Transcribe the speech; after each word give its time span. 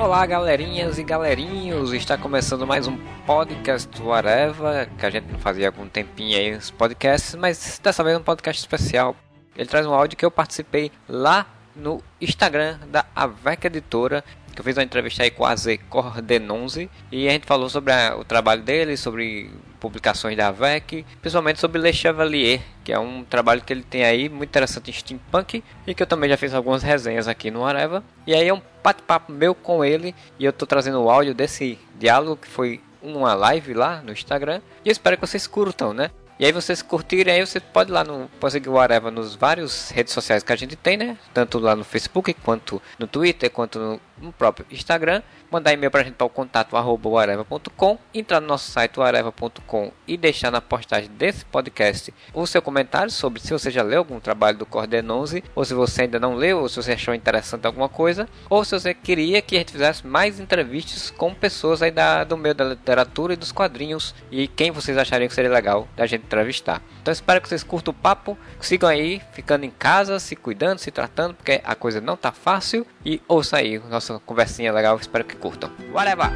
Olá, 0.00 0.24
galerinhas 0.24 0.98
e 0.98 1.02
galerinhos! 1.02 1.92
Está 1.92 2.16
começando 2.16 2.66
mais 2.66 2.88
um 2.88 2.96
podcast 3.26 3.86
do 4.00 4.10
Areva, 4.10 4.88
que 4.98 5.04
a 5.04 5.10
gente 5.10 5.30
não 5.30 5.38
fazia 5.38 5.68
algum 5.68 5.86
tempinho 5.86 6.38
aí 6.38 6.54
os 6.54 6.70
podcasts, 6.70 7.34
mas 7.34 7.78
dessa 7.82 8.02
vez 8.02 8.16
é 8.16 8.18
um 8.18 8.22
podcast 8.22 8.62
especial. 8.62 9.14
Ele 9.54 9.68
traz 9.68 9.84
um 9.84 9.92
áudio 9.92 10.16
que 10.16 10.24
eu 10.24 10.30
participei 10.30 10.90
lá 11.06 11.46
no 11.76 12.02
Instagram 12.18 12.78
da 12.88 13.04
Avec 13.14 13.66
Editora, 13.66 14.24
que 14.54 14.60
eu 14.60 14.64
fiz 14.64 14.76
uma 14.76 14.82
entrevista 14.82 15.22
aí 15.22 15.30
com 15.30 15.44
a 15.44 15.54
Z 15.54 15.78
Cordenonze, 15.88 16.90
e 17.10 17.28
a 17.28 17.32
gente 17.32 17.46
falou 17.46 17.68
sobre 17.68 17.92
a, 17.92 18.16
o 18.16 18.24
trabalho 18.24 18.62
dele, 18.62 18.96
sobre 18.96 19.50
publicações 19.80 20.36
da 20.36 20.48
AVEC, 20.48 21.04
principalmente 21.20 21.58
sobre 21.58 21.80
Le 21.80 21.92
Chevalier, 21.92 22.60
que 22.84 22.92
é 22.92 22.98
um 22.98 23.24
trabalho 23.24 23.62
que 23.62 23.72
ele 23.72 23.82
tem 23.82 24.04
aí 24.04 24.28
muito 24.28 24.50
interessante 24.50 24.90
em 24.90 24.94
steampunk 24.94 25.64
e 25.86 25.94
que 25.94 26.02
eu 26.02 26.06
também 26.06 26.28
já 26.28 26.36
fiz 26.36 26.52
algumas 26.54 26.82
resenhas 26.82 27.26
aqui 27.26 27.50
no 27.50 27.64
Areva. 27.64 28.04
E 28.26 28.34
aí 28.34 28.46
é 28.46 28.54
um 28.54 28.60
bate-papo 28.84 29.32
meu 29.32 29.54
com 29.54 29.84
ele 29.84 30.14
e 30.38 30.44
eu 30.44 30.52
tô 30.52 30.66
trazendo 30.66 31.00
o 31.00 31.10
áudio 31.10 31.34
desse 31.34 31.78
diálogo 31.98 32.36
que 32.36 32.48
foi 32.48 32.80
uma 33.02 33.32
live 33.34 33.72
lá 33.72 34.02
no 34.02 34.12
Instagram 34.12 34.60
e 34.84 34.88
eu 34.88 34.92
espero 34.92 35.16
que 35.16 35.26
vocês 35.26 35.46
curtam, 35.46 35.94
né? 35.94 36.10
E 36.40 36.46
aí 36.46 36.52
vocês 36.52 36.80
curtirem, 36.80 37.34
aí 37.34 37.46
você 37.46 37.60
pode 37.60 37.90
ir 37.90 37.92
lá 37.92 38.02
no 38.02 38.26
pode 38.40 38.54
seguir 38.54 38.70
o 38.70 38.78
Areva 38.78 39.10
nos 39.10 39.34
vários 39.34 39.90
redes 39.90 40.14
sociais 40.14 40.42
que 40.42 40.50
a 40.50 40.56
gente 40.56 40.74
tem, 40.74 40.96
né? 40.96 41.18
Tanto 41.34 41.58
lá 41.58 41.76
no 41.76 41.84
Facebook 41.84 42.32
quanto 42.32 42.80
no 42.98 43.06
Twitter, 43.06 43.50
quanto 43.50 43.78
no, 43.78 44.00
no 44.20 44.32
próprio 44.32 44.66
Instagram 44.70 45.22
mandar 45.50 45.72
e-mail 45.72 45.90
para 45.90 46.00
a 46.02 46.04
gente 46.04 46.14
para 46.14 46.26
o 46.26 46.30
contato 46.30 46.76
areva.com, 46.76 47.98
entrar 48.14 48.40
no 48.40 48.46
nosso 48.46 48.70
site 48.70 49.00
areva.com 49.00 49.90
e 50.06 50.16
deixar 50.16 50.50
na 50.50 50.60
postagem 50.60 51.10
desse 51.10 51.44
podcast 51.44 52.14
o 52.32 52.46
seu 52.46 52.62
comentário 52.62 53.10
sobre 53.10 53.40
se 53.40 53.52
você 53.52 53.70
já 53.70 53.82
leu 53.82 53.98
algum 53.98 54.20
trabalho 54.20 54.58
do 54.58 54.66
Cordenonze, 54.66 55.42
ou 55.54 55.64
se 55.64 55.74
você 55.74 56.02
ainda 56.02 56.20
não 56.20 56.34
leu, 56.34 56.60
ou 56.60 56.68
se 56.68 56.76
você 56.76 56.92
achou 56.92 57.14
interessante 57.14 57.66
alguma 57.66 57.88
coisa, 57.88 58.28
ou 58.48 58.64
se 58.64 58.78
você 58.78 58.94
queria 58.94 59.42
que 59.42 59.56
a 59.56 59.58
gente 59.58 59.72
fizesse 59.72 60.06
mais 60.06 60.38
entrevistas 60.38 61.10
com 61.10 61.34
pessoas 61.34 61.82
aí 61.82 61.90
da, 61.90 62.22
do 62.24 62.36
meio 62.36 62.54
da 62.54 62.64
literatura 62.64 63.32
e 63.32 63.36
dos 63.36 63.52
quadrinhos 63.52 64.14
e 64.30 64.46
quem 64.46 64.70
vocês 64.70 64.96
achariam 64.96 65.28
que 65.28 65.34
seria 65.34 65.50
legal 65.50 65.88
da 65.96 66.06
gente 66.06 66.24
entrevistar. 66.24 66.82
Então 67.02 67.12
espero 67.12 67.40
que 67.40 67.48
vocês 67.48 67.64
curtam 67.64 67.92
o 67.92 67.96
papo, 67.96 68.38
sigam 68.60 68.88
aí, 68.88 69.20
ficando 69.32 69.64
em 69.64 69.70
casa, 69.70 70.18
se 70.18 70.36
cuidando, 70.36 70.78
se 70.78 70.90
tratando, 70.90 71.34
porque 71.34 71.60
a 71.64 71.74
coisa 71.74 72.00
não 72.00 72.16
tá 72.16 72.30
fácil 72.30 72.86
e 73.04 73.20
ouça 73.26 73.56
aí 73.56 73.78
nossa 74.10 74.22
conversinha 74.24 74.72
legal, 74.72 74.96
espero 74.96 75.24
que 75.24 75.36
curtam. 75.36 75.70
Whatever! 75.92 76.30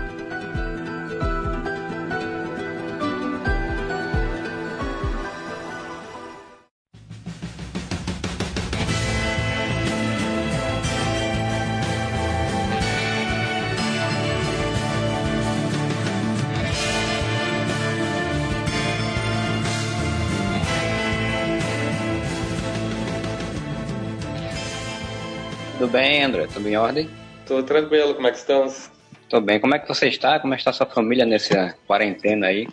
Tudo 25.79 25.91
bem, 25.91 26.23
André? 26.23 26.47
Tudo 26.47 26.69
em 26.69 26.77
ordem? 26.77 27.24
Tô 27.47 27.63
tranquilo, 27.63 28.15
como 28.15 28.27
é 28.27 28.31
que 28.31 28.39
estamos? 28.39 28.91
Tô 29.29 29.41
bem. 29.41 29.61
Como 29.61 29.75
é 29.75 29.79
que 29.79 29.89
você 29.89 30.09
está? 30.09 30.41
Como 30.41 30.55
está 30.55 30.73
sua 30.73 30.87
família 30.87 31.27
nessa 31.27 31.75
quarentena 31.87 32.47
aí? 32.47 32.69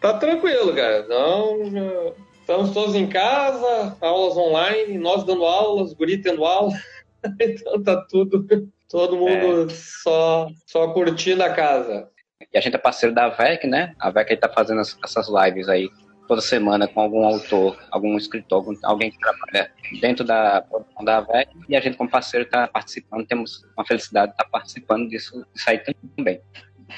Tá 0.00 0.14
tranquilo, 0.14 0.74
cara. 0.74 1.06
Não, 1.06 2.14
estamos 2.40 2.72
todos 2.72 2.94
em 2.94 3.06
casa, 3.06 3.96
aulas 4.00 4.36
online, 4.36 4.98
nós 4.98 5.24
dando 5.24 5.44
aulas, 5.44 5.92
guri 5.92 6.18
tendo 6.18 6.44
aula. 6.44 6.72
então 7.40 7.82
tá 7.82 7.96
tudo, 8.08 8.46
todo 8.88 9.16
mundo 9.16 9.70
é. 9.70 9.74
só, 9.74 10.48
só 10.66 10.88
curtindo 10.92 11.42
a 11.42 11.50
casa. 11.50 12.08
E 12.52 12.58
a 12.58 12.60
gente 12.60 12.76
é 12.76 12.78
parceiro 12.78 13.14
da 13.14 13.28
VEC, 13.28 13.66
né? 13.66 13.94
A 13.98 14.10
VEC 14.10 14.36
tá 14.36 14.48
fazendo 14.48 14.80
essas 14.80 15.26
lives 15.28 15.68
aí 15.68 15.88
toda 16.26 16.40
semana 16.40 16.88
com 16.88 17.00
algum 17.00 17.24
autor, 17.24 17.78
algum 17.90 18.16
escritor, 18.16 18.58
algum, 18.58 18.74
alguém 18.82 19.10
que 19.10 19.18
trabalha 19.18 19.70
dentro 20.00 20.24
da 20.24 20.62
produção 20.62 21.04
da 21.04 21.18
AVEC 21.18 21.50
e 21.68 21.76
a 21.76 21.80
gente 21.80 21.96
como 21.96 22.10
parceiro 22.10 22.44
está 22.44 22.66
participando, 22.66 23.26
temos 23.26 23.64
uma 23.76 23.86
felicidade 23.86 24.28
de 24.28 24.34
estar 24.34 24.44
tá 24.44 24.50
participando 24.50 25.08
disso, 25.08 25.46
disso 25.54 25.70
aí 25.70 25.80
também. 26.16 26.40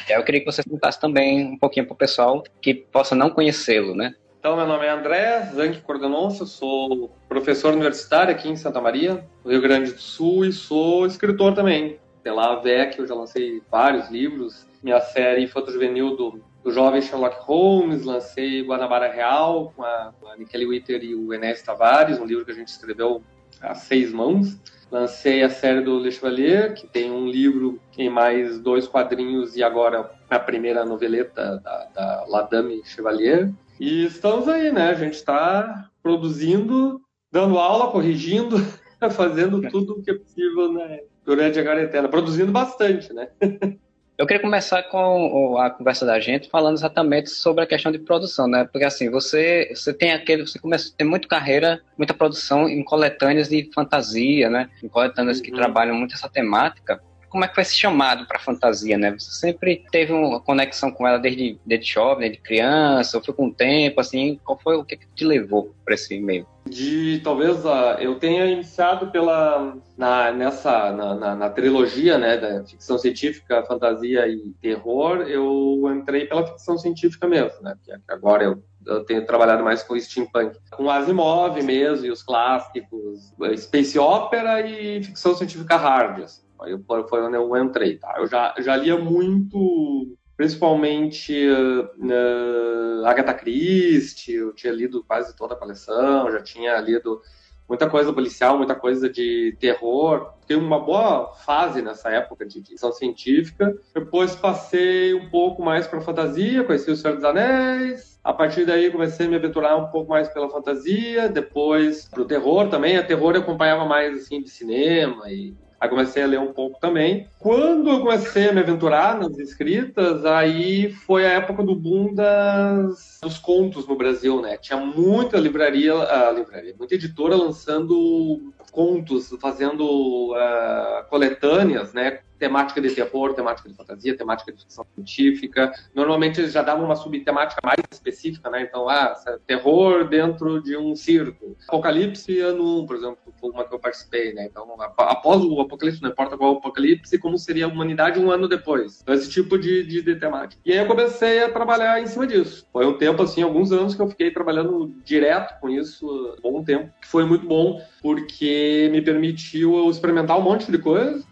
Eu 0.09 0.22
queria 0.25 0.41
que 0.41 0.47
você 0.47 0.62
contasse 0.62 1.00
também 1.00 1.44
um 1.44 1.59
pouquinho 1.59 1.86
para 1.86 1.94
o 1.94 1.97
pessoal 1.97 2.42
que 2.60 2.75
possa 2.75 3.15
não 3.15 3.31
conhecê-lo, 3.31 3.94
né? 3.94 4.15
Então, 4.38 4.56
meu 4.56 4.66
nome 4.66 4.86
é 4.86 4.91
André 4.91 5.50
Zanck 5.54 5.81
Cordononça, 5.81 6.47
sou 6.47 7.10
professor 7.28 7.72
universitário 7.72 8.32
aqui 8.32 8.48
em 8.48 8.56
Santa 8.56 8.81
Maria, 8.81 9.26
no 9.44 9.50
Rio 9.50 9.60
Grande 9.60 9.92
do 9.92 10.00
Sul, 10.00 10.44
e 10.44 10.53
sou 10.53 11.06
escritor 11.06 11.54
também. 11.54 11.98
Pela 12.22 12.53
AVEC, 12.53 12.98
eu 12.98 13.06
já 13.06 13.15
lancei 13.15 13.60
vários 13.70 14.09
livros. 14.09 14.66
Minha 14.82 15.00
série 15.00 15.48
Foto 15.48 15.72
Juvenil 15.72 16.16
do 16.16 16.44
do 16.66 16.72
jovem 16.72 17.00
Sherlock 17.00 17.37
Holmes, 17.43 18.04
lancei 18.04 18.60
Guanabara 18.65 19.09
Real 19.09 19.72
com 19.77 19.84
a, 19.84 20.12
a 20.32 20.37
Michele 20.37 20.66
Witter 20.66 21.00
e 21.04 21.15
o 21.15 21.32
Enes 21.32 21.62
Tavares, 21.62 22.19
um 22.19 22.25
livro 22.25 22.44
que 22.44 22.50
a 22.50 22.54
gente 22.54 22.66
escreveu 22.66 23.22
a 23.60 23.72
seis 23.77 24.12
mãos. 24.12 24.59
Lancei 24.91 25.44
a 25.44 25.49
série 25.49 25.81
do 25.81 25.97
Le 26.00 26.10
Chevalier, 26.10 26.75
que 26.75 26.88
tem 26.88 27.12
um 27.12 27.28
livro 27.28 27.81
em 27.97 28.10
mais 28.10 28.59
dois 28.59 28.88
quadrinhos 28.88 29.56
e 29.56 29.62
agora 29.62 30.10
a 30.28 30.41
primeira 30.41 30.84
noveleta 30.84 31.62
da, 31.62 32.25
da 32.27 32.49
Chevalier. 32.84 33.48
E 33.78 34.06
estamos 34.06 34.48
aí, 34.48 34.72
né? 34.72 34.91
A 34.91 34.94
gente 34.94 35.15
está 35.15 35.88
produzindo, 36.03 37.00
dando 37.31 37.59
aula, 37.59 37.93
corrigindo, 37.93 38.56
fazendo 39.12 39.62
tudo 39.71 39.93
o 39.93 40.03
que 40.03 40.10
é 40.10 40.15
possível 40.15 40.72
né? 40.72 40.98
durante 41.25 41.60
a 41.60 41.65
quarentena, 41.65 42.09
produzindo 42.09 42.50
bastante, 42.50 43.12
né? 43.12 43.28
Eu 44.19 44.27
queria 44.27 44.41
começar 44.41 44.82
com 44.84 45.59
a 45.59 45.69
conversa 45.69 46.06
da 46.06 46.19
gente 46.19 46.49
falando 46.49 46.77
exatamente 46.77 47.28
sobre 47.28 47.62
a 47.62 47.66
questão 47.66 47.93
de 47.93 47.99
produção, 47.99 48.49
né? 48.49 48.65
Porque 48.65 48.87
assim, 48.87 49.10
você, 49.10 49.71
você 49.75 49.93
tem 49.93 50.12
aquele, 50.12 50.47
você 50.47 50.59
começa 50.59 50.91
tem 50.97 51.06
muita 51.06 51.28
carreira, 51.28 51.82
muita 51.99 52.15
produção 52.15 52.66
em 52.66 52.82
coletâneas 52.82 53.49
de 53.50 53.71
fantasia, 53.75 54.49
né? 54.49 54.71
Em 54.82 54.88
coletâneas 54.88 55.37
uhum. 55.37 55.44
que 55.44 55.53
trabalham 55.53 55.94
muito 55.94 56.15
essa 56.15 56.31
temática 56.31 56.99
como 57.28 57.44
é 57.44 57.48
que 57.48 57.54
foi 57.54 57.62
esse 57.62 57.76
chamado 57.76 58.26
para 58.26 58.38
fantasia, 58.38 58.97
né? 58.97 59.12
Você 59.12 59.31
sempre 59.31 59.84
teve 59.91 60.12
uma 60.12 60.41
conexão 60.41 60.91
com 60.91 61.06
ela 61.06 61.19
desde, 61.19 61.59
desde 61.64 61.92
jovem, 61.92 62.28
desde 62.28 62.38
criança, 62.38 63.16
ou 63.16 63.25
foi 63.25 63.34
com 63.34 63.47
o 63.47 63.54
tempo, 63.54 64.00
assim, 64.00 64.41
qual 64.44 64.59
foi 64.59 64.76
o 64.76 64.84
que, 64.84 64.97
que 64.97 65.06
te 65.14 65.25
levou 65.25 65.75
para 65.84 65.94
esse 65.94 66.19
meio? 66.19 66.47
De 66.69 67.20
talvez 67.22 67.65
uh, 67.65 67.97
eu 68.00 68.16
tenha 68.16 68.47
iniciado 68.47 69.09
pela 69.12 69.76
na, 69.97 70.32
nessa 70.32 70.91
na, 70.91 71.15
na, 71.15 71.34
na, 71.36 71.50
trilogia, 71.50 72.19
né, 72.19 72.36
da 72.36 72.65
ficção 72.65 72.98
científica, 72.98 73.62
fantasia 73.62 74.26
e 74.26 74.53
terror, 74.60 75.22
eu 75.22 75.82
entrei 75.94 76.26
pela 76.26 76.47
ficção 76.47 76.76
científica 76.76 77.28
mesmo, 77.28 77.62
né? 77.62 77.76
Que 77.84 77.92
agora 78.09 78.44
eu 78.44 78.62
eu 78.86 79.04
tenho 79.04 79.26
trabalhado 79.26 79.65
mais 79.65 79.82
com 79.82 79.98
steampunk, 79.98 80.56
com 80.70 80.88
Asimov 80.88 81.60
mesmo 81.62 82.06
e 82.06 82.10
os 82.10 82.22
clássicos, 82.22 83.34
Space 83.56 83.98
Opera 83.98 84.60
e 84.66 85.03
ficção 85.03 85.34
científica 85.34 85.76
hard. 85.76 86.22
Assim. 86.22 86.46
Aí 86.61 86.77
foi 87.09 87.22
onde 87.22 87.37
eu 87.37 87.56
entrei, 87.56 87.99
tá? 87.99 88.15
Eu 88.19 88.27
já, 88.27 88.55
já 88.59 88.77
lia 88.77 88.97
muito, 88.97 90.17
principalmente 90.37 91.34
uh, 91.49 93.05
Agatha 93.05 93.34
Christie, 93.34 94.34
eu 94.34 94.53
tinha 94.53 94.72
lido 94.72 95.05
quase 95.05 95.37
toda 95.37 95.55
a 95.55 95.56
coleção, 95.56 96.31
já 96.31 96.43
tinha 96.43 96.78
lido 96.81 97.21
muita 97.69 97.89
coisa 97.89 98.12
policial, 98.12 98.56
muita 98.56 98.75
coisa 98.75 99.09
de 99.09 99.56
terror. 99.59 100.33
Fiquei 100.41 100.56
uma 100.56 100.78
boa 100.78 101.33
fase 101.34 101.83
nessa 101.83 102.11
época 102.11 102.47
de 102.47 102.63
ficção 102.63 102.92
científica. 102.92 103.77
Depois 103.95 104.36
passei 104.36 105.15
um 105.15 105.28
pouco 105.28 105.63
mais 105.63 105.86
para 105.86 106.01
fantasia, 106.01 106.65
conheci 106.65 106.91
o 106.91 106.97
Senhor 106.97 107.15
dos 107.15 107.25
Anéis. 107.25 108.19
A 108.22 108.33
partir 108.33 108.65
daí 108.65 108.91
comecei 108.91 109.27
a 109.27 109.28
me 109.28 109.36
aventurar 109.36 109.77
um 109.77 109.89
pouco 109.89 110.10
mais 110.10 110.28
pela 110.28 110.48
fantasia, 110.48 111.28
depois 111.28 112.09
pro 112.09 112.25
terror 112.25 112.69
também. 112.69 112.97
A 112.97 113.03
terror 113.03 113.34
eu 113.34 113.41
acompanhava 113.41 113.84
mais 113.84 114.16
assim 114.16 114.42
de 114.42 114.51
cinema 114.51 115.30
e 115.30 115.54
Aí 115.78 115.89
comecei 115.89 116.23
a 116.23 116.27
ler 116.27 116.41
um 116.41 116.53
pouco 116.53 116.81
também. 116.81 117.28
Quando 117.39 117.91
eu 117.91 118.01
comecei 118.01 118.49
a 118.49 118.53
me 118.53 118.61
aventurar 118.61 119.19
nas 119.19 119.39
escritas, 119.39 120.25
aí 120.25 120.91
foi 120.91 121.27
a 121.27 121.33
época 121.33 121.63
do 121.63 121.75
boom 121.75 122.15
das, 122.15 123.19
dos 123.23 123.39
contos 123.39 123.87
no 123.87 123.95
Brasil, 123.95 124.41
né? 124.41 124.57
Tinha 124.57 124.78
muita 124.78 125.39
livraria, 125.39 125.95
uh, 125.95 126.34
livraria 126.34 126.75
muita 126.78 126.95
editora 126.95 127.37
lançando 127.37 128.53
contos, 128.73 129.34
fazendo 129.41 130.33
uh, 130.33 131.09
coletâneas, 131.09 131.93
né? 131.93 132.21
Temática 132.38 132.80
de 132.80 132.91
terror, 132.91 133.34
temática 133.34 133.68
de 133.68 133.74
fantasia, 133.74 134.16
temática 134.16 134.53
de 134.53 134.60
ficção 134.60 134.84
científica. 134.94 135.72
Normalmente 135.94 136.41
eles 136.41 136.53
já 136.53 136.62
davam 136.62 136.84
uma 136.84 136.97
subtemática 136.97 137.60
mais 137.65 137.78
específica, 137.91 138.50
né? 138.50 138.62
Então, 138.62 138.88
ah, 138.88 139.15
terror 139.47 140.09
dentro 140.09 140.62
de 140.62 140.77
um 140.77 140.94
circo. 140.94 141.56
Apocalipse 141.68 142.38
ano 142.41 142.83
1, 142.83 142.86
por 142.86 142.97
exemplo, 142.97 143.18
foi 143.41 143.50
uma 143.50 143.65
que 143.65 143.74
eu 143.74 143.78
participei, 143.78 144.33
né? 144.33 144.47
Então, 144.47 144.66
após 144.80 145.42
o 145.42 145.60
apocalipse, 145.60 146.03
não 146.03 146.10
importa 146.10 146.36
qual 146.36 146.56
apocalipse, 146.56 147.18
como 147.18 147.38
seria 147.38 147.66
a 147.66 147.68
humanidade 147.68 148.18
um 148.18 148.30
ano 148.30 148.48
depois. 148.48 149.00
Então, 149.03 149.15
esse 149.15 149.30
tipo 149.30 149.59
de, 149.59 149.84
de, 149.84 150.03
de 150.03 150.16
temática. 150.16 150.60
E 150.65 150.72
aí 150.72 150.78
eu 150.78 150.86
comecei 150.86 151.42
a 151.42 151.50
trabalhar 151.50 152.00
em 152.00 152.06
cima 152.06 152.27
disso. 152.27 152.66
Foi 152.72 152.86
um 152.86 152.97
tempo, 152.97 153.22
assim, 153.22 153.42
alguns 153.42 153.72
anos 153.72 153.94
que 153.94 154.03
eu 154.03 154.09
fiquei 154.09 154.30
trabalhando 154.30 154.94
direto 155.04 155.59
com 155.60 155.68
isso, 155.68 156.06
um 156.44 156.53
bom 156.53 156.65
tempo, 156.65 156.92
que 157.00 157.09
foi 157.09 157.24
muito 157.24 157.47
bom, 157.47 157.80
porque 158.03 158.89
me 158.92 159.03
permitiu 159.03 159.77
eu 159.77 159.91
experimentar 159.91 160.39
um 160.39 160.42
monte 160.42 160.71
de 160.71 160.78
coisa 160.78 161.24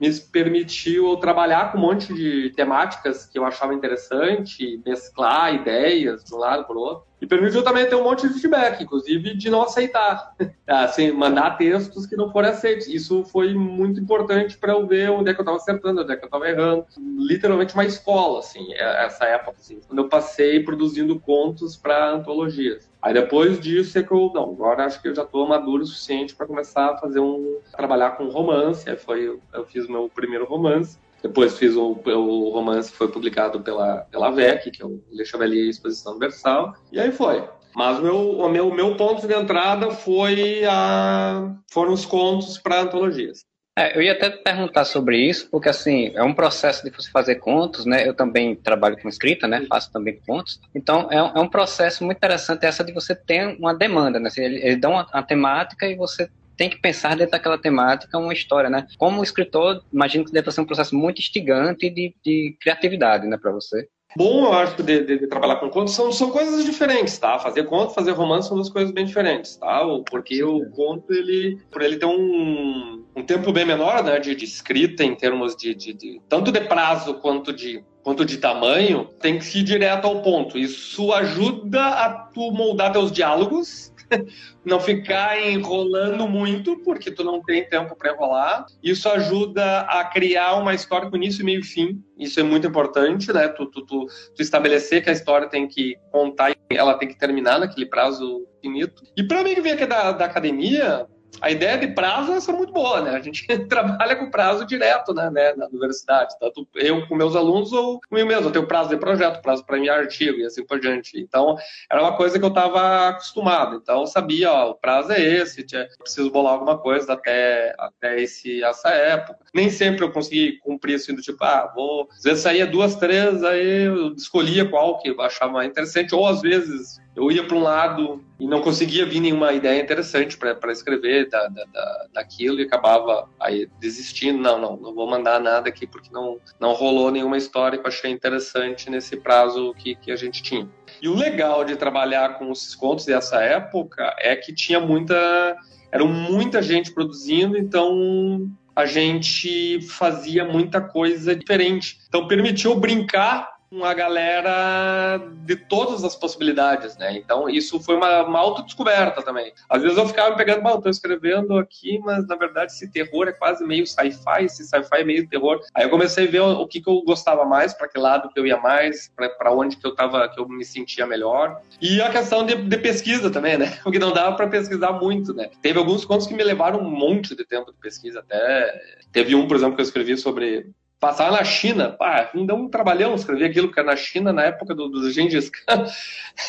me 0.00 0.10
permitiu 0.32 1.16
trabalhar 1.16 1.70
com 1.70 1.78
um 1.78 1.80
monte 1.80 2.12
de 2.12 2.50
temáticas 2.56 3.26
que 3.26 3.38
eu 3.38 3.44
achava 3.44 3.74
interessante, 3.74 4.80
mesclar 4.84 5.54
ideias 5.54 6.24
de 6.24 6.34
um 6.34 6.38
lado 6.38 6.64
para 6.64 6.76
o 6.76 6.80
outro. 6.80 7.11
E 7.22 7.26
permitiu 7.26 7.62
também 7.62 7.88
ter 7.88 7.94
um 7.94 8.02
monte 8.02 8.26
de 8.26 8.34
feedback, 8.34 8.82
inclusive 8.82 9.36
de 9.36 9.48
não 9.48 9.62
aceitar, 9.62 10.34
assim, 10.66 11.12
mandar 11.12 11.56
textos 11.56 12.04
que 12.04 12.16
não 12.16 12.32
foram 12.32 12.48
aceitos. 12.48 12.88
Isso 12.88 13.22
foi 13.26 13.54
muito 13.54 14.00
importante 14.00 14.58
para 14.58 14.72
eu 14.72 14.84
ver 14.84 15.08
onde 15.08 15.30
é 15.30 15.32
que 15.32 15.38
eu 15.38 15.44
estava 15.44 15.56
acertando, 15.56 16.02
onde 16.02 16.12
é 16.12 16.16
que 16.16 16.24
eu 16.24 16.26
estava 16.26 16.48
errando. 16.48 16.84
Literalmente 16.98 17.74
uma 17.74 17.84
escola, 17.84 18.40
assim, 18.40 18.72
é, 18.72 19.04
essa 19.06 19.24
época, 19.24 19.56
assim, 19.60 19.78
quando 19.86 20.00
eu 20.00 20.08
passei 20.08 20.64
produzindo 20.64 21.20
contos 21.20 21.76
para 21.76 22.10
antologias. 22.10 22.90
Aí 23.00 23.14
depois 23.14 23.60
disso 23.60 23.96
é 24.00 24.02
que 24.02 24.10
eu, 24.10 24.32
não, 24.34 24.50
agora 24.50 24.84
acho 24.84 25.00
que 25.00 25.06
eu 25.06 25.14
já 25.14 25.22
estou 25.22 25.46
maduro 25.46 25.84
o 25.84 25.86
suficiente 25.86 26.34
para 26.34 26.44
começar 26.44 26.90
a 26.90 26.96
fazer 26.96 27.20
um, 27.20 27.58
trabalhar 27.76 28.16
com 28.16 28.30
romance. 28.30 28.90
Aí 28.90 28.96
foi, 28.96 29.38
eu 29.54 29.64
fiz 29.66 29.86
meu 29.86 30.10
primeiro 30.12 30.44
romance. 30.44 30.98
Depois 31.22 31.56
fiz 31.56 31.76
o, 31.76 32.00
o 32.04 32.50
romance 32.50 32.90
que 32.90 32.98
foi 32.98 33.08
publicado 33.08 33.60
pela, 33.60 33.98
pela 34.10 34.30
VEC, 34.30 34.70
que 34.70 34.82
é 34.82 34.86
o 34.86 35.02
Le 35.10 35.24
Chevalier 35.24 35.68
Exposição 35.68 36.12
Universal. 36.12 36.74
E 36.90 36.98
aí 36.98 37.12
foi. 37.12 37.48
Mas 37.74 37.98
o 37.98 38.02
meu, 38.02 38.30
o 38.38 38.48
meu, 38.48 38.74
meu 38.74 38.96
ponto 38.96 39.26
de 39.26 39.32
entrada 39.32 39.90
foi 39.90 40.64
a, 40.64 41.54
foram 41.70 41.92
os 41.92 42.04
contos 42.04 42.58
para 42.58 42.82
antologias. 42.82 43.44
É, 43.74 43.96
eu 43.96 44.02
ia 44.02 44.12
até 44.12 44.28
perguntar 44.28 44.84
sobre 44.84 45.16
isso, 45.16 45.48
porque 45.50 45.70
assim, 45.70 46.12
é 46.14 46.22
um 46.22 46.34
processo 46.34 46.84
de 46.84 46.90
você 46.90 47.10
fazer 47.10 47.36
contos, 47.36 47.86
né? 47.86 48.06
Eu 48.06 48.12
também 48.12 48.54
trabalho 48.54 49.00
com 49.00 49.08
escrita, 49.08 49.48
né? 49.48 49.64
Faço 49.66 49.90
também 49.90 50.20
contos. 50.26 50.60
Então, 50.74 51.08
é, 51.10 51.16
é 51.16 51.40
um 51.40 51.48
processo 51.48 52.04
muito 52.04 52.18
interessante 52.18 52.66
essa 52.66 52.84
de 52.84 52.92
você 52.92 53.14
ter 53.14 53.56
uma 53.58 53.74
demanda, 53.74 54.20
né? 54.20 54.28
Assim, 54.28 54.42
eles 54.42 54.78
dão 54.78 54.90
uma, 54.90 55.06
uma 55.06 55.22
temática 55.22 55.86
e 55.86 55.96
você 55.96 56.28
tem 56.62 56.70
que 56.70 56.78
pensar 56.78 57.16
dentro 57.16 57.32
daquela 57.32 57.58
temática 57.58 58.16
uma 58.16 58.32
história, 58.32 58.70
né? 58.70 58.86
Como 58.96 59.20
escritor, 59.20 59.82
imagino 59.92 60.24
que 60.24 60.30
deve 60.30 60.48
ser 60.52 60.60
um 60.60 60.64
processo 60.64 60.94
muito 60.94 61.18
instigante 61.18 61.90
de, 61.90 62.14
de 62.24 62.56
criatividade, 62.60 63.26
né, 63.26 63.36
para 63.36 63.50
você. 63.50 63.88
Bom, 64.16 64.44
eu 64.44 64.52
acho, 64.52 64.80
de, 64.80 65.00
de, 65.00 65.18
de, 65.18 65.26
trabalhar 65.26 65.56
com 65.56 65.68
contos 65.70 65.92
são, 65.92 66.12
são 66.12 66.30
coisas 66.30 66.64
diferentes, 66.64 67.18
tá? 67.18 67.36
Fazer 67.40 67.64
conto, 67.64 67.94
fazer 67.94 68.12
romance 68.12 68.46
são 68.46 68.56
duas 68.56 68.68
coisas 68.68 68.92
bem 68.92 69.06
diferentes, 69.06 69.56
tá? 69.56 69.82
Porque 70.08 70.44
o 70.44 70.70
conto, 70.70 71.12
ele, 71.12 71.58
por 71.68 71.82
ele 71.82 71.96
ter 71.96 72.06
um, 72.06 73.02
um 73.16 73.22
tempo 73.24 73.52
bem 73.52 73.64
menor, 73.64 74.04
né, 74.04 74.20
de, 74.20 74.32
de 74.36 74.44
escrita 74.44 75.02
em 75.02 75.16
termos 75.16 75.56
de, 75.56 75.74
de, 75.74 75.92
de, 75.92 76.20
tanto 76.28 76.52
de 76.52 76.60
prazo 76.60 77.14
quanto 77.14 77.52
de 77.52 77.82
quanto 78.02 78.24
de 78.24 78.36
tamanho, 78.36 79.08
tem 79.20 79.38
que 79.38 79.58
ir 79.58 79.62
direto 79.62 80.06
ao 80.06 80.22
ponto. 80.22 80.58
Isso 80.58 81.12
ajuda 81.12 81.84
a 81.84 82.10
tu 82.10 82.50
moldar 82.50 82.92
teus 82.92 83.12
diálogos 83.12 83.91
não 84.64 84.80
ficar 84.80 85.40
enrolando 85.40 86.26
muito, 86.28 86.78
porque 86.84 87.10
tu 87.10 87.24
não 87.24 87.42
tem 87.42 87.68
tempo 87.68 87.96
para 87.96 88.12
enrolar. 88.12 88.66
Isso 88.82 89.08
ajuda 89.08 89.80
a 89.80 90.04
criar 90.04 90.56
uma 90.56 90.74
história 90.74 91.08
com 91.10 91.16
início, 91.16 91.44
meio 91.44 91.60
e 91.60 91.64
fim. 91.64 92.02
Isso 92.18 92.38
é 92.40 92.42
muito 92.42 92.66
importante, 92.66 93.32
né? 93.32 93.48
Tu, 93.48 93.66
tu, 93.66 93.84
tu, 93.84 94.06
tu 94.34 94.42
estabelecer 94.42 95.02
que 95.02 95.10
a 95.10 95.12
história 95.12 95.48
tem 95.48 95.66
que 95.66 95.96
contar 96.10 96.50
e 96.50 96.56
ela 96.70 96.94
tem 96.94 97.08
que 97.08 97.18
terminar 97.18 97.58
naquele 97.58 97.86
prazo 97.86 98.46
finito. 98.60 99.02
E 99.16 99.22
para 99.24 99.42
mim 99.42 99.54
que 99.54 99.60
vem 99.60 99.72
aqui 99.72 99.86
da, 99.86 100.12
da 100.12 100.24
academia, 100.24 101.06
a 101.40 101.50
ideia 101.50 101.78
de 101.78 101.88
prazo 101.88 102.32
é 102.32 102.54
muito 102.54 102.72
boa, 102.72 103.00
né? 103.00 103.10
A 103.10 103.20
gente 103.20 103.46
trabalha 103.66 104.16
com 104.16 104.30
prazo 104.30 104.64
direto 104.66 105.14
né, 105.14 105.30
né, 105.30 105.54
na 105.54 105.66
universidade, 105.66 106.36
tanto 106.38 106.66
eu 106.74 107.06
com 107.06 107.14
meus 107.14 107.34
alunos 107.34 107.72
ou 107.72 108.00
comigo 108.08 108.28
mesmo. 108.28 108.48
Eu 108.48 108.52
tenho 108.52 108.66
prazo 108.66 108.90
de 108.90 108.96
projeto, 108.96 109.42
prazo 109.42 109.64
para 109.64 109.78
enviar 109.78 109.98
artigo 109.98 110.38
e 110.38 110.44
assim 110.44 110.64
por 110.64 110.78
diante. 110.78 111.18
Então, 111.18 111.56
era 111.90 112.02
uma 112.02 112.16
coisa 112.16 112.38
que 112.38 112.44
eu 112.44 112.48
estava 112.48 113.08
acostumado. 113.08 113.76
Então, 113.76 114.00
eu 114.00 114.06
sabia, 114.06 114.52
ó, 114.52 114.70
o 114.70 114.74
prazo 114.74 115.12
é 115.12 115.20
esse, 115.20 115.62
tinha, 115.62 115.88
preciso 115.98 116.30
bolar 116.30 116.54
alguma 116.54 116.78
coisa 116.78 117.12
até, 117.12 117.74
até 117.78 118.20
esse, 118.20 118.62
essa 118.62 118.90
época. 118.90 119.38
Nem 119.54 119.70
sempre 119.70 120.04
eu 120.04 120.12
consegui 120.12 120.58
cumprir 120.58 120.96
isso, 120.96 121.12
do 121.12 121.22
tipo, 121.22 121.42
ah, 121.44 121.70
vou. 121.74 122.08
Às 122.12 122.22
vezes 122.22 122.42
saía 122.42 122.66
duas, 122.66 122.96
três, 122.96 123.42
aí 123.42 123.86
eu 123.86 124.14
escolhia 124.14 124.68
qual 124.68 124.98
que 124.98 125.08
eu 125.10 125.20
achava 125.20 125.64
interessante, 125.64 126.14
ou 126.14 126.26
às 126.26 126.40
vezes 126.40 127.00
eu 127.14 127.30
ia 127.30 127.44
para 127.44 127.56
um 127.56 127.62
lado 127.62 128.24
e 128.40 128.46
não 128.46 128.62
conseguia 128.62 129.04
vir 129.04 129.20
nenhuma 129.20 129.52
ideia 129.52 129.80
interessante 129.80 130.36
para 130.36 130.72
escrever 130.72 131.28
da, 131.28 131.46
da, 131.48 131.64
da, 131.64 132.06
daquilo 132.14 132.60
e 132.60 132.64
acabava 132.64 133.28
aí 133.38 133.68
desistindo. 133.78 134.38
Não, 134.38 134.58
não, 134.58 134.76
não 134.76 134.94
vou 134.94 135.08
mandar 135.08 135.38
nada 135.38 135.68
aqui 135.68 135.86
porque 135.86 136.10
não, 136.10 136.38
não 136.58 136.72
rolou 136.72 137.10
nenhuma 137.10 137.36
história 137.36 137.78
que 137.78 137.84
eu 137.84 137.88
achei 137.88 138.10
interessante 138.10 138.88
nesse 138.88 139.16
prazo 139.16 139.74
que, 139.74 139.94
que 139.94 140.10
a 140.10 140.16
gente 140.16 140.42
tinha. 140.42 140.68
E 141.02 141.08
o 141.08 141.14
legal 141.14 141.64
de 141.64 141.76
trabalhar 141.76 142.38
com 142.38 142.50
esses 142.50 142.74
contos 142.74 143.04
dessa 143.04 143.42
época 143.42 144.14
é 144.18 144.34
que 144.34 144.54
tinha 144.54 144.80
muita. 144.80 145.56
Eram 145.90 146.08
muita 146.08 146.62
gente 146.62 146.90
produzindo, 146.90 147.58
então 147.58 148.50
a 148.74 148.86
gente 148.86 149.82
fazia 149.82 150.44
muita 150.44 150.80
coisa 150.80 151.36
diferente. 151.36 151.98
Então 152.08 152.26
permitiu 152.26 152.74
brincar 152.74 153.51
uma 153.72 153.94
galera 153.94 155.18
de 155.44 155.56
todas 155.56 156.04
as 156.04 156.14
possibilidades, 156.14 156.96
né? 156.98 157.16
Então, 157.16 157.48
isso 157.48 157.80
foi 157.80 157.96
uma, 157.96 158.22
uma 158.22 158.38
autodescoberta 158.38 159.22
também. 159.22 159.52
Às 159.68 159.82
vezes 159.82 159.96
eu 159.96 160.06
ficava 160.06 160.30
me 160.30 160.36
pegando, 160.36 160.62
mal, 160.62 160.80
tô 160.80 160.90
escrevendo 160.90 161.56
aqui, 161.56 161.98
mas 162.00 162.26
na 162.26 162.36
verdade 162.36 162.72
esse 162.72 162.90
terror 162.90 163.28
é 163.28 163.32
quase 163.32 163.64
meio 163.64 163.86
sci-fi, 163.86 164.44
esse 164.44 164.64
sci-fi 164.64 165.00
é 165.00 165.04
meio 165.04 165.26
terror. 165.26 165.60
Aí 165.74 165.84
eu 165.84 165.90
comecei 165.90 166.28
a 166.28 166.30
ver 166.30 166.40
o, 166.40 166.60
o 166.60 166.68
que, 166.68 166.82
que 166.82 166.90
eu 166.90 167.02
gostava 167.02 167.46
mais, 167.46 167.72
para 167.72 167.88
que 167.88 167.98
lado 167.98 168.28
que 168.28 168.38
eu 168.38 168.46
ia 168.46 168.58
mais, 168.58 169.10
para 169.38 169.52
onde 169.52 169.76
que 169.78 169.86
eu 169.86 169.94
tava, 169.94 170.28
que 170.28 170.38
eu 170.38 170.46
me 170.46 170.64
sentia 170.64 171.06
melhor. 171.06 171.60
E 171.80 172.00
a 172.02 172.10
questão 172.10 172.44
de, 172.44 172.54
de 172.54 172.76
pesquisa 172.76 173.30
também, 173.30 173.56
né? 173.56 173.78
Porque 173.82 173.98
não 173.98 174.12
dava 174.12 174.36
para 174.36 174.48
pesquisar 174.48 174.92
muito, 174.92 175.32
né? 175.32 175.50
Teve 175.62 175.78
alguns 175.78 176.04
contos 176.04 176.26
que 176.26 176.34
me 176.34 176.44
levaram 176.44 176.80
um 176.80 176.90
monte 176.90 177.34
de 177.34 177.44
tempo 177.44 177.72
de 177.72 177.78
pesquisa, 177.78 178.20
até 178.20 178.80
teve 179.10 179.34
um, 179.34 179.48
por 179.48 179.56
exemplo, 179.56 179.76
que 179.76 179.80
eu 179.80 179.84
escrevi 179.84 180.16
sobre 180.18 180.70
passar 181.02 181.32
na 181.32 181.42
China, 181.42 181.90
pá, 181.90 182.30
me 182.32 182.46
deu 182.46 182.54
um 182.54 182.68
trabalhão 182.68 183.12
escrever 183.16 183.46
aquilo, 183.46 183.66
porque 183.66 183.82
na 183.82 183.96
China, 183.96 184.32
na 184.32 184.44
época 184.44 184.72
do, 184.72 184.88
do 184.88 185.10
Gengis 185.10 185.50
Khan, 185.50 185.84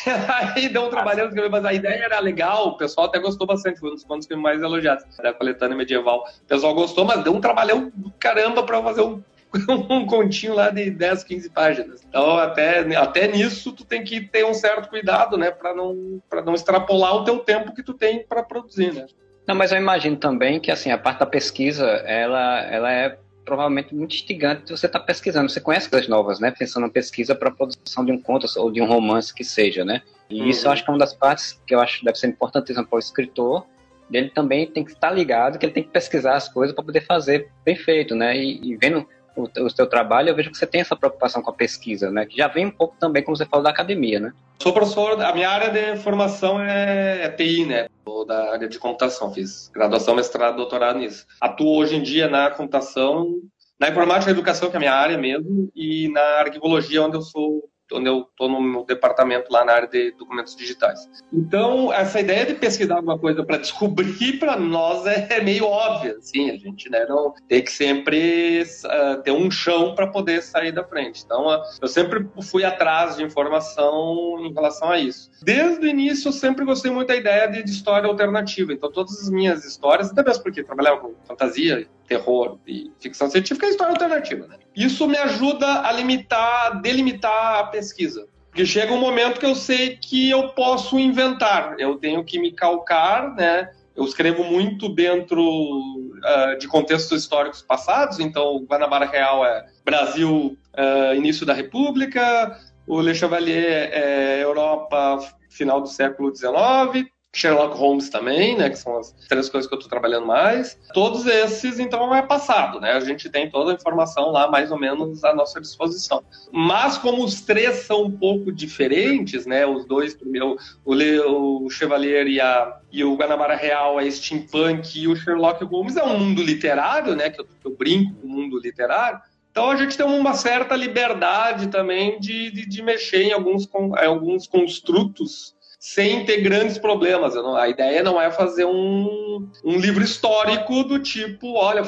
aí 0.54 0.68
deu 0.68 0.84
um 0.84 0.90
trabalhão 0.90 1.26
escrever, 1.26 1.50
mas 1.50 1.64
a 1.64 1.72
ideia 1.72 2.04
era 2.04 2.20
legal, 2.20 2.68
o 2.68 2.76
pessoal 2.76 3.08
até 3.08 3.18
gostou 3.18 3.48
bastante, 3.48 3.80
foi 3.80 3.90
um 3.90 3.94
dos 3.94 4.04
pontos 4.04 4.28
que 4.28 4.36
mais 4.36 4.62
elogiados, 4.62 5.04
da 5.16 5.34
coletânea 5.34 5.76
medieval. 5.76 6.24
O 6.44 6.46
pessoal 6.46 6.72
gostou, 6.72 7.04
mas 7.04 7.24
deu 7.24 7.34
um 7.34 7.40
trabalhão 7.40 7.90
do 7.92 8.12
caramba 8.12 8.62
para 8.62 8.80
fazer 8.80 9.00
um 9.00 9.20
um 9.90 10.06
continho 10.06 10.54
lá 10.54 10.70
de 10.70 10.88
10, 10.88 11.24
15 11.24 11.50
páginas. 11.50 12.04
Então, 12.08 12.38
até, 12.38 12.96
até 12.96 13.26
nisso, 13.26 13.72
tu 13.72 13.84
tem 13.84 14.04
que 14.04 14.20
ter 14.20 14.44
um 14.44 14.54
certo 14.54 14.88
cuidado, 14.88 15.36
né, 15.36 15.50
para 15.50 15.74
não, 15.74 16.20
não 16.44 16.54
extrapolar 16.54 17.16
o 17.16 17.24
teu 17.24 17.40
tempo 17.40 17.74
que 17.74 17.82
tu 17.82 17.92
tem 17.92 18.24
para 18.24 18.42
produzir, 18.42 18.92
né. 18.94 19.06
Não, 19.46 19.54
mas 19.54 19.72
eu 19.72 19.78
imagino 19.78 20.16
também 20.16 20.60
que, 20.60 20.70
assim, 20.70 20.92
a 20.92 20.98
parte 20.98 21.18
da 21.18 21.26
pesquisa, 21.26 21.86
ela, 21.86 22.62
ela 22.62 22.90
é 22.92 23.18
provavelmente 23.44 23.94
muito 23.94 24.14
instigante 24.14 24.70
você 24.70 24.86
estar 24.86 25.00
tá 25.00 25.04
pesquisando. 25.04 25.50
Você 25.50 25.60
conhece 25.60 25.88
coisas 25.88 26.08
novas, 26.08 26.40
né? 26.40 26.50
Pensando 26.50 26.84
na 26.84 26.92
pesquisa 26.92 27.34
para 27.34 27.48
a 27.48 27.52
produção 27.52 28.04
de 28.04 28.12
um 28.12 28.20
conto 28.20 28.46
ou 28.56 28.70
de 28.70 28.80
um 28.80 28.86
romance 28.86 29.34
que 29.34 29.44
seja, 29.44 29.84
né? 29.84 30.02
E 30.28 30.40
uhum. 30.40 30.48
isso 30.48 30.66
eu 30.66 30.72
acho 30.72 30.82
que 30.84 30.90
é 30.90 30.92
uma 30.92 30.98
das 30.98 31.14
partes 31.14 31.60
que 31.66 31.74
eu 31.74 31.80
acho 31.80 31.98
que 31.98 32.04
deve 32.04 32.18
ser 32.18 32.28
importantíssima 32.28 32.86
para 32.86 32.96
o 32.96 32.98
escritor. 32.98 33.66
Ele 34.12 34.30
também 34.30 34.66
tem 34.66 34.84
que 34.84 34.92
estar 34.92 35.10
ligado, 35.10 35.58
que 35.58 35.66
ele 35.66 35.72
tem 35.72 35.82
que 35.82 35.90
pesquisar 35.90 36.36
as 36.36 36.48
coisas 36.48 36.74
para 36.74 36.84
poder 36.84 37.00
fazer 37.02 37.50
bem 37.64 37.76
feito, 37.76 38.14
né? 38.14 38.36
E, 38.36 38.60
e 38.62 38.76
vendo 38.76 39.06
o, 39.36 39.48
o 39.64 39.70
seu 39.70 39.86
trabalho, 39.86 40.28
eu 40.28 40.34
vejo 40.34 40.50
que 40.50 40.56
você 40.56 40.66
tem 40.66 40.80
essa 40.80 40.96
preocupação 40.96 41.42
com 41.42 41.50
a 41.50 41.54
pesquisa, 41.54 42.10
né? 42.10 42.26
Que 42.26 42.36
já 42.36 42.48
vem 42.48 42.66
um 42.66 42.70
pouco 42.70 42.96
também, 42.98 43.22
como 43.22 43.36
você 43.36 43.46
falou, 43.46 43.64
da 43.64 43.70
academia, 43.70 44.20
né? 44.20 44.32
Sou 44.62 44.72
professor, 44.72 45.20
a 45.20 45.32
minha 45.32 45.50
área 45.50 45.70
de 45.70 45.96
formação 46.00 46.60
é, 46.60 47.24
é 47.24 47.28
TI, 47.28 47.64
né? 47.64 47.88
Ou 48.04 48.24
da 48.24 48.52
área 48.52 48.68
de 48.68 48.78
computação, 48.78 49.32
fiz 49.32 49.70
graduação, 49.74 50.14
mestrado, 50.14 50.56
doutorado 50.56 50.98
nisso. 50.98 51.26
Atuo 51.40 51.76
hoje 51.76 51.96
em 51.96 52.02
dia 52.02 52.28
na 52.28 52.50
computação, 52.50 53.40
na 53.78 53.88
informática 53.88 54.30
e 54.30 54.34
educação, 54.34 54.70
que 54.70 54.76
é 54.76 54.78
a 54.78 54.80
minha 54.80 54.94
área 54.94 55.18
mesmo, 55.18 55.70
e 55.74 56.08
na 56.08 56.40
arquivologia, 56.40 57.02
onde 57.02 57.16
eu 57.16 57.22
sou 57.22 57.68
onde 57.92 58.08
eu 58.08 58.26
estou 58.30 58.48
no 58.48 58.60
meu 58.60 58.84
departamento 58.84 59.52
lá 59.52 59.64
na 59.64 59.72
área 59.72 59.88
de 59.88 60.12
documentos 60.12 60.56
digitais. 60.56 61.08
Então, 61.32 61.92
essa 61.92 62.20
ideia 62.20 62.46
de 62.46 62.54
pesquisar 62.54 62.96
alguma 62.96 63.18
coisa 63.18 63.44
para 63.44 63.58
descobrir, 63.58 64.38
para 64.38 64.56
nós 64.56 65.06
é, 65.06 65.26
é, 65.30 65.42
meio 65.42 65.66
óbvia, 65.66 66.16
assim, 66.18 66.50
a 66.50 66.56
gente 66.56 66.88
né, 66.90 67.04
não 67.06 67.34
tem 67.48 67.62
que 67.62 67.70
sempre 67.70 68.62
uh, 68.62 69.22
ter 69.22 69.32
um 69.32 69.50
chão 69.50 69.94
para 69.94 70.06
poder 70.06 70.42
sair 70.42 70.72
da 70.72 70.84
frente. 70.84 71.22
Então, 71.24 71.46
uh, 71.46 71.62
eu 71.80 71.88
sempre 71.88 72.26
fui 72.42 72.64
atrás 72.64 73.16
de 73.16 73.22
informação 73.22 74.38
em 74.40 74.52
relação 74.52 74.90
a 74.90 74.98
isso. 74.98 75.30
Desde 75.42 75.84
o 75.84 75.88
início, 75.88 76.28
eu 76.28 76.32
sempre 76.32 76.64
gostei 76.64 76.90
muito 76.90 77.08
da 77.08 77.16
ideia 77.16 77.46
de, 77.46 77.62
de 77.62 77.70
história 77.70 78.08
alternativa. 78.08 78.72
Então, 78.72 78.90
todas 78.90 79.20
as 79.20 79.30
minhas 79.30 79.64
histórias, 79.64 80.10
até 80.10 80.22
mesmo 80.22 80.42
porque 80.42 80.62
trabalhava 80.62 81.00
com 81.00 81.14
fantasia, 81.26 81.86
terror 82.06 82.58
e 82.66 82.90
ficção 83.00 83.30
científica, 83.30 83.66
é 83.66 83.70
história 83.70 83.92
alternativa, 83.92 84.46
né? 84.46 84.56
Isso 84.74 85.06
me 85.06 85.16
ajuda 85.16 85.82
a 85.82 85.92
limitar, 85.92 86.80
delimitar 86.80 87.58
a 87.60 87.64
pesquisa. 87.64 88.26
Porque 88.50 88.66
chega 88.66 88.92
um 88.92 89.00
momento 89.00 89.40
que 89.40 89.46
eu 89.46 89.54
sei 89.54 89.96
que 89.96 90.30
eu 90.30 90.50
posso 90.50 90.98
inventar, 90.98 91.74
eu 91.78 91.96
tenho 91.96 92.24
que 92.24 92.38
me 92.38 92.52
calcar, 92.52 93.34
né? 93.34 93.68
Eu 93.96 94.04
escrevo 94.04 94.44
muito 94.44 94.88
dentro 94.88 95.40
uh, 95.42 96.58
de 96.58 96.68
contextos 96.68 97.22
históricos 97.22 97.62
passados, 97.62 98.20
então 98.20 98.64
Guanabara 98.64 99.06
Real 99.06 99.44
é 99.44 99.66
Brasil, 99.84 100.56
uh, 100.76 101.14
início 101.14 101.44
da 101.44 101.52
República, 101.52 102.56
o 102.86 103.00
Le 103.00 103.14
Chevalier 103.14 103.90
é 103.92 104.42
Europa, 104.42 105.18
final 105.48 105.80
do 105.80 105.88
século 105.88 106.34
XIX, 106.34 107.08
Sherlock 107.34 107.76
Holmes 107.76 108.08
também, 108.08 108.56
né, 108.56 108.70
que 108.70 108.78
são 108.78 108.96
as 108.96 109.12
três 109.28 109.48
coisas 109.48 109.68
que 109.68 109.74
eu 109.74 109.78
estou 109.78 109.90
trabalhando 109.90 110.26
mais. 110.26 110.78
Todos 110.94 111.26
esses, 111.26 111.78
então, 111.78 112.14
é 112.14 112.22
passado, 112.22 112.80
né? 112.80 112.92
A 112.92 113.00
gente 113.00 113.28
tem 113.28 113.50
toda 113.50 113.72
a 113.72 113.74
informação 113.74 114.30
lá 114.30 114.48
mais 114.48 114.70
ou 114.70 114.78
menos 114.78 115.24
à 115.24 115.34
nossa 115.34 115.60
disposição. 115.60 116.22
Mas 116.52 116.96
como 116.96 117.24
os 117.24 117.40
três 117.40 117.78
são 117.86 118.04
um 118.04 118.10
pouco 118.10 118.52
diferentes, 118.52 119.44
né? 119.46 119.66
Os 119.66 119.84
dois, 119.84 120.14
primeiro, 120.14 120.56
o, 120.84 120.94
Le, 120.94 121.18
o 121.20 121.68
Chevalier 121.68 122.26
e, 122.28 122.40
a, 122.40 122.78
e 122.92 123.04
o 123.04 123.16
Guanabara 123.16 123.56
Real 123.56 123.98
é 123.98 124.08
steampunk 124.08 124.98
e 124.98 125.08
o 125.08 125.16
Sherlock 125.16 125.64
Holmes 125.64 125.96
é 125.96 126.04
um 126.04 126.18
mundo 126.18 126.42
literário, 126.42 127.16
né? 127.16 127.30
Que 127.30 127.40
eu, 127.40 127.46
eu 127.64 127.76
brinco 127.76 128.14
com 128.14 128.26
o 128.28 128.30
mundo 128.30 128.60
literário. 128.60 129.20
Então 129.50 129.70
a 129.70 129.76
gente 129.76 129.96
tem 129.96 130.04
uma 130.04 130.34
certa 130.34 130.74
liberdade 130.74 131.68
também 131.68 132.18
de, 132.18 132.50
de, 132.50 132.68
de 132.68 132.82
mexer 132.82 133.22
em 133.22 133.32
alguns, 133.32 133.68
em 133.72 134.06
alguns 134.06 134.48
construtos 134.48 135.54
sem 135.84 136.24
ter 136.24 136.40
grandes 136.40 136.78
problemas. 136.78 137.34
Não, 137.34 137.54
a 137.54 137.68
ideia 137.68 138.02
não 138.02 138.18
é 138.18 138.30
fazer 138.30 138.64
um, 138.64 139.46
um 139.62 139.76
livro 139.76 140.02
histórico 140.02 140.82
do 140.82 140.98
tipo, 140.98 141.56
olha, 141.56 141.82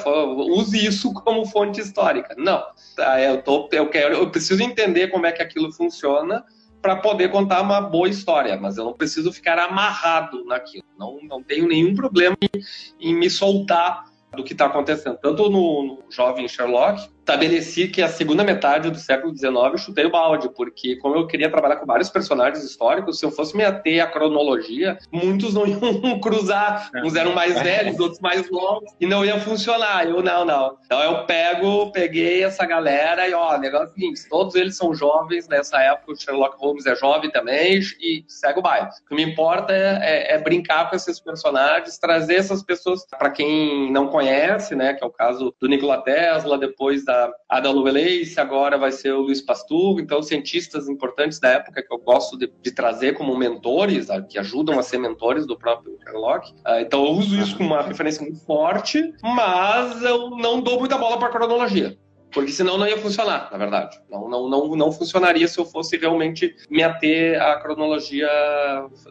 use 0.55 0.87
isso 0.87 1.15
como 1.15 1.47
fonte 1.47 1.81
histórica. 1.81 2.35
Não. 2.37 2.62
Tá, 2.95 3.19
eu, 3.19 3.41
tô, 3.41 3.67
eu, 3.73 3.88
quero, 3.88 4.15
eu 4.17 4.31
preciso 4.31 4.62
entender 4.62 5.09
como 5.09 5.25
é 5.25 5.33
que 5.33 5.41
aquilo 5.41 5.73
funciona 5.73 6.45
para 6.83 6.97
poder 6.97 7.31
contar 7.31 7.62
uma 7.62 7.81
boa 7.81 8.07
história, 8.07 8.55
mas 8.59 8.76
eu 8.76 8.85
não 8.85 8.93
preciso 8.93 9.33
ficar 9.33 9.59
amarrado 9.59 10.45
naquilo. 10.45 10.85
Não, 10.99 11.19
não 11.23 11.43
tenho 11.43 11.67
nenhum 11.67 11.95
problema 11.95 12.37
em, 12.43 12.61
em 13.00 13.15
me 13.15 13.31
soltar 13.31 14.05
do 14.37 14.45
que 14.45 14.53
está 14.53 14.67
acontecendo. 14.67 15.17
Tanto 15.23 15.49
no, 15.49 15.83
no 15.83 16.05
Jovem 16.11 16.47
Sherlock, 16.47 17.09
estabeleci 17.26 17.88
que 17.88 18.00
a 18.00 18.09
segunda 18.09 18.45
metade 18.45 18.88
do 18.88 18.99
século 18.99 19.37
XIX 19.37 19.52
eu 19.73 19.78
chutei 19.78 20.06
o 20.06 20.11
balde, 20.11 20.49
porque 20.49 20.95
como 20.97 21.16
eu 21.16 21.26
queria 21.26 21.50
trabalhar 21.50 21.76
com 21.76 21.85
vários 21.85 22.09
personagens 22.09 22.64
históricos, 22.64 23.18
se 23.18 23.26
eu 23.26 23.33
fosse 23.33 23.56
me 23.56 23.64
ater 23.64 24.00
à 24.02 24.06
cronologia, 24.06 24.97
muitos 25.11 25.54
não 25.54 25.66
iam 25.66 26.21
cruzar. 26.21 26.88
Uns 27.04 27.16
eram 27.16 27.35
mais 27.35 27.61
velhos, 27.61 27.99
outros 27.99 28.21
mais 28.21 28.49
novos, 28.49 28.92
e 29.00 29.06
não 29.06 29.25
ia 29.25 29.40
funcionar. 29.40 30.06
Eu, 30.06 30.23
não, 30.23 30.45
não. 30.45 30.78
Então 30.85 31.02
eu 31.02 31.25
pego, 31.25 31.90
peguei 31.90 32.45
essa 32.45 32.64
galera 32.64 33.28
e, 33.28 33.35
ó, 33.35 33.59
negócio 33.59 33.88
é 33.88 33.90
o 33.90 33.95
seguinte, 33.95 34.28
todos 34.28 34.54
eles 34.54 34.76
são 34.76 34.95
jovens 34.95 35.49
nessa 35.49 35.80
época, 35.80 36.12
o 36.12 36.16
Sherlock 36.16 36.56
Holmes 36.59 36.87
é 36.87 36.95
jovem 36.95 37.30
também, 37.30 37.80
e 38.00 38.25
segue 38.28 38.61
o 38.61 38.62
baile. 38.62 38.88
O 39.04 39.09
que 39.09 39.14
me 39.14 39.25
importa 39.25 39.73
é, 39.73 39.99
é, 40.02 40.35
é 40.35 40.38
brincar 40.38 40.88
com 40.88 40.95
esses 40.95 41.18
personagens, 41.18 41.99
trazer 41.99 42.37
essas 42.37 42.62
pessoas 42.62 43.04
para 43.06 43.30
quem 43.30 43.90
não 43.90 44.06
conhece, 44.09 44.76
né, 44.76 44.95
que 44.95 45.02
é 45.02 45.06
o 45.06 45.11
caso 45.11 45.52
do 45.61 45.68
Nikola 45.68 46.02
Tesla, 46.02 46.56
depois 46.56 47.04
da 47.04 47.16
Ada 47.49 47.71
Lovelace, 47.71 48.39
agora 48.39 48.79
vai 48.79 48.93
ser 48.93 49.13
o 49.13 49.23
Luiz 49.23 49.41
Pastur, 49.41 50.01
então 50.01 50.23
cientistas 50.23 50.89
importantes 50.89 51.39
da 51.39 51.51
época 51.51 51.83
que 51.83 51.93
eu 51.93 51.99
gosto 51.99 52.39
de, 52.39 52.53
de 52.61 52.71
trazer 52.71 53.15
como 53.15 53.37
mentores, 53.37 54.09
que 54.29 54.39
ajudam 54.39 54.79
a 54.79 54.83
ser 54.83 54.99
mentores 54.99 55.47
do 55.47 55.57
próprio 55.57 55.99
Sherlock. 56.03 56.51
Uh, 56.53 56.81
então 56.81 57.05
eu 57.05 57.13
uso 57.13 57.39
isso 57.39 57.57
como 57.57 57.75
uma 57.75 57.83
referência 57.83 58.23
muito 58.23 58.45
forte, 58.45 59.13
mas 59.23 60.03
eu 60.03 60.31
não 60.31 60.61
dou 60.61 60.79
muita 60.79 60.99
bola 60.99 61.19
para 61.19 61.29
cronologia 61.29 61.97
porque 62.33 62.53
senão 62.53 62.77
não 62.77 62.87
ia 62.87 62.99
funcionar, 62.99 63.49
na 63.51 63.57
verdade. 63.57 63.99
Não, 64.11 64.29
não, 64.29 64.47
não, 64.47 64.77
não 64.77 64.93
funcionaria 64.93 65.49
se 65.49 65.59
eu 65.59 65.65
fosse 65.65 65.97
realmente 65.97 66.55
me 66.69 66.83
ater 66.83 67.41
à 67.41 67.59
cronologia 67.59 68.29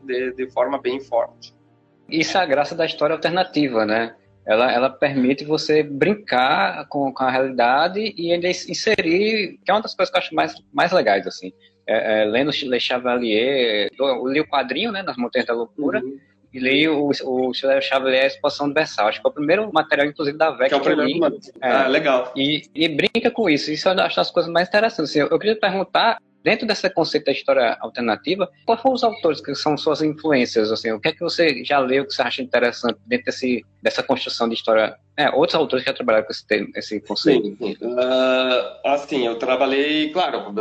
de, 0.03 0.31
de 0.33 0.51
forma 0.51 0.77
bem 0.77 0.99
forte. 0.99 1.51
Isso 2.07 2.37
é 2.37 2.41
a 2.41 2.45
graça 2.45 2.75
da 2.75 2.85
história 2.85 3.15
alternativa, 3.15 3.83
né? 3.83 4.15
Ela, 4.45 4.71
ela 4.71 4.89
permite 4.89 5.43
você 5.43 5.81
brincar 5.81 6.87
com, 6.87 7.11
com 7.11 7.23
a 7.23 7.31
realidade 7.31 8.13
e 8.15 8.31
ainda 8.31 8.47
inserir, 8.47 9.59
que 9.63 9.71
é 9.71 9.73
uma 9.73 9.81
das 9.81 9.95
coisas 9.95 10.11
que 10.11 10.17
eu 10.17 10.21
acho 10.21 10.35
mais, 10.35 10.55
mais 10.71 10.91
legais, 10.91 11.25
assim. 11.25 11.51
É, 11.87 12.21
é, 12.21 12.25
lendo 12.25 12.51
Le 12.51 12.79
Chevalier, 12.79 13.89
eu 13.97 14.27
li 14.27 14.39
o 14.39 14.47
quadrinho, 14.47 14.91
né, 14.91 15.01
Nas 15.01 15.17
Montanhas 15.17 15.47
da 15.47 15.53
Loucura, 15.53 15.99
uhum. 15.99 16.19
e 16.53 16.59
li 16.59 16.87
o, 16.87 17.09
o 17.09 17.53
Chevalier 17.53 18.23
A 18.23 18.27
Exposição 18.27 18.65
Universal. 18.67 19.07
Acho 19.07 19.21
que 19.21 19.27
é 19.27 19.29
o 19.29 19.33
primeiro 19.33 19.71
material, 19.73 20.07
inclusive, 20.07 20.37
da 20.37 20.51
VEC 20.51 20.69
que, 20.69 20.73
é 20.75 20.77
o 20.77 20.81
primeiro 20.81 21.27
li. 21.27 21.39
É, 21.61 21.71
ah, 21.71 21.87
legal. 21.87 22.31
E, 22.35 22.63
e 22.75 22.87
brinca 22.87 23.31
com 23.31 23.49
isso. 23.49 23.71
Isso 23.71 23.89
eu 23.89 23.99
acho 23.99 24.19
as 24.19 24.29
coisas 24.29 24.51
mais 24.51 24.67
interessantes. 24.67 25.09
Assim, 25.09 25.19
eu, 25.19 25.27
eu 25.27 25.39
queria 25.39 25.59
perguntar 25.59 26.19
dentro 26.45 26.67
desse 26.67 26.87
conceito 26.91 27.25
da 27.25 27.31
história 27.31 27.75
alternativa, 27.81 28.47
quais 28.67 28.79
foram 28.79 28.93
os 28.93 29.03
autores 29.03 29.41
que 29.41 29.55
são 29.55 29.75
suas 29.75 30.03
influências? 30.03 30.71
Assim, 30.71 30.91
o 30.91 30.99
que 30.99 31.07
é 31.07 31.11
que 31.11 31.21
você 31.21 31.65
já 31.65 31.79
leu 31.79 32.05
que 32.05 32.13
você 32.13 32.21
acha 32.21 32.43
interessante 32.43 32.99
dentro 33.07 33.25
desse, 33.25 33.65
dessa 33.85 34.01
construção 34.01 34.49
de 34.49 34.55
história 34.55 34.97
é, 35.15 35.29
outros 35.29 35.53
autores 35.53 35.85
que 35.85 35.91
já 35.91 35.95
trabalharam 35.95 36.25
com 36.25 36.31
esse, 36.31 36.45
termo, 36.45 36.71
esse 36.75 36.99
conceito. 36.99 37.45
Sim, 37.49 37.55
sim. 37.59 37.77
Uh, 37.85 38.87
assim, 38.87 39.27
eu 39.27 39.35
trabalhei, 39.35 40.09
claro, 40.09 40.51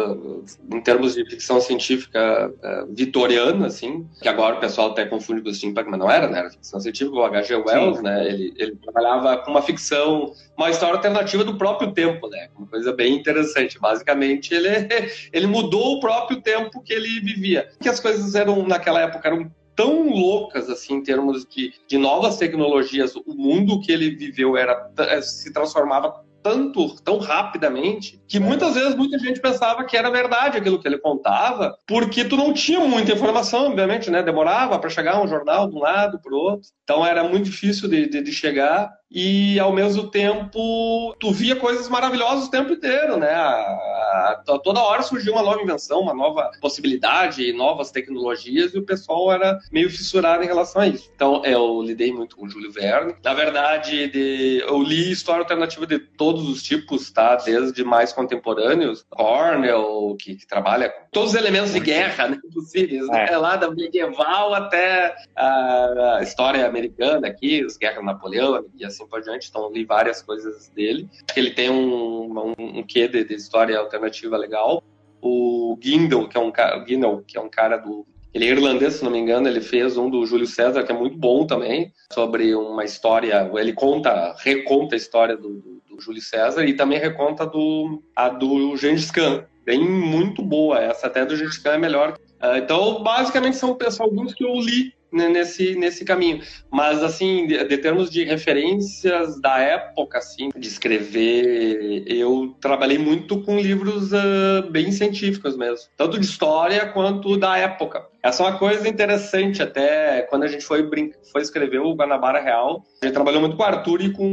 em 0.71 0.81
termos 0.83 1.15
de 1.15 1.25
ficção 1.25 1.59
científica 1.59 2.53
uh, 2.53 2.95
vitoriana, 2.95 3.67
assim, 3.67 4.07
que 4.21 4.29
agora 4.29 4.57
o 4.57 4.61
pessoal 4.61 4.91
até 4.91 5.07
confunde 5.07 5.41
com 5.41 5.49
o 5.49 5.55
steampunk, 5.55 5.89
mas 5.89 5.99
não 5.99 6.11
era, 6.11 6.29
né? 6.29 6.41
Era 6.41 6.51
ficção 6.51 6.79
científica, 6.79 7.17
o 7.17 7.25
H.G. 7.25 7.55
Wells, 7.57 7.97
sim. 7.97 8.03
né? 8.03 8.29
Ele, 8.29 8.55
ele 8.59 8.77
trabalhava 8.77 9.39
com 9.39 9.53
uma 9.53 9.63
ficção, 9.63 10.35
uma 10.55 10.69
história 10.69 10.97
alternativa 10.97 11.43
do 11.43 11.57
próprio 11.57 11.93
tempo, 11.93 12.29
né? 12.29 12.51
Uma 12.59 12.67
coisa 12.67 12.93
bem 12.93 13.17
interessante. 13.17 13.81
Basicamente, 13.81 14.53
ele, 14.53 14.69
ele 15.33 15.47
mudou 15.47 15.97
o 15.97 16.01
próprio 16.01 16.43
tempo 16.43 16.83
que 16.83 16.93
ele 16.93 17.21
vivia. 17.21 17.71
Que 17.81 17.89
as 17.89 17.99
coisas 17.99 18.35
eram, 18.35 18.69
naquela 18.69 19.01
época, 19.01 19.27
eram 19.27 19.51
tão 19.75 20.09
loucas 20.09 20.69
assim 20.71 20.95
em 20.95 21.03
termos 21.03 21.45
de, 21.47 21.73
de 21.87 21.99
novas 21.99 22.37
tecnologias. 22.37 23.15
O 23.17 23.35
mundo 23.35 23.81
que 23.81 23.93
ele 23.93 24.11
viveu 24.11 24.57
era 24.57 24.91
eh, 24.99 25.23
se 25.23 25.53
transformava 25.53 26.25
tanto, 26.45 26.95
tão 27.03 27.17
rapidamente, 27.17 28.21
que 28.29 28.39
muitas 28.39 28.75
vezes 28.75 28.95
muita 28.95 29.19
gente 29.19 29.41
pensava 29.41 29.83
que 29.85 29.97
era 29.97 30.11
verdade 30.11 30.59
aquilo 30.59 30.79
que 30.79 30.87
ele 30.87 30.99
contava, 30.99 31.75
porque 31.87 32.23
tu 32.23 32.37
não 32.37 32.53
tinha 32.53 32.81
muita 32.81 33.13
informação, 33.13 33.69
obviamente, 33.69 34.11
né? 34.11 34.23
Demorava 34.23 34.79
para 34.79 34.91
chegar 34.91 35.23
um 35.23 35.27
jornal 35.27 35.67
de 35.71 35.75
um 35.75 35.81
lado 35.81 36.21
para 36.21 36.35
o 36.35 36.37
outro. 36.37 36.69
Então 36.83 37.05
era 37.05 37.25
muito 37.25 37.47
difícil 37.47 37.89
de, 37.89 38.07
de, 38.07 38.21
de 38.21 38.31
chegar 38.31 38.93
e 39.15 39.61
ao 39.61 39.73
mesmo 39.73 40.09
tempo 40.09 41.15
tu 41.21 41.31
via 41.31 41.55
coisas 41.55 41.89
maravilosas 41.89 42.47
o 42.47 42.51
tempo 42.51 42.73
inteiro, 42.73 43.17
né? 43.17 43.31
A, 43.33 43.55
a, 43.55 44.43
toda 44.45 44.83
hora 44.83 45.03
surgia 45.03 45.33
uma 45.33 45.43
nova 45.43 45.63
invenção, 45.63 46.01
uma 46.01 46.13
nova 46.13 46.51
possibilidade, 46.61 47.53
novas 47.53 47.93
tecnologias 47.93 48.75
e 48.75 48.79
o 48.79 48.85
pessoal 48.85 49.33
era 49.33 49.61
meio 49.71 49.89
fissurado 49.89 50.43
em 50.43 50.47
relação 50.47 50.83
a 50.83 50.89
isso. 50.89 51.11
Então 51.15 51.45
eu 51.45 51.81
lidei 51.81 52.13
muito 52.13 52.37
com 52.37 52.47
o 52.47 52.49
Júlio 52.49 52.73
Verne. 52.73 53.15
Na 53.23 53.35
verdade, 53.35 54.09
de, 54.09 54.65
eu 54.67 54.83
li 54.83 55.13
história 55.13 55.43
alternativa 55.43 55.87
de 55.87 56.01
todos 56.01 56.49
os 56.49 56.61
tipos, 56.63 57.11
tá? 57.13 57.37
Desde 57.37 57.85
mais 57.85 58.13
contemporâneos, 58.13 59.07
Cornell, 59.11 60.17
que, 60.19 60.35
que 60.35 60.47
trabalha 60.47 60.89
com 60.89 61.05
todos 61.13 61.31
os 61.31 61.37
elementos 61.37 61.73
de 61.73 61.79
guerra 61.79 62.29
né, 62.29 62.39
possíveis, 62.53 63.07
né? 63.07 63.27
é. 63.31 63.37
lá 63.37 63.55
da 63.55 63.71
medieval 63.71 64.53
até 64.55 65.15
a, 65.37 66.17
a 66.19 66.23
história 66.23 66.67
americana 66.67 67.29
aqui, 67.29 67.65
os 67.65 67.77
guerras 67.77 68.05
Napoleão 68.05 68.65
e 68.75 68.85
assim 68.85 69.04
assim 69.05 69.11
por 69.11 69.21
diante. 69.23 69.49
Então, 69.49 69.71
li 69.73 69.85
várias 69.85 70.23
coisas 70.23 70.69
dele. 70.69 71.09
Ele 71.37 71.51
tem 71.51 71.71
um, 71.71 72.33
um, 72.33 72.55
um 72.59 72.83
quê 72.83 73.07
de, 73.07 73.25
de 73.25 73.35
história 73.35 73.79
alternativa 73.79 74.37
legal. 74.37 74.83
O 75.21 75.79
Gindel, 75.81 76.29
que 76.29 76.37
é 76.37 76.41
um 76.41 76.51
cara, 76.51 76.85
Gindel, 76.87 77.23
que 77.27 77.39
é 77.39 77.41
um 77.41 77.49
cara 77.49 77.77
do 77.77 78.07
ele 78.35 78.47
é 78.47 78.49
irlandês, 78.49 78.95
se 78.95 79.05
não 79.05 79.13
me 79.13 79.19
engano, 79.19 79.47
ele 79.47 79.61
fez 79.61 79.97
um 79.97 80.11
do 80.11 80.27
Júlio 80.27 80.47
César, 80.47 80.83
que 80.83 80.91
é 80.91 80.95
muito 80.95 81.17
bom 81.17 81.47
também, 81.47 81.93
sobre 82.13 82.53
uma 82.53 82.85
história. 82.85 83.49
Ele 83.55 83.73
conta, 83.73 84.35
reconta 84.41 84.97
a 84.97 84.99
história 84.99 85.37
do, 85.37 85.51
do, 85.51 85.83
do 85.89 86.01
Júlio 86.01 86.21
César 86.21 86.65
e 86.65 86.75
também 86.75 86.99
reconta 86.99 87.47
do, 87.47 88.03
a 88.17 88.29
do 88.29 88.77
Gengis 88.77 89.13
Khan. 89.13 89.45
Bem, 89.65 89.89
muito 89.89 90.43
boa. 90.43 90.81
Essa 90.81 91.07
até 91.07 91.25
do 91.25 91.37
Gengis 91.37 91.59
Khan 91.59 91.75
é 91.75 91.79
melhor. 91.79 92.19
Uh, 92.43 92.57
então, 92.57 93.05
basicamente, 93.05 93.57
são 93.57 93.79
alguns 94.01 94.35
que 94.35 94.45
eu 94.45 94.53
li 94.57 94.93
nesse, 95.15 95.75
nesse 95.77 96.05
caminho. 96.05 96.41
Mas, 96.71 97.03
assim, 97.03 97.47
de, 97.47 97.63
de, 97.65 97.79
termos 97.79 98.11
de 98.11 98.25
referências 98.25 99.41
da 99.41 99.59
época, 99.59 100.19
assim, 100.19 100.51
de 100.57 100.69
escrever, 100.69 102.05
eu 102.07 102.55
trabalhei 102.61 102.99
muito 102.99 103.41
com 103.43 103.59
livros 103.59 104.13
uh, 104.13 104.71
bem 104.71 104.91
científicos 104.91 105.57
mesmo. 105.57 105.89
Tanto 105.97 106.19
de 106.19 106.27
história 106.27 106.87
quanto 106.87 107.37
da 107.37 107.57
época. 107.57 108.07
Essa 108.23 108.43
é 108.43 108.47
uma 108.47 108.59
coisa 108.59 108.89
interessante, 108.89 109.63
até 109.63 110.23
quando 110.23 110.45
a 110.45 110.49
gente 110.49 110.65
foi, 110.65 110.89
foi 111.31 111.43
escrever 111.43 111.81
o 111.81 111.95
Guanabara 111.95 112.41
Real, 112.41 112.83
a 113.03 113.05
gente 113.05 113.15
trabalhou 113.15 113.41
muito 113.41 113.55
com 113.55 113.63
o 113.63 113.67
Arthur 113.67 114.01
e 114.01 114.11
com, 114.11 114.25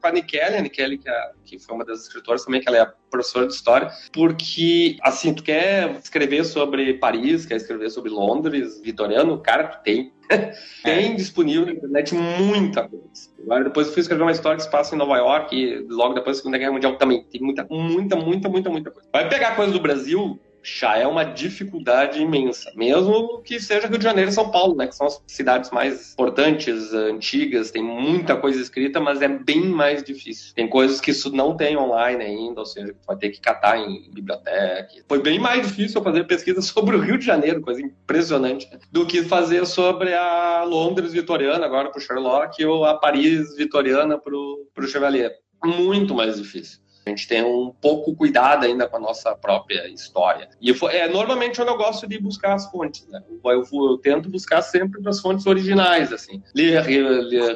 com 0.00 0.06
a 0.06 0.12
Nikele, 0.12 0.56
a 0.56 0.60
Nikele, 0.60 0.98
que, 0.98 1.08
é, 1.08 1.30
que 1.44 1.58
foi 1.58 1.74
uma 1.74 1.84
das 1.84 2.02
escritoras 2.02 2.44
também, 2.44 2.60
que 2.60 2.68
ela 2.68 2.78
é 2.78 2.92
professora 3.10 3.46
de 3.46 3.54
história, 3.54 3.90
porque, 4.12 4.96
assim, 5.02 5.32
tu 5.32 5.42
quer 5.42 5.98
escrever 6.02 6.44
sobre 6.44 6.94
Paris, 6.94 7.46
quer 7.46 7.56
escrever 7.56 7.90
sobre 7.90 8.10
Londres, 8.10 8.80
vitoriano, 8.82 9.38
cara, 9.38 9.68
tu 9.68 9.82
tem. 9.82 10.12
tem 10.82 11.12
é. 11.12 11.14
disponível 11.14 11.66
na 11.66 11.72
internet 11.72 12.14
muita 12.14 12.88
coisa. 12.88 13.04
Agora, 13.42 13.64
depois 13.64 13.86
eu 13.86 13.92
fui 13.92 14.00
escrever 14.00 14.22
uma 14.22 14.32
história 14.32 14.56
que 14.56 14.62
se 14.62 14.70
passa 14.70 14.94
em 14.94 14.98
Nova 14.98 15.16
York, 15.18 15.54
e 15.54 15.86
logo 15.88 16.14
depois 16.14 16.36
da 16.36 16.42
Segunda 16.42 16.58
Guerra 16.58 16.72
Mundial 16.72 16.96
também. 16.96 17.24
Tem 17.24 17.40
muita, 17.40 17.66
muita, 17.70 18.16
muita, 18.16 18.48
muita, 18.48 18.70
muita 18.70 18.90
coisa. 18.90 19.08
Vai 19.12 19.28
pegar 19.28 19.54
coisa 19.54 19.72
do 19.72 19.80
Brasil, 19.80 20.40
já 20.64 20.96
é 20.96 21.06
uma 21.06 21.24
dificuldade 21.24 22.20
imensa, 22.20 22.72
mesmo 22.74 23.40
que 23.42 23.60
seja 23.60 23.86
Rio 23.86 23.98
de 23.98 24.04
Janeiro 24.04 24.30
e 24.30 24.32
São 24.32 24.50
Paulo, 24.50 24.74
né, 24.74 24.86
que 24.86 24.96
são 24.96 25.06
as 25.06 25.22
cidades 25.26 25.70
mais 25.70 26.14
importantes, 26.14 26.92
antigas, 26.92 27.70
tem 27.70 27.82
muita 27.82 28.36
coisa 28.36 28.60
escrita, 28.60 28.98
mas 28.98 29.20
é 29.20 29.28
bem 29.28 29.66
mais 29.66 30.02
difícil. 30.02 30.54
Tem 30.54 30.66
coisas 30.66 31.00
que 31.00 31.10
isso 31.10 31.30
não 31.30 31.56
tem 31.56 31.76
online 31.76 32.24
ainda, 32.24 32.60
ou 32.60 32.66
seja, 32.66 32.94
vai 33.06 33.16
ter 33.16 33.28
que 33.28 33.40
catar 33.40 33.78
em 33.78 34.10
biblioteca. 34.10 34.88
Foi 35.06 35.20
bem 35.20 35.38
mais 35.38 35.66
difícil 35.66 36.02
fazer 36.02 36.24
pesquisa 36.24 36.60
sobre 36.62 36.96
o 36.96 37.00
Rio 37.00 37.18
de 37.18 37.26
Janeiro, 37.26 37.60
coisa 37.60 37.82
impressionante, 37.82 38.68
do 38.90 39.06
que 39.06 39.22
fazer 39.22 39.66
sobre 39.66 40.14
a 40.14 40.64
Londres 40.64 41.12
vitoriana, 41.12 41.66
agora 41.66 41.90
para 41.90 41.98
o 41.98 42.02
Sherlock, 42.02 42.64
ou 42.64 42.84
a 42.84 42.94
Paris 42.94 43.54
vitoriana 43.56 44.18
para 44.18 44.34
o 44.34 44.86
Chevalier. 44.86 45.32
Muito 45.62 46.14
mais 46.14 46.36
difícil. 46.36 46.83
A 47.06 47.10
gente 47.10 47.28
tem 47.28 47.44
um 47.44 47.70
pouco 47.70 48.14
cuidado 48.14 48.64
ainda 48.64 48.88
com 48.88 48.96
a 48.96 49.00
nossa 49.00 49.34
própria 49.34 49.88
história. 49.88 50.48
E 50.60 50.70
eu, 50.70 50.88
é, 50.88 51.06
normalmente 51.08 51.58
eu 51.58 51.66
não 51.66 51.76
gosto 51.76 52.06
de 52.06 52.18
buscar 52.18 52.54
as 52.54 52.70
fontes, 52.70 53.06
né? 53.08 53.22
Eu, 53.28 53.52
eu, 53.52 53.90
eu 53.90 53.98
tento 53.98 54.30
buscar 54.30 54.62
sempre 54.62 55.02
das 55.02 55.20
fontes 55.20 55.46
originais, 55.46 56.12
assim. 56.12 56.42
Ler 56.54 56.82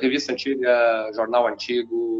revista 0.00 0.32
antiga, 0.32 1.10
jornal 1.14 1.46
antigo, 1.46 2.17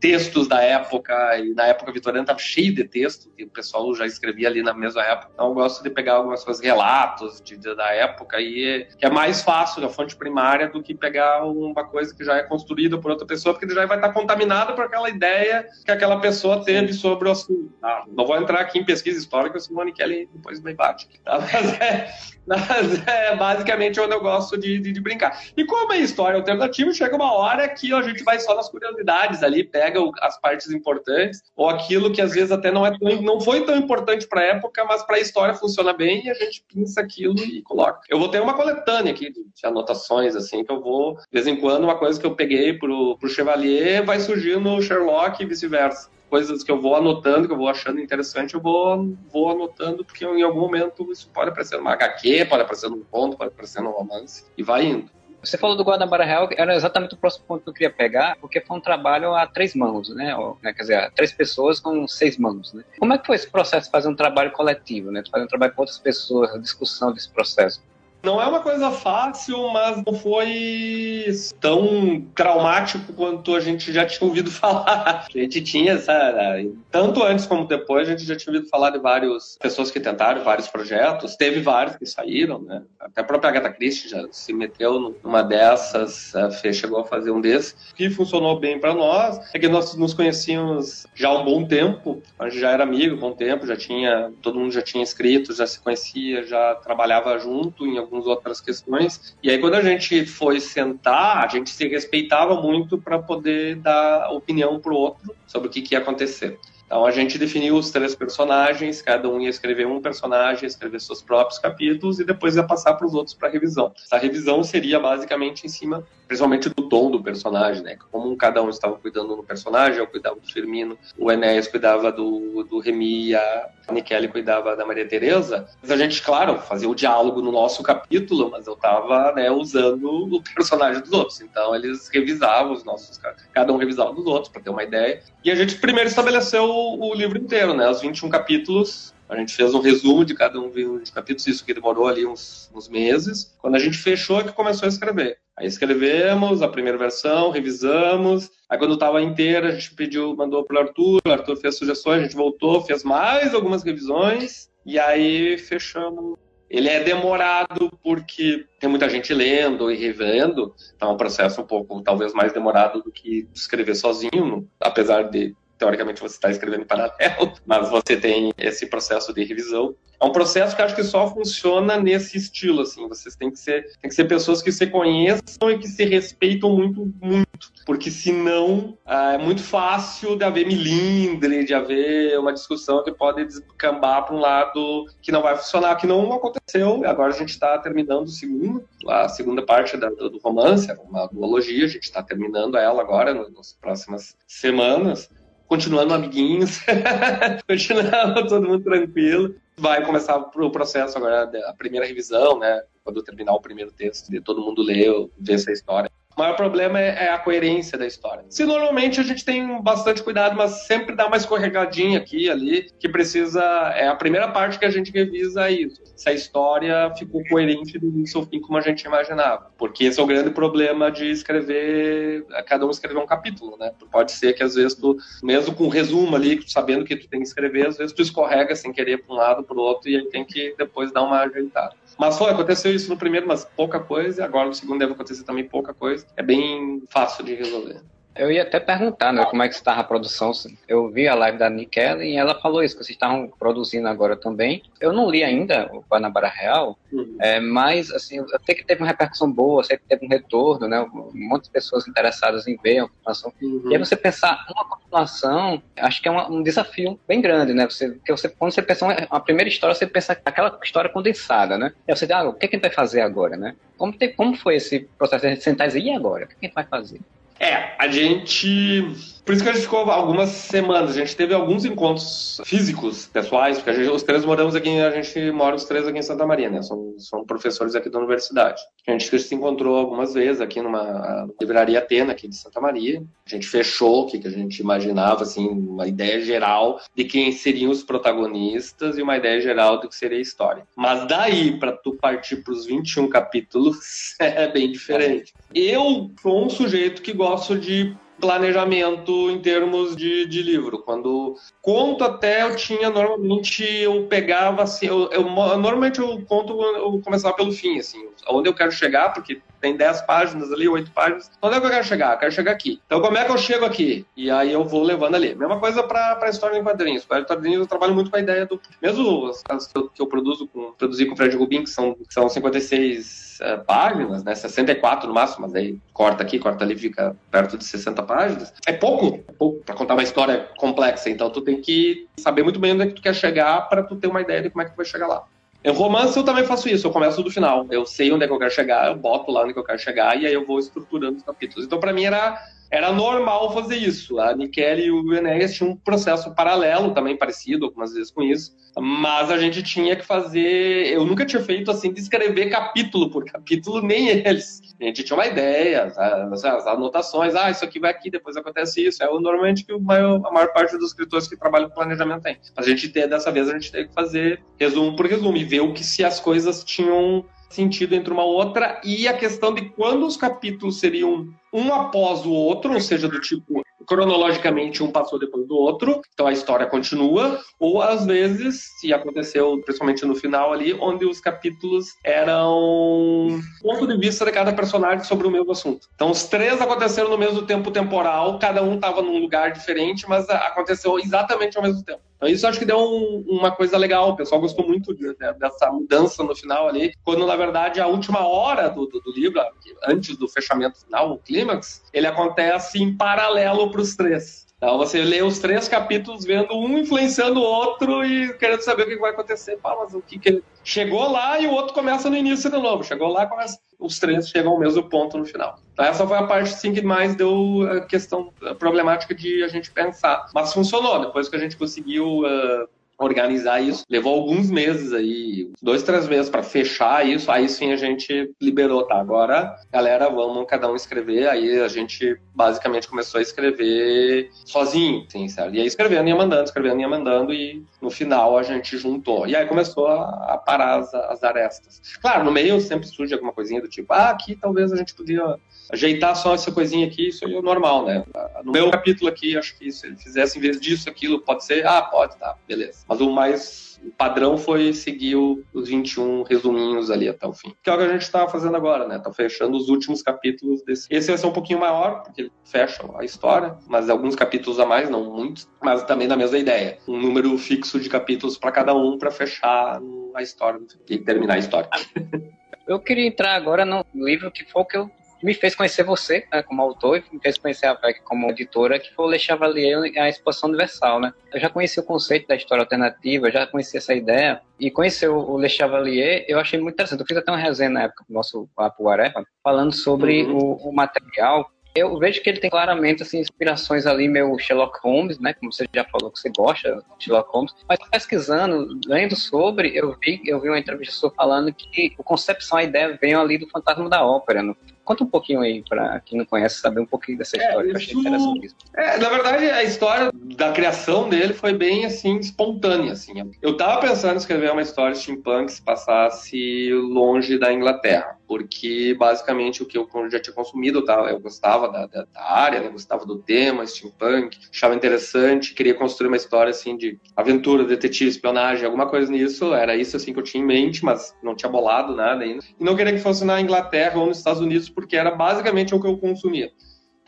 textos 0.00 0.48
da 0.48 0.62
época, 0.62 1.38
e 1.38 1.54
na 1.54 1.66
época 1.66 1.92
vitoriana 1.92 2.24
estava 2.24 2.38
cheio 2.38 2.74
de 2.74 2.84
texto, 2.84 3.30
que 3.36 3.44
o 3.44 3.50
pessoal 3.50 3.94
já 3.94 4.06
escrevia 4.06 4.48
ali 4.48 4.62
na 4.62 4.74
mesma 4.74 5.02
época. 5.02 5.30
Então 5.34 5.48
eu 5.48 5.54
gosto 5.54 5.82
de 5.82 5.90
pegar 5.90 6.14
algumas 6.14 6.44
coisas, 6.44 6.62
relatos 6.62 7.40
de, 7.40 7.56
de, 7.56 7.74
da 7.74 7.92
época, 7.92 8.40
e 8.40 8.86
que 8.98 9.06
é 9.06 9.10
mais 9.10 9.42
fácil 9.42 9.80
da 9.80 9.88
fonte 9.88 10.16
primária 10.16 10.68
do 10.68 10.82
que 10.82 10.94
pegar 10.94 11.44
uma 11.44 11.84
coisa 11.84 12.14
que 12.14 12.24
já 12.24 12.36
é 12.36 12.42
construída 12.42 12.98
por 12.98 13.10
outra 13.10 13.26
pessoa, 13.26 13.54
porque 13.54 13.72
já 13.72 13.86
vai 13.86 13.96
estar 13.96 14.12
contaminada 14.12 14.72
por 14.72 14.84
aquela 14.84 15.08
ideia 15.08 15.66
que 15.84 15.90
aquela 15.90 16.20
pessoa 16.20 16.64
teve 16.64 16.92
sobre 16.92 17.28
o 17.28 17.32
assunto. 17.32 17.72
Ah, 17.82 18.04
não 18.08 18.26
vou 18.26 18.36
entrar 18.36 18.60
aqui 18.60 18.78
em 18.78 18.84
pesquisa 18.84 19.18
histórica, 19.18 19.58
Simone 19.58 19.92
Kelly 19.92 20.28
depois 20.32 20.60
me 20.60 20.74
bate. 20.74 21.08
Tá? 21.24 21.38
Mas, 21.48 21.80
é, 21.80 22.14
mas 22.48 23.06
é 23.06 23.36
basicamente 23.36 24.00
onde 24.00 24.14
eu 24.14 24.22
gosto 24.22 24.56
de, 24.56 24.78
de, 24.78 24.90
de, 24.90 25.00
brincar. 25.02 25.38
E 25.54 25.66
como 25.66 25.92
é 25.92 25.98
história 25.98 26.38
alternativa, 26.38 26.90
chega 26.94 27.14
uma 27.14 27.30
hora 27.34 27.68
que 27.68 27.92
a 27.92 28.00
gente 28.00 28.24
vai 28.24 28.40
só 28.40 28.56
nas 28.56 28.70
curiosidades 28.70 29.42
ali, 29.48 29.64
pega 29.64 30.00
as 30.20 30.40
partes 30.40 30.70
importantes, 30.70 31.42
ou 31.56 31.68
aquilo 31.68 32.12
que 32.12 32.20
às 32.20 32.32
vezes 32.32 32.52
até 32.52 32.70
não, 32.70 32.86
é 32.86 32.96
tão, 32.96 33.22
não 33.22 33.40
foi 33.40 33.64
tão 33.64 33.76
importante 33.76 34.26
para 34.26 34.40
a 34.40 34.44
época, 34.44 34.84
mas 34.84 35.02
para 35.02 35.16
a 35.16 35.20
história 35.20 35.54
funciona 35.54 35.92
bem 35.92 36.24
e 36.24 36.30
a 36.30 36.34
gente 36.34 36.64
pinça 36.68 37.00
aquilo 37.00 37.38
e 37.38 37.62
coloca. 37.62 38.00
Eu 38.08 38.18
vou 38.18 38.28
ter 38.28 38.40
uma 38.40 38.54
coletânea 38.54 39.12
aqui 39.12 39.32
de, 39.32 39.44
anotações, 39.64 40.36
assim, 40.36 40.64
que 40.64 40.70
eu 40.70 40.80
vou, 40.80 41.14
de 41.14 41.26
vez 41.32 41.46
em 41.46 41.56
quando, 41.56 41.84
uma 41.84 41.98
coisa 41.98 42.18
que 42.18 42.26
eu 42.26 42.34
peguei 42.34 42.72
pro, 42.72 43.18
pro 43.18 43.28
Chevalier 43.28 44.04
vai 44.04 44.20
surgir 44.20 44.58
no 44.60 44.80
Sherlock 44.80 45.42
e 45.42 45.46
vice-versa 45.46 46.08
coisas 46.28 46.62
que 46.62 46.70
eu 46.70 46.80
vou 46.80 46.94
anotando, 46.94 47.46
que 47.46 47.52
eu 47.52 47.56
vou 47.56 47.68
achando 47.68 48.00
interessante, 48.00 48.54
eu 48.54 48.60
vou, 48.60 49.16
vou 49.32 49.50
anotando, 49.50 50.04
porque 50.04 50.24
em 50.24 50.42
algum 50.42 50.60
momento 50.60 51.10
isso 51.10 51.30
pode 51.32 51.50
aparecer 51.50 51.76
numa 51.76 51.92
HQ, 51.92 52.44
pode 52.46 52.62
aparecer 52.62 52.90
num 52.90 53.02
conto, 53.02 53.36
pode 53.36 53.50
aparecer 53.50 53.82
num 53.82 53.90
romance, 53.90 54.44
e 54.56 54.62
vai 54.62 54.84
indo. 54.84 55.10
Você 55.42 55.56
falou 55.56 55.76
do 55.76 55.84
Guanabara 55.84 56.24
Real, 56.24 56.48
era 56.56 56.74
exatamente 56.74 57.14
o 57.14 57.16
próximo 57.16 57.44
ponto 57.46 57.62
que 57.62 57.70
eu 57.70 57.74
queria 57.74 57.90
pegar, 57.90 58.36
porque 58.40 58.60
foi 58.60 58.76
um 58.76 58.80
trabalho 58.80 59.34
a 59.34 59.46
três 59.46 59.74
mãos, 59.74 60.08
né? 60.14 60.34
Né? 60.62 60.72
Quer 60.72 60.82
dizer, 60.82 61.12
três 61.12 61.32
pessoas 61.32 61.78
com 61.78 62.06
seis 62.08 62.36
mãos, 62.36 62.72
né? 62.72 62.84
Como 62.98 63.12
é 63.12 63.18
que 63.18 63.26
foi 63.26 63.36
esse 63.36 63.48
processo 63.48 63.86
de 63.86 63.92
fazer 63.92 64.08
um 64.08 64.16
trabalho 64.16 64.50
coletivo, 64.50 65.10
né? 65.12 65.22
De 65.22 65.30
fazer 65.30 65.44
um 65.44 65.48
trabalho 65.48 65.72
com 65.74 65.82
outras 65.82 65.98
pessoas, 65.98 66.54
a 66.54 66.58
discussão 66.58 67.12
desse 67.12 67.30
processo? 67.30 67.80
Não 68.22 68.40
é 68.42 68.46
uma 68.46 68.60
coisa 68.60 68.90
fácil, 68.90 69.68
mas 69.72 70.02
não 70.04 70.12
foi 70.14 71.26
tão 71.60 72.20
traumático 72.34 73.12
quanto 73.12 73.54
a 73.54 73.60
gente 73.60 73.92
já 73.92 74.04
tinha 74.04 74.26
ouvido 74.28 74.50
falar. 74.52 75.26
A 75.32 75.38
gente 75.38 75.60
tinha 75.60 75.92
essa. 75.92 76.56
Tanto 76.90 77.22
antes 77.22 77.46
como 77.46 77.66
depois, 77.66 78.08
a 78.08 78.12
gente 78.12 78.24
já 78.24 78.36
tinha 78.36 78.52
ouvido 78.52 78.68
falar 78.68 78.90
de 78.90 78.98
várias 78.98 79.56
pessoas 79.60 79.90
que 79.90 80.00
tentaram 80.00 80.42
vários 80.42 80.68
projetos. 80.68 81.36
Teve 81.36 81.60
vários 81.60 81.96
que 81.96 82.06
saíram, 82.06 82.60
né? 82.60 82.82
Até 82.98 83.20
a 83.20 83.24
própria 83.24 83.50
Agatha 83.50 83.70
Christie 83.70 84.08
já 84.08 84.26
se 84.32 84.52
meteu 84.52 85.14
numa 85.22 85.42
dessas, 85.42 86.34
a 86.34 86.50
Fê 86.50 86.72
chegou 86.72 87.00
a 87.00 87.04
fazer 87.04 87.30
um 87.30 87.40
desses. 87.40 87.72
O 87.92 87.94
que 87.94 88.10
funcionou 88.10 88.58
bem 88.58 88.80
para 88.80 88.94
nós 88.94 89.38
é 89.54 89.58
que 89.58 89.68
nós 89.68 89.94
nos 89.94 90.12
conhecíamos 90.12 91.06
já 91.14 91.28
há 91.28 91.38
um 91.38 91.44
bom 91.44 91.64
tempo. 91.64 92.20
A 92.38 92.48
gente 92.48 92.60
já 92.60 92.70
era 92.70 92.82
amigo 92.82 93.14
há 93.14 93.18
um 93.18 93.20
bom 93.20 93.32
tempo, 93.32 93.66
já 93.66 93.76
tinha. 93.76 94.32
Todo 94.42 94.58
mundo 94.58 94.72
já 94.72 94.82
tinha 94.82 95.04
escrito, 95.04 95.54
já 95.54 95.66
se 95.66 95.80
conhecia, 95.80 96.42
já 96.44 96.74
trabalhava 96.74 97.38
junto 97.38 97.86
em 97.86 97.98
algumas 98.08 98.26
outras 98.26 98.60
questões. 98.60 99.36
E 99.42 99.50
aí, 99.50 99.58
quando 99.58 99.74
a 99.74 99.82
gente 99.82 100.24
foi 100.26 100.60
sentar, 100.60 101.44
a 101.44 101.48
gente 101.48 101.70
se 101.70 101.86
respeitava 101.86 102.60
muito 102.60 102.98
para 102.98 103.18
poder 103.18 103.76
dar 103.76 104.30
opinião 104.30 104.80
para 104.80 104.92
o 104.92 104.96
outro 104.96 105.34
sobre 105.46 105.68
o 105.68 105.70
que, 105.70 105.82
que 105.82 105.94
ia 105.94 105.98
acontecer. 105.98 106.58
Então 106.88 107.04
a 107.04 107.10
gente 107.10 107.36
definiu 107.36 107.76
os 107.76 107.90
três 107.90 108.14
personagens, 108.14 109.02
cada 109.02 109.28
um 109.28 109.38
ia 109.38 109.50
escrever 109.50 109.86
um 109.86 110.00
personagem, 110.00 110.66
escrever 110.66 110.98
seus 111.02 111.20
próprios 111.20 111.58
capítulos 111.58 112.18
e 112.18 112.24
depois 112.24 112.56
ia 112.56 112.62
passar 112.62 112.94
para 112.94 113.06
os 113.06 113.12
outros 113.12 113.34
para 113.34 113.50
revisão. 113.50 113.92
Essa 114.02 114.16
revisão 114.16 114.64
seria 114.64 114.98
basicamente 114.98 115.66
em 115.66 115.68
cima, 115.68 116.02
principalmente 116.26 116.70
do 116.70 116.88
tom 116.88 117.10
do 117.10 117.22
personagem, 117.22 117.82
né? 117.82 117.98
Como 118.10 118.34
cada 118.38 118.62
um 118.62 118.70
estava 118.70 118.96
cuidando 118.96 119.36
do 119.36 119.42
personagem, 119.42 119.98
eu 119.98 120.06
cuidava 120.06 120.36
do 120.36 120.50
Firmino, 120.50 120.98
o 121.18 121.30
Enéas 121.30 121.68
cuidava 121.68 122.10
do, 122.10 122.64
do 122.64 122.78
Remy, 122.78 123.34
a 123.34 123.68
Nikele 123.92 124.28
cuidava 124.28 124.74
da 124.74 124.86
Maria 124.86 125.06
Tereza. 125.06 125.68
Mas 125.82 125.90
a 125.90 125.96
gente, 125.96 126.22
claro, 126.22 126.58
fazia 126.58 126.88
o 126.88 126.94
diálogo 126.94 127.42
no 127.42 127.52
nosso 127.52 127.82
capítulo, 127.82 128.50
mas 128.50 128.66
eu 128.66 128.72
estava 128.72 129.32
né, 129.32 129.50
usando 129.50 130.36
o 130.36 130.42
personagem 130.54 131.02
dos 131.02 131.12
outros. 131.12 131.42
Então 131.42 131.74
eles 131.74 132.08
revisavam 132.08 132.72
os 132.72 132.82
nossos, 132.82 133.20
cada 133.52 133.72
um 133.72 133.76
revisava 133.76 134.14
dos 134.14 134.24
outros 134.24 134.50
para 134.50 134.62
ter 134.62 134.70
uma 134.70 134.82
ideia. 134.82 135.22
E 135.44 135.50
a 135.50 135.54
gente 135.54 135.76
primeiro 135.76 136.08
estabeleceu 136.08 136.77
o, 136.78 137.14
livro 137.14 137.38
inteiro, 137.38 137.74
né? 137.74 137.88
Os 137.88 138.00
21 138.00 138.28
capítulos. 138.28 139.14
A 139.28 139.36
gente 139.36 139.54
fez 139.54 139.74
um 139.74 139.80
resumo 139.80 140.24
de 140.24 140.34
cada 140.34 140.58
um 140.58 140.70
dos 140.70 141.10
capítulos, 141.10 141.46
isso 141.46 141.64
que 141.64 141.74
demorou 141.74 142.06
ali 142.06 142.26
uns, 142.26 142.70
uns 142.74 142.88
meses. 142.88 143.54
Quando 143.58 143.74
a 143.74 143.78
gente 143.78 143.98
fechou, 143.98 144.40
é 144.40 144.44
que 144.44 144.52
começou 144.52 144.86
a 144.86 144.88
escrever. 144.88 145.38
Aí 145.58 145.66
escrevemos 145.66 146.62
a 146.62 146.68
primeira 146.68 146.96
versão, 146.96 147.50
revisamos. 147.50 148.50
Aí 148.70 148.78
quando 148.78 148.94
estava 148.94 149.20
inteira, 149.20 149.68
a 149.68 149.72
gente 149.72 149.94
pediu, 149.94 150.34
mandou 150.36 150.64
para 150.64 150.76
o 150.76 150.80
Arthur, 150.80 151.20
o 151.26 151.30
Arthur 151.30 151.56
fez 151.56 151.76
sugestões, 151.76 152.20
a 152.20 152.22
gente 152.22 152.36
voltou, 152.36 152.80
fez 152.82 153.02
mais 153.02 153.52
algumas 153.52 153.82
revisões 153.82 154.70
e 154.86 154.98
aí 154.98 155.58
fechamos. 155.58 156.38
Ele 156.70 156.88
é 156.88 157.02
demorado 157.02 157.90
porque 158.02 158.66
tem 158.78 158.88
muita 158.88 159.08
gente 159.08 159.32
lendo 159.34 159.90
e 159.90 159.96
revendo, 159.96 160.74
então 160.94 161.10
é 161.10 161.12
um 161.12 161.16
processo 161.16 161.60
um 161.62 161.66
pouco, 161.66 162.02
talvez 162.02 162.32
mais 162.34 162.52
demorado 162.52 163.02
do 163.02 163.10
que 163.10 163.48
escrever 163.54 163.94
sozinho, 163.94 164.68
apesar 164.78 165.24
de 165.24 165.56
teoricamente 165.78 166.20
você 166.20 166.34
está 166.34 166.50
escrevendo 166.50 166.82
em 166.82 166.86
paralelo, 166.86 167.52
mas 167.64 167.88
você 167.88 168.16
tem 168.16 168.52
esse 168.58 168.86
processo 168.86 169.32
de 169.32 169.44
revisão. 169.44 169.94
É 170.20 170.24
um 170.24 170.32
processo 170.32 170.74
que 170.74 170.82
acho 170.82 170.96
que 170.96 171.04
só 171.04 171.32
funciona 171.32 171.96
nesse 171.96 172.36
estilo, 172.36 172.82
assim. 172.82 173.08
Vocês 173.08 173.36
têm 173.36 173.52
que 173.52 173.58
ser, 173.58 173.86
tem 174.02 174.08
que 174.08 174.14
ser 174.14 174.24
pessoas 174.24 174.60
que 174.60 174.72
se 174.72 174.88
conheçam 174.88 175.70
e 175.70 175.78
que 175.78 175.86
se 175.86 176.04
respeitam 176.04 176.74
muito, 176.74 177.12
muito. 177.22 177.72
Porque 177.86 178.10
senão 178.10 178.98
ah, 179.06 179.34
é 179.34 179.38
muito 179.38 179.62
fácil 179.62 180.36
de 180.36 180.44
haver 180.44 180.66
milindre, 180.66 181.64
de 181.64 181.72
haver 181.72 182.36
uma 182.38 182.52
discussão 182.52 183.04
que 183.04 183.12
pode 183.12 183.44
descambar 183.44 184.26
para 184.26 184.34
um 184.34 184.40
lado 184.40 185.06
que 185.22 185.30
não 185.30 185.40
vai 185.40 185.56
funcionar, 185.56 185.94
que 185.94 186.06
não 186.06 186.32
aconteceu. 186.32 187.00
Agora 187.06 187.32
a 187.32 187.36
gente 187.36 187.50
está 187.50 187.78
terminando 187.78 188.26
o 188.26 188.30
segundo, 188.30 188.84
a 189.06 189.28
segunda 189.28 189.62
parte 189.64 189.96
da, 189.96 190.08
do 190.08 190.40
romance, 190.42 190.92
uma 191.08 191.26
duologia, 191.28 191.84
a 191.84 191.88
gente 191.88 192.04
está 192.04 192.24
terminando 192.24 192.76
ela 192.76 193.00
agora, 193.00 193.32
nas 193.32 193.72
próximas 193.80 194.36
semanas 194.48 195.30
continuando 195.68 196.14
amiguinhos, 196.14 196.80
continuando 197.68 198.48
todo 198.48 198.66
mundo 198.66 198.82
tranquilo. 198.82 199.54
Vai 199.76 200.04
começar 200.04 200.36
o 200.36 200.70
processo 200.70 201.16
agora, 201.18 201.48
a 201.68 201.72
primeira 201.74 202.06
revisão, 202.06 202.58
né? 202.58 202.82
Quando 203.04 203.22
terminar 203.22 203.52
o 203.52 203.60
primeiro 203.60 203.92
texto, 203.92 204.30
de 204.30 204.40
todo 204.40 204.60
mundo 204.60 204.82
ler, 204.82 205.28
ver 205.38 205.54
essa 205.54 205.70
história. 205.70 206.10
O 206.38 206.40
maior 206.40 206.54
problema 206.54 207.00
é, 207.00 207.24
é, 207.24 207.32
a 207.32 207.38
coerência 207.38 207.98
da 207.98 208.06
história. 208.06 208.44
Se 208.48 208.64
normalmente 208.64 209.18
a 209.18 209.24
gente 209.24 209.44
tem 209.44 209.82
bastante 209.82 210.22
cuidado, 210.22 210.54
mas 210.54 210.86
sempre 210.86 211.16
dá 211.16 211.26
uma 211.26 211.36
escorregadinha 211.36 212.16
aqui 212.16 212.48
ali, 212.48 212.88
que 212.96 213.08
precisa. 213.08 213.60
É 213.96 214.06
a 214.06 214.14
primeira 214.14 214.46
parte 214.46 214.78
que 214.78 214.84
a 214.84 214.90
gente 214.90 215.10
revisa 215.10 215.68
isso. 215.68 216.00
Se 216.14 216.28
a 216.28 216.32
história 216.32 217.12
ficou 217.18 217.42
coerente 217.48 217.98
do 217.98 218.06
início 218.06 218.38
ao 218.38 218.46
fim, 218.46 218.60
como 218.60 218.78
a 218.78 218.80
gente 218.80 219.02
imaginava. 219.02 219.72
Porque 219.76 220.04
esse 220.04 220.20
é 220.20 220.22
o 220.22 220.26
grande 220.28 220.50
problema 220.50 221.10
de 221.10 221.28
escrever, 221.28 222.46
cada 222.68 222.86
um 222.86 222.90
escrever 222.90 223.18
um 223.18 223.26
capítulo, 223.26 223.76
né? 223.76 223.90
Pode 224.08 224.30
ser 224.30 224.52
que 224.52 224.62
às 224.62 224.76
vezes 224.76 224.94
tu, 224.94 225.16
mesmo 225.42 225.74
com 225.74 225.86
um 225.86 225.88
resumo 225.88 226.36
ali, 226.36 226.62
sabendo 226.68 227.04
que 227.04 227.16
tu 227.16 227.28
tem 227.28 227.40
que 227.40 227.48
escrever, 227.48 227.88
às 227.88 227.98
vezes 227.98 228.12
tu 228.12 228.22
escorrega 228.22 228.76
sem 228.76 228.92
querer 228.92 229.24
para 229.24 229.34
um 229.34 229.36
lado, 229.36 229.64
para 229.64 229.76
o 229.76 229.80
outro, 229.80 230.08
e 230.08 230.14
aí 230.14 230.24
tem 230.28 230.44
que 230.44 230.72
depois 230.78 231.10
dar 231.10 231.24
uma 231.24 231.40
ajeitada. 231.40 231.96
Mas 232.18 232.36
foi, 232.36 232.50
aconteceu 232.50 232.92
isso 232.92 233.08
no 233.08 233.16
primeiro, 233.16 233.46
mas 233.46 233.64
pouca 233.64 234.00
coisa, 234.00 234.44
agora 234.44 234.66
no 234.66 234.74
segundo 234.74 234.98
deve 234.98 235.12
acontecer 235.12 235.44
também 235.44 235.64
pouca 235.64 235.94
coisa. 235.94 236.26
É 236.36 236.42
bem 236.42 237.02
fácil 237.08 237.44
de 237.44 237.54
resolver. 237.54 238.02
Eu 238.38 238.50
ia 238.50 238.62
até 238.62 238.78
perguntar, 238.78 239.32
né, 239.32 239.44
como 239.44 239.62
é 239.62 239.68
que 239.68 239.74
estava 239.74 240.00
a 240.00 240.04
produção. 240.04 240.52
Eu 240.86 241.10
vi 241.10 241.26
a 241.26 241.34
live 241.34 241.58
da 241.58 241.68
Nikela 241.68 242.24
e 242.24 242.36
ela 242.36 242.54
falou 242.60 242.82
isso, 242.82 242.96
que 242.96 243.04
vocês 243.04 243.16
estavam 243.16 243.48
produzindo 243.58 244.08
agora 244.08 244.36
também. 244.36 244.82
Eu 245.00 245.12
não 245.12 245.28
li 245.28 245.42
ainda 245.42 245.90
o 245.92 246.04
Guanabara 246.08 246.48
Real, 246.48 246.98
uhum. 247.12 247.36
é, 247.40 247.60
mas, 247.60 248.10
assim, 248.10 248.38
eu 248.38 248.46
sei 248.64 248.74
que 248.74 248.84
teve 248.84 249.02
uma 249.02 249.08
repercussão 249.08 249.50
boa, 249.50 249.82
sei 249.82 249.98
que 249.98 250.04
teve 250.04 250.24
um 250.24 250.28
retorno, 250.28 250.86
né, 250.86 251.00
um 251.00 251.32
monte 251.34 251.64
de 251.64 251.70
pessoas 251.70 252.06
interessadas 252.06 252.66
em 252.66 252.76
ver 252.76 253.00
a 253.00 253.08
continuação. 253.08 253.52
Uhum. 253.60 253.90
E 253.90 253.94
aí 253.94 253.98
você 253.98 254.16
pensar 254.16 254.64
uma 254.74 254.84
continuação, 254.84 255.82
acho 255.96 256.22
que 256.22 256.28
é 256.28 256.30
uma, 256.30 256.50
um 256.50 256.62
desafio 256.62 257.18
bem 257.26 257.40
grande, 257.40 257.74
né, 257.74 257.88
você, 257.88 258.10
porque 258.10 258.32
você, 258.32 258.48
quando 258.48 258.72
você 258.72 258.82
pensa 258.82 259.04
uma, 259.30 259.40
primeira 259.40 259.68
história, 259.68 259.94
você 259.94 260.06
pensa 260.06 260.32
aquela 260.44 260.78
história 260.82 261.10
condensada, 261.10 261.76
né, 261.76 261.92
e 262.06 262.12
aí 262.12 262.16
você 262.16 262.26
diz, 262.26 262.36
ah, 262.36 262.48
o 262.48 262.54
que, 262.54 262.66
é 262.66 262.68
que 262.68 262.76
a 262.76 262.78
gente 262.78 262.86
vai 262.86 262.94
fazer 262.94 263.20
agora, 263.20 263.56
né? 263.56 263.74
Como, 263.96 264.12
te, 264.12 264.28
como 264.28 264.56
foi 264.56 264.76
esse 264.76 265.08
processo 265.18 265.48
de 265.48 265.60
sentar 265.60 265.86
e 265.86 265.88
dizer, 265.88 266.00
e 266.00 266.10
agora? 266.10 266.44
O 266.44 266.48
que 266.48 266.54
a 266.54 266.64
gente 266.66 266.74
vai 266.74 266.84
fazer? 266.84 267.20
É, 267.60 267.94
a 267.98 268.08
gente 268.08 269.04
por 269.48 269.54
isso 269.54 269.64
que 269.64 269.70
a 269.70 269.72
gente 269.72 269.84
ficou 269.84 270.00
algumas 270.10 270.50
semanas. 270.50 271.12
A 271.12 271.20
gente 271.20 271.34
teve 271.34 271.54
alguns 271.54 271.86
encontros 271.86 272.60
físicos, 272.66 273.24
pessoais, 273.28 273.78
porque 273.78 273.94
gente, 273.94 274.10
os 274.10 274.22
três 274.22 274.44
moramos 274.44 274.74
aqui, 274.74 275.00
a 275.00 275.10
gente 275.10 275.50
mora 275.52 275.74
os 275.74 275.86
três 275.86 276.06
aqui 276.06 276.18
em 276.18 276.22
Santa 276.22 276.44
Maria, 276.44 276.68
né? 276.68 276.82
São, 276.82 277.14
são 277.16 277.46
professores 277.46 277.94
aqui 277.94 278.10
da 278.10 278.18
universidade. 278.18 278.78
A 279.06 279.12
gente 279.12 279.38
se 279.38 279.54
encontrou 279.54 279.96
algumas 279.96 280.34
vezes 280.34 280.60
aqui 280.60 280.82
numa 280.82 281.48
livraria 281.58 281.98
Atena, 281.98 282.32
aqui 282.32 282.46
de 282.46 282.56
Santa 282.56 282.78
Maria. 282.78 283.22
A 283.46 283.48
gente 283.48 283.66
fechou 283.66 284.24
o 284.24 284.26
que, 284.26 284.46
a 284.46 284.50
gente 284.50 284.80
imaginava, 284.80 285.44
assim, 285.44 285.66
uma 285.66 286.06
ideia 286.06 286.42
geral 286.42 287.00
de 287.16 287.24
quem 287.24 287.50
seriam 287.50 287.90
os 287.90 288.02
protagonistas 288.02 289.16
e 289.16 289.22
uma 289.22 289.38
ideia 289.38 289.62
geral 289.62 289.98
do 289.98 290.10
que 290.10 290.14
seria 290.14 290.36
a 290.36 290.42
história. 290.42 290.86
Mas 290.94 291.26
daí, 291.26 291.78
para 291.78 291.92
tu 291.92 292.12
partir 292.16 292.56
para 292.56 292.74
os 292.74 292.84
21 292.84 293.30
capítulos, 293.30 294.34
é 294.38 294.68
bem 294.68 294.92
diferente. 294.92 295.54
Eu 295.74 296.30
sou 296.42 296.66
um 296.66 296.68
sujeito 296.68 297.22
que 297.22 297.32
gosto 297.32 297.78
de 297.78 298.14
planejamento 298.40 299.50
em 299.50 299.58
termos 299.60 300.16
de, 300.16 300.46
de 300.46 300.62
livro. 300.62 300.98
Quando 300.98 301.56
conto 301.82 302.24
até 302.24 302.62
eu 302.62 302.76
tinha 302.76 303.10
normalmente 303.10 303.84
eu 303.84 304.26
pegava 304.26 304.82
assim, 304.82 305.06
eu, 305.06 305.30
eu 305.30 305.42
normalmente 305.42 306.20
eu 306.20 306.42
conto 306.46 306.80
eu 306.82 307.20
começava 307.22 307.54
pelo 307.54 307.72
fim 307.72 307.98
assim, 307.98 308.28
onde 308.48 308.68
eu 308.68 308.74
quero 308.74 308.92
chegar, 308.92 309.32
porque 309.32 309.60
tem 309.80 309.96
10 309.96 310.22
páginas 310.22 310.72
ali, 310.72 310.88
8 310.88 311.10
páginas. 311.12 311.50
Onde 311.62 311.76
é 311.76 311.80
que 311.80 311.86
eu 311.86 311.90
quero 311.90 312.04
chegar? 312.04 312.32
Eu 312.32 312.38
quero 312.38 312.52
chegar 312.52 312.72
aqui. 312.72 313.00
Então, 313.06 313.20
como 313.20 313.36
é 313.36 313.44
que 313.44 313.52
eu 313.52 313.58
chego 313.58 313.84
aqui? 313.84 314.26
E 314.36 314.50
aí 314.50 314.72
eu 314.72 314.84
vou 314.84 315.02
levando 315.02 315.36
ali. 315.36 315.54
Mesma 315.54 315.78
coisa 315.78 316.02
para 316.02 316.48
história 316.48 316.76
em 316.76 316.82
quadrinhos. 316.82 317.24
Para 317.24 317.44
quadrinhos 317.44 317.80
eu 317.80 317.86
trabalho 317.86 318.14
muito 318.14 318.30
com 318.30 318.36
a 318.36 318.40
ideia 318.40 318.66
do. 318.66 318.80
Mesmo 319.00 319.50
as 319.68 319.86
que 319.86 319.96
eu, 319.96 320.08
que 320.08 320.22
eu 320.22 320.26
produzo 320.26 320.66
com, 320.66 320.92
produzi 320.92 321.26
com 321.26 321.34
o 321.34 321.36
Fred 321.36 321.56
Rubin, 321.56 321.84
que 321.84 321.90
são, 321.90 322.14
que 322.14 322.34
são 322.34 322.48
56 322.48 323.47
uh, 323.60 323.84
páginas, 323.84 324.44
né? 324.44 324.54
64 324.54 325.28
no 325.28 325.34
máximo, 325.34 325.62
mas 325.62 325.74
aí 325.74 325.98
corta 326.12 326.42
aqui, 326.42 326.58
corta 326.58 326.84
ali, 326.84 326.96
fica 326.96 327.36
perto 327.50 327.76
de 327.76 327.84
60 327.84 328.22
páginas. 328.22 328.72
É 328.86 328.92
pouco, 328.92 329.44
é 329.48 329.52
pouco 329.52 329.84
para 329.84 329.94
contar 329.94 330.14
uma 330.14 330.22
história 330.22 330.68
complexa. 330.76 331.30
Então, 331.30 331.50
tu 331.50 331.60
tem 331.60 331.80
que 331.80 332.26
saber 332.38 332.62
muito 332.62 332.78
bem 332.78 332.92
onde 332.92 333.02
é 333.02 333.06
que 333.06 333.14
tu 333.14 333.22
quer 333.22 333.34
chegar 333.34 333.88
para 333.88 334.02
tu 334.02 334.16
ter 334.16 334.26
uma 334.26 334.40
ideia 334.40 334.62
de 334.62 334.70
como 334.70 334.82
é 334.82 334.84
que 334.84 334.92
tu 334.92 334.96
vai 334.96 335.06
chegar 335.06 335.26
lá. 335.26 335.44
Em 335.84 335.92
romance 335.92 336.36
eu 336.36 336.44
também 336.44 336.64
faço 336.64 336.88
isso, 336.88 337.06
eu 337.06 337.10
começo 337.10 337.42
do 337.42 337.50
final. 337.50 337.86
Eu 337.90 338.04
sei 338.04 338.32
onde 338.32 338.44
é 338.44 338.46
que 338.46 338.52
eu 338.52 338.58
quero 338.58 338.70
chegar, 338.70 339.06
eu 339.08 339.16
boto 339.16 339.50
lá 339.50 339.60
onde 339.60 339.70
é 339.70 339.72
que 339.72 339.78
eu 339.78 339.84
quero 339.84 339.98
chegar 339.98 340.40
e 340.40 340.46
aí 340.46 340.52
eu 340.52 340.66
vou 340.66 340.78
estruturando 340.78 341.36
os 341.36 341.42
capítulos. 341.42 341.86
Então, 341.86 342.00
para 342.00 342.12
mim, 342.12 342.24
era 342.24 342.60
era 342.90 343.12
normal 343.12 343.72
fazer 343.72 343.96
isso. 343.96 344.38
A 344.40 344.54
Nikele 344.54 345.04
e 345.04 345.10
o 345.10 345.34
Enéas 345.34 345.74
tinham 345.74 345.92
um 345.92 345.96
processo 345.96 346.54
paralelo, 346.54 347.12
também 347.12 347.36
parecido 347.36 347.86
algumas 347.86 348.12
vezes 348.12 348.30
com 348.30 348.42
isso, 348.42 348.74
mas 348.98 349.50
a 349.50 349.58
gente 349.58 349.82
tinha 349.82 350.16
que 350.16 350.24
fazer. 350.24 351.12
Eu 351.12 351.24
nunca 351.24 351.44
tinha 351.44 351.62
feito 351.62 351.90
assim, 351.90 352.12
de 352.12 352.20
escrever 352.20 352.70
capítulo 352.70 353.30
por 353.30 353.44
capítulo, 353.44 354.00
nem 354.00 354.28
eles. 354.28 354.80
A 355.00 355.04
gente 355.04 355.22
tinha 355.22 355.36
uma 355.36 355.46
ideia, 355.46 356.04
as, 356.04 356.64
as 356.64 356.86
anotações, 356.86 357.54
ah, 357.54 357.70
isso 357.70 357.84
aqui 357.84 358.00
vai 358.00 358.10
aqui, 358.10 358.30
depois 358.30 358.56
acontece 358.56 359.06
isso. 359.06 359.22
É 359.22 359.26
normalmente 359.26 359.84
que 359.84 359.92
a 359.92 359.98
maior 359.98 360.72
parte 360.72 360.96
dos 360.96 361.10
escritores 361.10 361.46
que 361.46 361.56
trabalham 361.56 361.88
com 361.88 361.94
planejamento 361.94 362.42
tem. 362.42 362.58
A 362.76 362.82
gente 362.82 363.08
dessa 363.08 363.52
vez, 363.52 363.68
a 363.68 363.72
gente 363.72 363.92
teve 363.92 364.08
que 364.08 364.14
fazer 364.14 364.62
resumo 364.78 365.14
por 365.14 365.26
resumo 365.26 365.56
e 365.56 365.64
ver 365.64 365.80
o 365.80 365.92
que 365.92 366.04
se 366.04 366.24
as 366.24 366.40
coisas 366.40 366.84
tinham 366.84 367.44
sentido 367.68 368.14
entre 368.14 368.32
uma 368.32 368.44
outra 368.44 369.00
e 369.04 369.28
a 369.28 369.36
questão 369.36 369.74
de 369.74 369.88
quando 369.90 370.26
os 370.26 370.36
capítulos 370.36 370.98
seriam 370.98 371.48
um 371.72 371.92
após 371.92 372.46
o 372.46 372.52
outro, 372.52 372.94
ou 372.94 373.00
seja, 373.00 373.28
do 373.28 373.40
tipo 373.40 373.82
cronologicamente 374.06 375.02
um 375.02 375.10
passou 375.10 375.38
depois 375.38 375.68
do 375.68 375.76
outro, 375.76 376.22
então 376.32 376.46
a 376.46 376.52
história 376.52 376.86
continua, 376.86 377.60
ou 377.78 378.00
às 378.00 378.24
vezes, 378.24 378.86
se 378.98 379.12
aconteceu 379.12 379.78
principalmente 379.84 380.24
no 380.24 380.34
final 380.34 380.72
ali, 380.72 380.94
onde 380.94 381.26
os 381.26 381.40
capítulos 381.40 382.06
eram 382.24 383.60
ponto 383.82 384.06
de 384.06 384.16
vista 384.16 384.46
de 384.46 384.50
cada 384.50 384.72
personagem 384.72 385.24
sobre 385.24 385.46
o 385.46 385.50
mesmo 385.50 385.72
assunto. 385.72 386.08
Então 386.14 386.30
os 386.30 386.44
três 386.44 386.80
aconteceram 386.80 387.28
no 387.28 387.36
mesmo 387.36 387.62
tempo 387.66 387.90
temporal, 387.90 388.58
cada 388.58 388.82
um 388.82 388.94
estava 388.94 389.20
num 389.20 389.38
lugar 389.38 389.72
diferente, 389.72 390.26
mas 390.26 390.48
aconteceu 390.48 391.18
exatamente 391.18 391.76
ao 391.76 391.82
mesmo 391.82 392.02
tempo. 392.02 392.27
Então 392.38 392.48
isso 392.48 392.66
acho 392.66 392.78
que 392.78 392.84
deu 392.84 392.98
um, 392.98 393.44
uma 393.48 393.72
coisa 393.72 393.98
legal, 393.98 394.30
o 394.30 394.36
pessoal 394.36 394.60
gostou 394.60 394.86
muito 394.86 395.12
de, 395.12 395.34
de, 395.34 395.52
dessa 395.54 395.90
mudança 395.90 396.42
no 396.44 396.54
final 396.54 396.88
ali, 396.88 397.12
quando 397.24 397.44
na 397.44 397.56
verdade 397.56 398.00
a 398.00 398.06
última 398.06 398.46
hora 398.46 398.88
do, 398.88 399.06
do, 399.06 399.20
do 399.20 399.32
livro, 399.32 399.60
antes 400.06 400.36
do 400.36 400.48
fechamento 400.48 401.00
final, 401.04 401.32
o 401.32 401.38
clímax, 401.38 402.04
ele 402.12 402.28
acontece 402.28 403.02
em 403.02 403.16
paralelo 403.16 403.90
para 403.90 404.00
os 404.00 404.14
três. 404.14 404.67
Então 404.78 404.96
você 404.96 405.22
lê 405.22 405.42
os 405.42 405.58
três 405.58 405.88
capítulos 405.88 406.44
vendo 406.44 406.72
um 406.72 406.98
influenciando 406.98 407.58
o 407.58 407.64
outro 407.64 408.24
e 408.24 408.52
querendo 408.54 408.80
saber 408.80 409.02
o 409.02 409.08
que 409.08 409.16
vai 409.16 409.32
acontecer. 409.32 409.76
Fala, 409.82 410.04
mas 410.04 410.14
o 410.14 410.22
que, 410.22 410.38
que 410.38 410.62
chegou 410.84 411.30
lá 411.30 411.58
e 411.58 411.66
o 411.66 411.72
outro 411.72 411.92
começa 411.92 412.30
no 412.30 412.36
início 412.36 412.70
de 412.70 412.78
novo. 412.78 413.02
Chegou 413.02 413.28
lá, 413.28 413.44
começa 413.44 413.78
os 413.98 414.20
três 414.20 414.48
chegam 414.48 414.72
ao 414.72 414.78
mesmo 414.78 415.02
ponto 415.08 415.36
no 415.36 415.44
final. 415.44 415.80
Então 415.92 416.04
essa 416.04 416.24
foi 416.24 416.38
a 416.38 416.46
parte 416.46 416.70
sim 416.70 416.94
que 416.94 417.02
mais 417.02 417.34
deu 417.34 417.88
a 417.90 418.00
questão 418.02 418.52
a 418.62 418.72
problemática 418.72 419.34
de 419.34 419.64
a 419.64 419.68
gente 419.68 419.90
pensar. 419.90 420.46
Mas 420.54 420.72
funcionou. 420.72 421.20
Depois 421.26 421.48
que 421.48 421.56
a 421.56 421.58
gente 421.58 421.76
conseguiu 421.76 422.42
uh, 422.42 422.88
organizar 423.18 423.80
isso. 423.80 424.04
Levou 424.08 424.34
alguns 424.34 424.70
meses 424.70 425.12
aí, 425.12 425.70
dois, 425.82 426.02
três 426.02 426.28
meses 426.28 426.48
para 426.48 426.62
fechar 426.62 427.26
isso. 427.26 427.50
Aí 427.50 427.68
sim 427.68 427.92
a 427.92 427.96
gente 427.96 428.50
liberou, 428.60 429.04
tá? 429.04 429.18
Agora, 429.18 429.76
galera, 429.90 430.28
vamos 430.28 430.66
cada 430.68 430.90
um 430.90 430.94
escrever. 430.94 431.48
Aí 431.48 431.80
a 431.80 431.88
gente 431.88 432.38
basicamente 432.54 433.08
começou 433.08 433.38
a 433.38 433.42
escrever 433.42 434.50
sozinho, 434.64 435.26
sim, 435.28 435.48
certo? 435.48 435.74
E 435.74 435.80
aí 435.80 435.86
escrevendo, 435.86 436.28
ia 436.28 436.36
mandando, 436.36 436.64
escrevendo, 436.64 437.00
ia 437.00 437.08
mandando 437.08 437.52
e 437.52 437.82
no 438.00 438.10
final 438.10 438.56
a 438.56 438.62
gente 438.62 438.96
juntou. 438.96 439.46
E 439.46 439.56
aí 439.56 439.66
começou 439.66 440.06
a, 440.06 440.62
parar 440.64 440.98
as, 440.98 441.12
as 441.14 441.42
arestas. 441.42 442.00
Claro, 442.20 442.44
no 442.44 442.52
meio 442.52 442.80
sempre 442.80 443.06
surge 443.06 443.34
alguma 443.34 443.52
coisinha 443.52 443.80
do 443.80 443.88
tipo, 443.88 444.12
ah, 444.12 444.30
aqui 444.30 444.54
talvez 444.54 444.92
a 444.92 444.96
gente 444.96 445.14
podia 445.14 445.56
ajeitar 445.90 446.36
só 446.36 446.54
essa 446.54 446.70
coisinha 446.70 447.06
aqui, 447.06 447.28
isso 447.28 447.46
aí 447.46 447.54
é 447.54 447.62
normal, 447.62 448.04
né? 448.04 448.24
No 448.62 448.72
meu 448.72 448.90
capítulo 448.90 449.30
aqui, 449.30 449.56
acho 449.56 449.76
que 449.78 449.90
se 449.90 450.06
ele 450.06 450.16
fizesse 450.16 450.58
em 450.58 450.60
vez 450.60 450.80
disso, 450.80 451.08
aquilo, 451.08 451.40
pode 451.40 451.64
ser, 451.64 451.86
ah, 451.86 452.02
pode, 452.02 452.36
tá, 452.36 452.56
beleza. 452.66 452.98
Mas 453.08 453.20
o 453.20 453.30
mais 453.30 453.88
padrão 454.16 454.56
foi 454.56 454.92
seguir 454.92 455.36
os 455.36 455.88
21 455.88 456.42
resuminhos 456.42 457.10
ali 457.10 457.28
até 457.28 457.46
o 457.46 457.52
fim. 457.52 457.74
Que 457.82 457.90
é 457.90 457.94
o 457.94 457.96
que 457.96 458.04
a 458.04 458.12
gente 458.12 458.22
está 458.22 458.46
fazendo 458.48 458.76
agora, 458.76 459.06
né? 459.06 459.18
Tá 459.18 459.32
fechando 459.32 459.76
os 459.76 459.88
últimos 459.88 460.22
capítulos 460.22 460.82
desse. 460.84 461.06
Esse 461.10 461.28
vai 461.28 461.38
ser 461.38 461.46
um 461.46 461.52
pouquinho 461.52 461.80
maior, 461.80 462.22
porque 462.22 462.42
ele 462.42 462.52
fecha 462.64 463.02
a 463.18 463.24
história, 463.24 463.76
mas 463.86 464.08
alguns 464.08 464.36
capítulos 464.36 464.78
a 464.78 464.86
mais, 464.86 465.10
não 465.10 465.24
muitos, 465.24 465.68
mas 465.82 466.02
também 466.04 466.28
na 466.28 466.36
mesma 466.36 466.58
ideia. 466.58 466.98
Um 467.08 467.18
número 467.20 467.56
fixo 467.58 467.98
de 467.98 468.08
capítulos 468.08 468.56
para 468.56 468.72
cada 468.72 468.94
um 468.94 469.18
para 469.18 469.30
fechar 469.30 470.00
a 470.34 470.42
história 470.42 470.80
e 471.08 471.18
terminar 471.18 471.54
a 471.54 471.58
história. 471.58 471.88
Eu 472.86 472.98
queria 472.98 473.26
entrar 473.26 473.54
agora 473.54 473.84
no 473.84 474.02
livro 474.14 474.50
que 474.50 474.64
foi 474.64 474.80
o 474.80 474.84
que 474.86 474.96
eu 474.96 475.10
me 475.42 475.54
fez 475.54 475.74
conhecer 475.74 476.02
você 476.02 476.46
né, 476.52 476.62
como 476.62 476.82
autor 476.82 477.18
e 477.18 477.34
me 477.34 477.40
fez 477.40 477.58
conhecer 477.58 477.86
a 477.86 477.94
PEC 477.94 478.22
como 478.22 478.50
editora, 478.50 478.98
que 478.98 479.14
foi 479.14 479.26
o 479.26 479.28
Le 479.28 479.38
Chevalier 479.38 479.98
a 480.16 480.28
Exposição 480.28 480.68
Universal. 480.68 481.20
Né? 481.20 481.32
Eu 481.52 481.60
já 481.60 481.68
conheci 481.68 482.00
o 482.00 482.02
conceito 482.02 482.48
da 482.48 482.56
história 482.56 482.82
alternativa, 482.82 483.50
já 483.50 483.66
conheci 483.66 483.96
essa 483.96 484.14
ideia, 484.14 484.60
e 484.78 484.90
conhecer 484.90 485.28
o 485.28 485.58
Le 485.58 485.68
Chevalier 485.68 486.44
eu 486.48 486.58
achei 486.58 486.78
muito 486.78 486.94
interessante. 486.94 487.20
Eu 487.20 487.26
fiz 487.26 487.36
até 487.36 487.50
uma 487.50 487.58
resenha 487.58 487.90
na 487.90 488.02
época 488.04 488.24
do 488.28 488.34
nosso 488.34 488.68
Papo 488.74 489.04
Guareva, 489.04 489.44
falando 489.62 489.92
sobre 489.92 490.44
uhum. 490.44 490.56
o, 490.56 490.88
o 490.90 490.92
material 490.92 491.70
eu 491.98 492.16
vejo 492.18 492.40
que 492.42 492.48
ele 492.48 492.60
tem 492.60 492.70
claramente 492.70 493.22
assim, 493.22 493.38
inspirações 493.38 494.06
ali, 494.06 494.28
meio 494.28 494.56
Sherlock 494.58 494.98
Holmes, 495.02 495.38
né? 495.38 495.52
Como 495.54 495.72
você 495.72 495.84
já 495.92 496.04
falou 496.04 496.30
que 496.30 496.38
você 496.38 496.50
gosta 496.56 497.02
de 497.18 497.24
Sherlock 497.24 497.50
Holmes. 497.52 497.74
Mas 497.88 497.98
pesquisando, 498.10 498.98
lendo 499.06 499.34
sobre, 499.34 499.96
eu 499.96 500.16
vi, 500.22 500.40
eu 500.46 500.60
vi 500.60 500.68
uma 500.68 500.78
entrevista 500.78 501.14
sua 501.14 501.30
falando 501.30 501.72
que 501.72 502.14
a 502.18 502.22
concepção, 502.22 502.78
a 502.78 502.84
ideia 502.84 503.18
veio 503.20 503.40
ali 503.40 503.58
do 503.58 503.68
Fantasma 503.68 504.08
da 504.08 504.24
Ópera. 504.24 504.62
Né? 504.62 504.74
Conta 505.08 505.24
um 505.24 505.26
pouquinho 505.26 505.62
aí, 505.62 505.82
para 505.88 506.20
quem 506.20 506.36
não 506.36 506.44
conhece, 506.44 506.80
saber 506.80 507.00
um 507.00 507.06
pouquinho 507.06 507.38
dessa 507.38 507.56
é, 507.56 507.64
história, 507.64 507.88
é, 507.88 507.96
isso... 507.96 508.08
que 508.08 508.14
eu 508.14 508.18
achei 508.18 508.30
interessantíssimo. 508.30 508.80
É, 508.94 509.16
na 509.16 509.30
verdade, 509.30 509.64
a 509.64 509.82
história 509.82 510.30
da 510.34 510.70
criação 510.70 511.30
dele 511.30 511.54
foi 511.54 511.72
bem, 511.72 512.04
assim, 512.04 512.36
espontânea, 512.36 513.12
assim. 513.12 513.32
Eu 513.62 513.74
tava 513.74 514.02
pensando 514.02 514.34
em 514.34 514.36
escrever 514.36 514.70
uma 514.70 514.82
história 514.82 515.14
steampunk 515.14 515.64
que 515.64 515.72
se 515.72 515.80
passasse 515.80 516.92
longe 516.92 517.58
da 517.58 517.72
Inglaterra, 517.72 518.37
porque, 518.48 519.14
basicamente, 519.14 519.82
o 519.82 519.86
que 519.86 519.98
eu 519.98 520.08
já 520.30 520.40
tinha 520.40 520.54
consumido, 520.54 521.04
tá? 521.04 521.14
eu 521.30 521.38
gostava 521.38 521.86
da, 521.92 522.06
da, 522.06 522.24
da 522.24 522.42
área, 522.42 522.80
né? 522.80 522.88
gostava 522.88 523.26
do 523.26 523.38
tema, 523.38 523.86
steampunk, 523.86 524.58
achava 524.72 524.94
interessante, 524.94 525.74
queria 525.74 525.94
construir 525.94 526.28
uma 526.28 526.36
história, 526.36 526.70
assim, 526.70 526.96
de 526.96 527.20
aventura, 527.36 527.84
detetive, 527.84 528.30
espionagem, 528.30 528.86
alguma 528.86 529.06
coisa 529.06 529.30
nisso, 529.30 529.74
era 529.74 529.94
isso, 529.94 530.16
assim, 530.16 530.32
que 530.32 530.38
eu 530.38 530.42
tinha 530.42 530.64
em 530.64 530.66
mente, 530.66 531.04
mas 531.04 531.36
não 531.42 531.54
tinha 531.54 531.70
bolado 531.70 532.16
nada 532.16 532.42
ainda. 532.42 532.64
E 532.80 532.82
não 532.82 532.96
queria 532.96 533.12
que 533.12 533.18
fosse 533.18 533.44
na 533.44 533.60
Inglaterra 533.60 534.18
ou 534.18 534.26
nos 534.26 534.38
Estados 534.38 534.62
Unidos, 534.62 534.88
porque 534.88 535.14
era 535.14 535.30
basicamente 535.30 535.94
o 535.94 536.00
que 536.00 536.06
eu 536.06 536.16
consumia. 536.16 536.72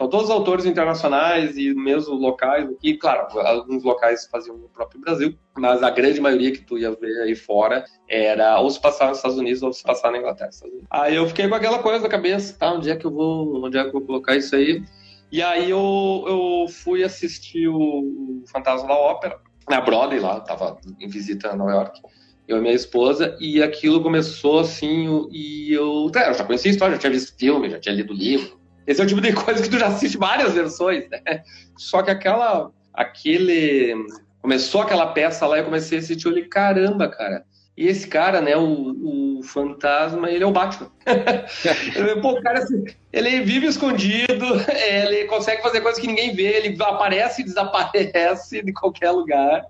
Então, 0.00 0.08
todos 0.08 0.30
os 0.30 0.34
autores 0.34 0.64
internacionais 0.64 1.58
e 1.58 1.74
mesmo 1.74 2.14
locais, 2.14 2.66
e 2.82 2.96
claro, 2.96 3.38
alguns 3.38 3.84
locais 3.84 4.26
faziam 4.32 4.56
no 4.56 4.66
próprio 4.70 4.98
Brasil, 4.98 5.34
mas 5.58 5.82
a 5.82 5.90
grande 5.90 6.18
maioria 6.22 6.50
que 6.52 6.62
tu 6.62 6.78
ia 6.78 6.90
ver 6.92 7.20
aí 7.20 7.34
fora 7.34 7.84
era 8.08 8.58
ou 8.60 8.70
se 8.70 8.80
passar 8.80 9.08
nos 9.08 9.18
Estados 9.18 9.36
Unidos 9.36 9.62
ou 9.62 9.74
se 9.74 9.82
passar 9.82 10.10
na 10.10 10.16
Inglaterra. 10.16 10.48
Aí 10.90 11.16
eu 11.16 11.26
fiquei 11.26 11.46
com 11.46 11.54
aquela 11.54 11.80
coisa 11.80 12.02
na 12.02 12.08
cabeça, 12.08 12.56
tá, 12.58 12.72
onde 12.72 12.88
é 12.88 12.96
que 12.96 13.04
eu 13.04 13.10
vou, 13.10 13.62
onde 13.62 13.76
é 13.76 13.82
que 13.82 13.88
eu 13.88 13.92
vou 13.92 14.06
colocar 14.06 14.34
isso 14.34 14.56
aí? 14.56 14.82
E 15.30 15.42
aí 15.42 15.68
eu, 15.68 16.24
eu 16.26 16.66
fui 16.70 17.04
assistir 17.04 17.68
o 17.68 18.42
Fantasma 18.50 18.88
da 18.88 18.94
Ópera, 18.94 19.38
na 19.68 19.82
Broadway 19.82 20.18
lá, 20.18 20.40
tava 20.40 20.78
em 20.98 21.08
visita 21.08 21.48
em 21.52 21.58
Nova 21.58 21.72
York 21.72 22.00
eu 22.48 22.58
e 22.58 22.60
minha 22.60 22.74
esposa, 22.74 23.36
e 23.38 23.62
aquilo 23.62 24.02
começou 24.02 24.58
assim, 24.58 25.28
e 25.30 25.72
eu, 25.72 26.10
é, 26.16 26.30
eu 26.30 26.34
já 26.34 26.42
conhecia 26.42 26.70
a 26.70 26.72
história, 26.72 26.94
já 26.96 27.00
tinha 27.00 27.12
visto 27.12 27.38
filme, 27.38 27.70
já 27.70 27.78
tinha 27.78 27.94
lido 27.94 28.12
livro. 28.12 28.59
Esse 28.90 29.00
é 29.00 29.04
o 29.04 29.06
tipo 29.06 29.20
de 29.20 29.32
coisa 29.44 29.62
que 29.62 29.68
tu 29.68 29.78
já 29.78 29.86
assiste 29.86 30.18
várias 30.18 30.52
versões, 30.52 31.08
né? 31.08 31.44
Só 31.78 32.02
que 32.02 32.10
aquela, 32.10 32.72
aquele, 32.92 33.94
começou 34.42 34.82
aquela 34.82 35.06
peça 35.06 35.46
lá, 35.46 35.58
eu 35.58 35.64
comecei 35.64 35.98
a 35.98 36.00
assistir, 36.00 36.26
eu 36.26 36.32
falei, 36.32 36.48
caramba, 36.48 37.08
cara, 37.08 37.44
e 37.76 37.86
esse 37.86 38.08
cara, 38.08 38.40
né, 38.40 38.56
o, 38.56 39.38
o 39.38 39.42
fantasma, 39.44 40.28
ele 40.28 40.42
é 40.42 40.46
o 40.46 40.50
Batman. 40.50 40.90
Pô, 42.20 42.32
o 42.32 42.42
cara, 42.42 42.58
assim, 42.58 42.84
ele 43.12 43.40
vive 43.42 43.68
escondido, 43.68 44.44
ele 44.88 45.24
consegue 45.26 45.62
fazer 45.62 45.80
coisas 45.80 46.00
que 46.00 46.08
ninguém 46.08 46.34
vê, 46.34 46.56
ele 46.56 46.76
aparece 46.82 47.42
e 47.42 47.44
desaparece 47.44 48.60
de 48.60 48.72
qualquer 48.72 49.12
lugar. 49.12 49.66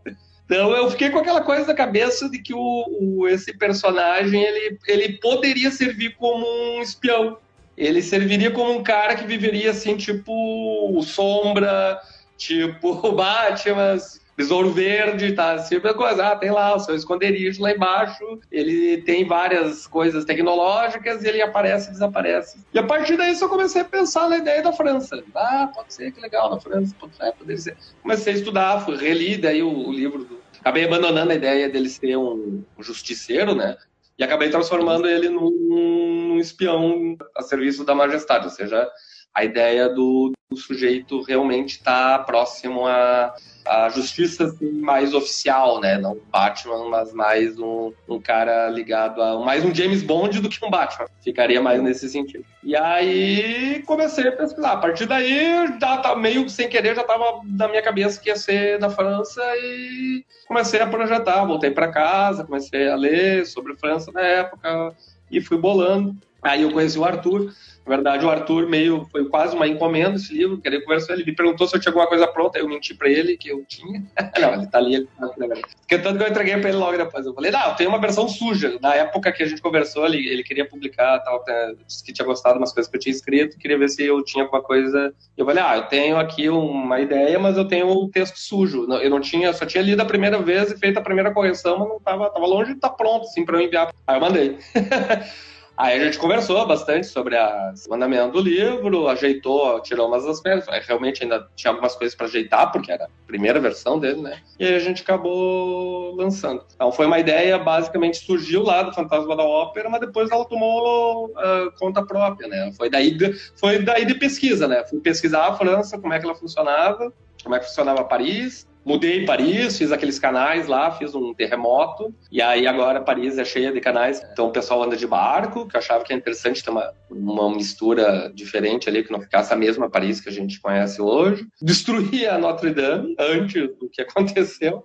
Então 0.47 0.75
eu 0.75 0.91
fiquei 0.91 1.11
com 1.11 1.19
aquela 1.19 1.43
coisa 1.43 1.67
na 1.67 1.75
cabeça 1.75 2.29
de 2.29 2.39
que 2.41 2.55
o, 2.55 2.87
o, 3.01 3.29
esse 3.29 3.57
personagem 3.57 4.43
ele, 4.43 4.79
ele 4.89 5.19
poderia 5.19 5.71
servir 5.71 6.17
como 6.17 6.45
um 6.45 6.81
espião. 6.81 7.39
Ele 7.81 8.03
serviria 8.03 8.51
como 8.51 8.73
um 8.73 8.83
cara 8.83 9.15
que 9.15 9.25
viveria 9.25 9.71
assim, 9.71 9.97
tipo 9.97 11.03
Sombra, 11.03 11.99
tipo 12.37 13.11
Batman, 13.17 13.97
Besouro 14.37 14.71
Verde, 14.71 15.33
tá? 15.33 15.59
Sempre 15.59 15.95
coisa, 15.95 16.29
ah, 16.29 16.37
tem 16.37 16.51
lá 16.51 16.77
o 16.77 16.79
seu 16.79 16.95
esconderijo 16.95 17.63
lá 17.63 17.73
embaixo, 17.73 18.39
ele 18.53 18.99
tem 18.99 19.27
várias 19.27 19.87
coisas 19.87 20.27
tecnológicas 20.27 21.25
e 21.25 21.29
ele 21.29 21.41
aparece 21.41 21.89
e 21.89 21.93
desaparece. 21.93 22.59
E 22.73 22.79
a 22.79 22.83
partir 22.83 23.17
daí 23.17 23.35
eu 23.41 23.49
comecei 23.49 23.81
a 23.81 23.85
pensar 23.85 24.29
na 24.29 24.37
ideia 24.37 24.63
da 24.63 24.75
França. 24.75 25.23
Ah, 25.35 25.71
pode 25.75 25.95
ser, 25.95 26.13
que 26.13 26.21
legal, 26.21 26.51
na 26.51 26.61
França, 26.61 26.95
pode 27.01 27.17
ser, 27.17 27.33
poderia 27.33 27.63
ser. 27.63 27.77
Comecei 28.03 28.35
a 28.35 28.37
estudar, 28.37 28.77
reli 28.85 29.39
daí 29.39 29.63
o, 29.63 29.89
o 29.89 29.91
livro 29.91 30.25
do... 30.25 30.39
Acabei 30.61 30.85
abandonando 30.85 31.33
a 31.33 31.35
ideia 31.35 31.71
dele 31.71 31.89
ser 31.89 32.19
um 32.19 32.63
justiceiro, 32.79 33.55
né? 33.55 33.79
E 34.21 34.23
acabei 34.23 34.51
transformando 34.51 35.09
ele 35.09 35.31
num, 35.31 35.51
num 35.51 36.39
espião 36.39 37.17
a 37.35 37.41
serviço 37.41 37.87
da 37.87 37.95
majestade, 37.95 38.45
ou 38.45 38.51
seja, 38.51 38.87
a 39.35 39.45
ideia 39.45 39.89
do, 39.89 40.33
do 40.51 40.57
sujeito 40.57 41.23
realmente 41.23 41.77
estar 41.77 42.19
tá 42.19 42.25
próximo 42.25 42.87
à, 42.87 43.35
à 43.65 43.89
justiça 43.89 44.45
assim, 44.45 44.73
mais 44.73 45.15
oficial, 45.15 45.81
né? 45.81 45.97
Não 45.97 46.19
Batman, 46.31 46.89
mas 46.89 47.13
mais 47.13 47.59
um, 47.59 47.93
um 48.09 48.21
cara 48.21 48.69
ligado 48.69 49.23
a 49.23 49.39
mais 49.45 49.65
um 49.65 49.75
James 49.75 50.03
Bond 50.03 50.41
do 50.41 50.49
que 50.49 50.65
um 50.65 50.71
Batman. 50.71 51.07
Ficaria 51.23 51.63
mais 51.63 51.81
nesse 51.81 52.09
sentido. 52.09 52.45
E 52.65 52.75
aí 52.75 53.83
comecei 53.87 54.27
a 54.27 54.33
pesquisar. 54.33 54.73
A 54.73 54.77
partir 54.79 55.07
daí, 55.07 55.69
já 55.81 55.99
tá 55.99 56.17
meio 56.17 56.49
sem 56.51 56.69
querer, 56.69 56.97
já 56.97 57.03
estava 57.03 57.41
na 57.45 57.69
minha 57.69 57.83
cabeça 57.83 58.21
que 58.21 58.29
ia 58.29 58.37
ser 58.37 58.79
da 58.79 58.91
França 58.91 59.41
e 59.57 60.25
comecei 60.49 60.81
a 60.81 60.87
projetar. 60.87 61.45
Voltei 61.45 61.71
para 61.71 61.93
casa, 61.93 62.45
comecei 62.45 62.89
a 62.89 62.97
ler 62.97 63.47
sobre 63.47 63.75
a 63.75 63.77
França 63.77 64.11
na 64.11 64.21
época 64.21 64.95
e 65.31 65.41
fui 65.41 65.57
bolando. 65.57 66.17
Aí 66.43 66.63
eu 66.63 66.73
conheci 66.73 66.99
o 66.99 67.05
Arthur. 67.05 67.53
Na 67.87 67.97
verdade, 67.97 68.25
o 68.25 68.31
Arthur 68.31 68.69
meio 68.69 69.07
foi 69.11 69.25
quase 69.29 69.57
uma 69.57 69.67
encomenda 69.67 70.17
esse 70.17 70.33
livro. 70.33 70.61
Queria 70.61 70.83
conversar. 70.83 71.15
Ele 71.15 71.25
me 71.25 71.35
perguntou 71.35 71.67
se 71.67 71.75
eu 71.75 71.81
tinha 71.81 71.91
alguma 71.91 72.07
coisa 72.07 72.27
pronta. 72.27 72.59
Eu 72.59 72.69
menti 72.69 72.95
para 72.95 73.09
ele 73.09 73.37
que 73.37 73.49
eu 73.49 73.65
tinha. 73.67 74.05
não, 74.41 74.55
ele 74.55 74.67
tá 74.67 74.79
ali. 74.79 75.07
Tá 75.19 75.29
Porque 75.29 75.99
tanto 75.99 76.19
que 76.19 76.25
eu 76.25 76.29
entreguei 76.29 76.57
para 76.59 76.69
ele 76.69 76.79
logo 76.79 76.97
depois. 76.97 77.27
Eu 77.27 77.35
falei, 77.35 77.51
não, 77.51 77.75
tenho 77.75 77.91
uma 77.91 78.01
versão 78.01 78.29
suja. 78.29 78.79
Na 78.81 78.95
época 78.95 79.33
que 79.33 79.43
a 79.43 79.47
gente 79.47 79.61
conversou, 79.61 80.07
ele, 80.07 80.29
ele 80.29 80.45
queria 80.45 80.69
publicar, 80.69 81.19
tal, 81.21 81.45
disse 81.87 82.05
que 82.05 82.13
tinha 82.13 82.25
gostado 82.25 82.55
de 82.55 82.61
umas 82.61 82.73
coisas 82.73 82.91
que 82.91 82.97
eu 82.97 83.01
tinha 83.01 83.15
escrito. 83.15 83.59
Queria 83.59 83.79
ver 83.79 83.89
se 83.89 84.05
eu 84.05 84.23
tinha 84.23 84.45
alguma 84.45 84.63
coisa. 84.63 85.13
Eu 85.37 85.45
falei, 85.45 85.63
ah, 85.63 85.77
eu 85.77 85.83
tenho 85.85 86.17
aqui 86.17 86.49
uma 86.49 87.01
ideia, 87.01 87.39
mas 87.39 87.57
eu 87.57 87.67
tenho 87.67 87.91
um 87.91 88.09
texto 88.09 88.37
sujo. 88.37 88.87
Eu 89.01 89.11
não 89.11 89.21
tinha, 89.21 89.53
só 89.53 89.67
tinha 89.67 89.83
lido 89.83 90.01
a 90.01 90.05
primeira 90.05 90.39
vez 90.41 90.71
e 90.71 90.79
feito 90.79 90.99
a 90.99 91.03
primeira 91.03 91.33
correção, 91.33 91.79
mas 91.79 91.89
não 91.89 91.99
tava, 91.99 92.31
tava 92.31 92.47
longe 92.47 92.71
de 92.71 92.77
estar 92.77 92.91
tá 92.91 92.95
pronto, 92.95 93.25
assim, 93.25 93.45
para 93.45 93.57
eu 93.57 93.63
enviar. 93.63 93.93
Aí 94.07 94.17
eu 94.17 94.21
mandei. 94.21 94.59
Aí 95.81 95.99
a 95.99 96.05
gente 96.05 96.19
conversou 96.19 96.67
bastante 96.67 97.07
sobre 97.07 97.35
o 97.37 97.95
andamento 97.95 98.33
do 98.33 98.41
livro, 98.43 99.09
ajeitou, 99.09 99.81
tirou 99.81 100.09
umas 100.09 100.25
coisas. 100.43 100.67
Realmente 100.87 101.23
ainda 101.23 101.49
tinha 101.57 101.71
algumas 101.71 101.97
coisas 101.97 102.15
para 102.15 102.27
ajeitar, 102.27 102.71
porque 102.71 102.93
era 102.93 103.07
a 103.07 103.09
primeira 103.27 103.59
versão 103.59 103.99
dele, 103.99 104.21
né? 104.21 104.43
E 104.59 104.67
aí 104.67 104.75
a 104.75 104.79
gente 104.79 105.01
acabou 105.01 106.15
lançando. 106.17 106.63
Então 106.75 106.93
foi 106.93 107.07
uma 107.07 107.19
ideia, 107.19 107.59
basicamente 107.59 108.19
surgiu 108.19 108.63
lá 108.63 108.83
do 108.83 108.93
Fantasma 108.93 109.35
da 109.35 109.43
Ópera, 109.43 109.89
mas 109.89 110.03
depois 110.03 110.31
ela 110.31 110.45
tomou 110.45 111.29
uh, 111.29 111.73
conta 111.79 112.05
própria, 112.05 112.47
né? 112.47 112.71
Foi 112.77 112.91
daí, 112.91 113.13
de, 113.13 113.33
foi 113.57 113.79
daí 113.79 114.05
de 114.05 114.17
pesquisa, 114.17 114.69
né? 114.69 114.85
Fui 114.85 115.01
pesquisar 115.01 115.47
a 115.47 115.57
França, 115.57 115.99
como 115.99 116.13
é 116.13 116.19
que 116.19 116.27
ela 116.27 116.35
funcionava, 116.35 117.11
como 117.43 117.55
é 117.55 117.59
que 117.59 117.65
funcionava 117.65 118.05
Paris, 118.05 118.69
Mudei 118.85 119.25
Paris, 119.25 119.77
fiz 119.77 119.93
aqueles 119.93 120.19
canais 120.19 120.67
lá, 120.67 120.91
fiz 120.91 121.15
um 121.15 121.35
terremoto, 121.35 122.15
e 122.31 122.41
aí 122.41 122.67
agora 122.67 123.01
Paris 123.01 123.39
é 123.39 123.45
cheia 123.45 123.73
de 123.73 123.81
canais. 123.81 124.23
Então 124.33 124.49
o 124.49 124.53
pessoal 124.53 124.83
anda 124.83 124.97
de 124.97 125.07
barco, 125.07 125.69
que 125.69 125.77
eu 125.77 125.79
achava 125.79 126.05
que 126.05 126.13
é 126.13 126.17
interessante 126.17 126.65
ter 126.65 126.71
uma, 126.71 126.93
uma 127.11 127.51
mistura 127.55 128.33
diferente 128.35 128.89
ali, 128.89 129.05
que 129.05 129.13
não 129.13 129.21
ficasse 129.21 129.53
a 129.53 129.57
mesma 129.57 129.91
Paris 129.91 130.21
que 130.21 130.29
a 130.29 130.33
gente 130.33 130.61
conhece 130.61 131.01
hoje. 131.01 131.47
Destruí 131.61 132.27
a 132.27 132.39
Notre 132.39 132.71
Dame 132.71 133.15
antes 133.19 133.69
do 133.79 133.89
que 133.91 134.01
aconteceu, 134.03 134.85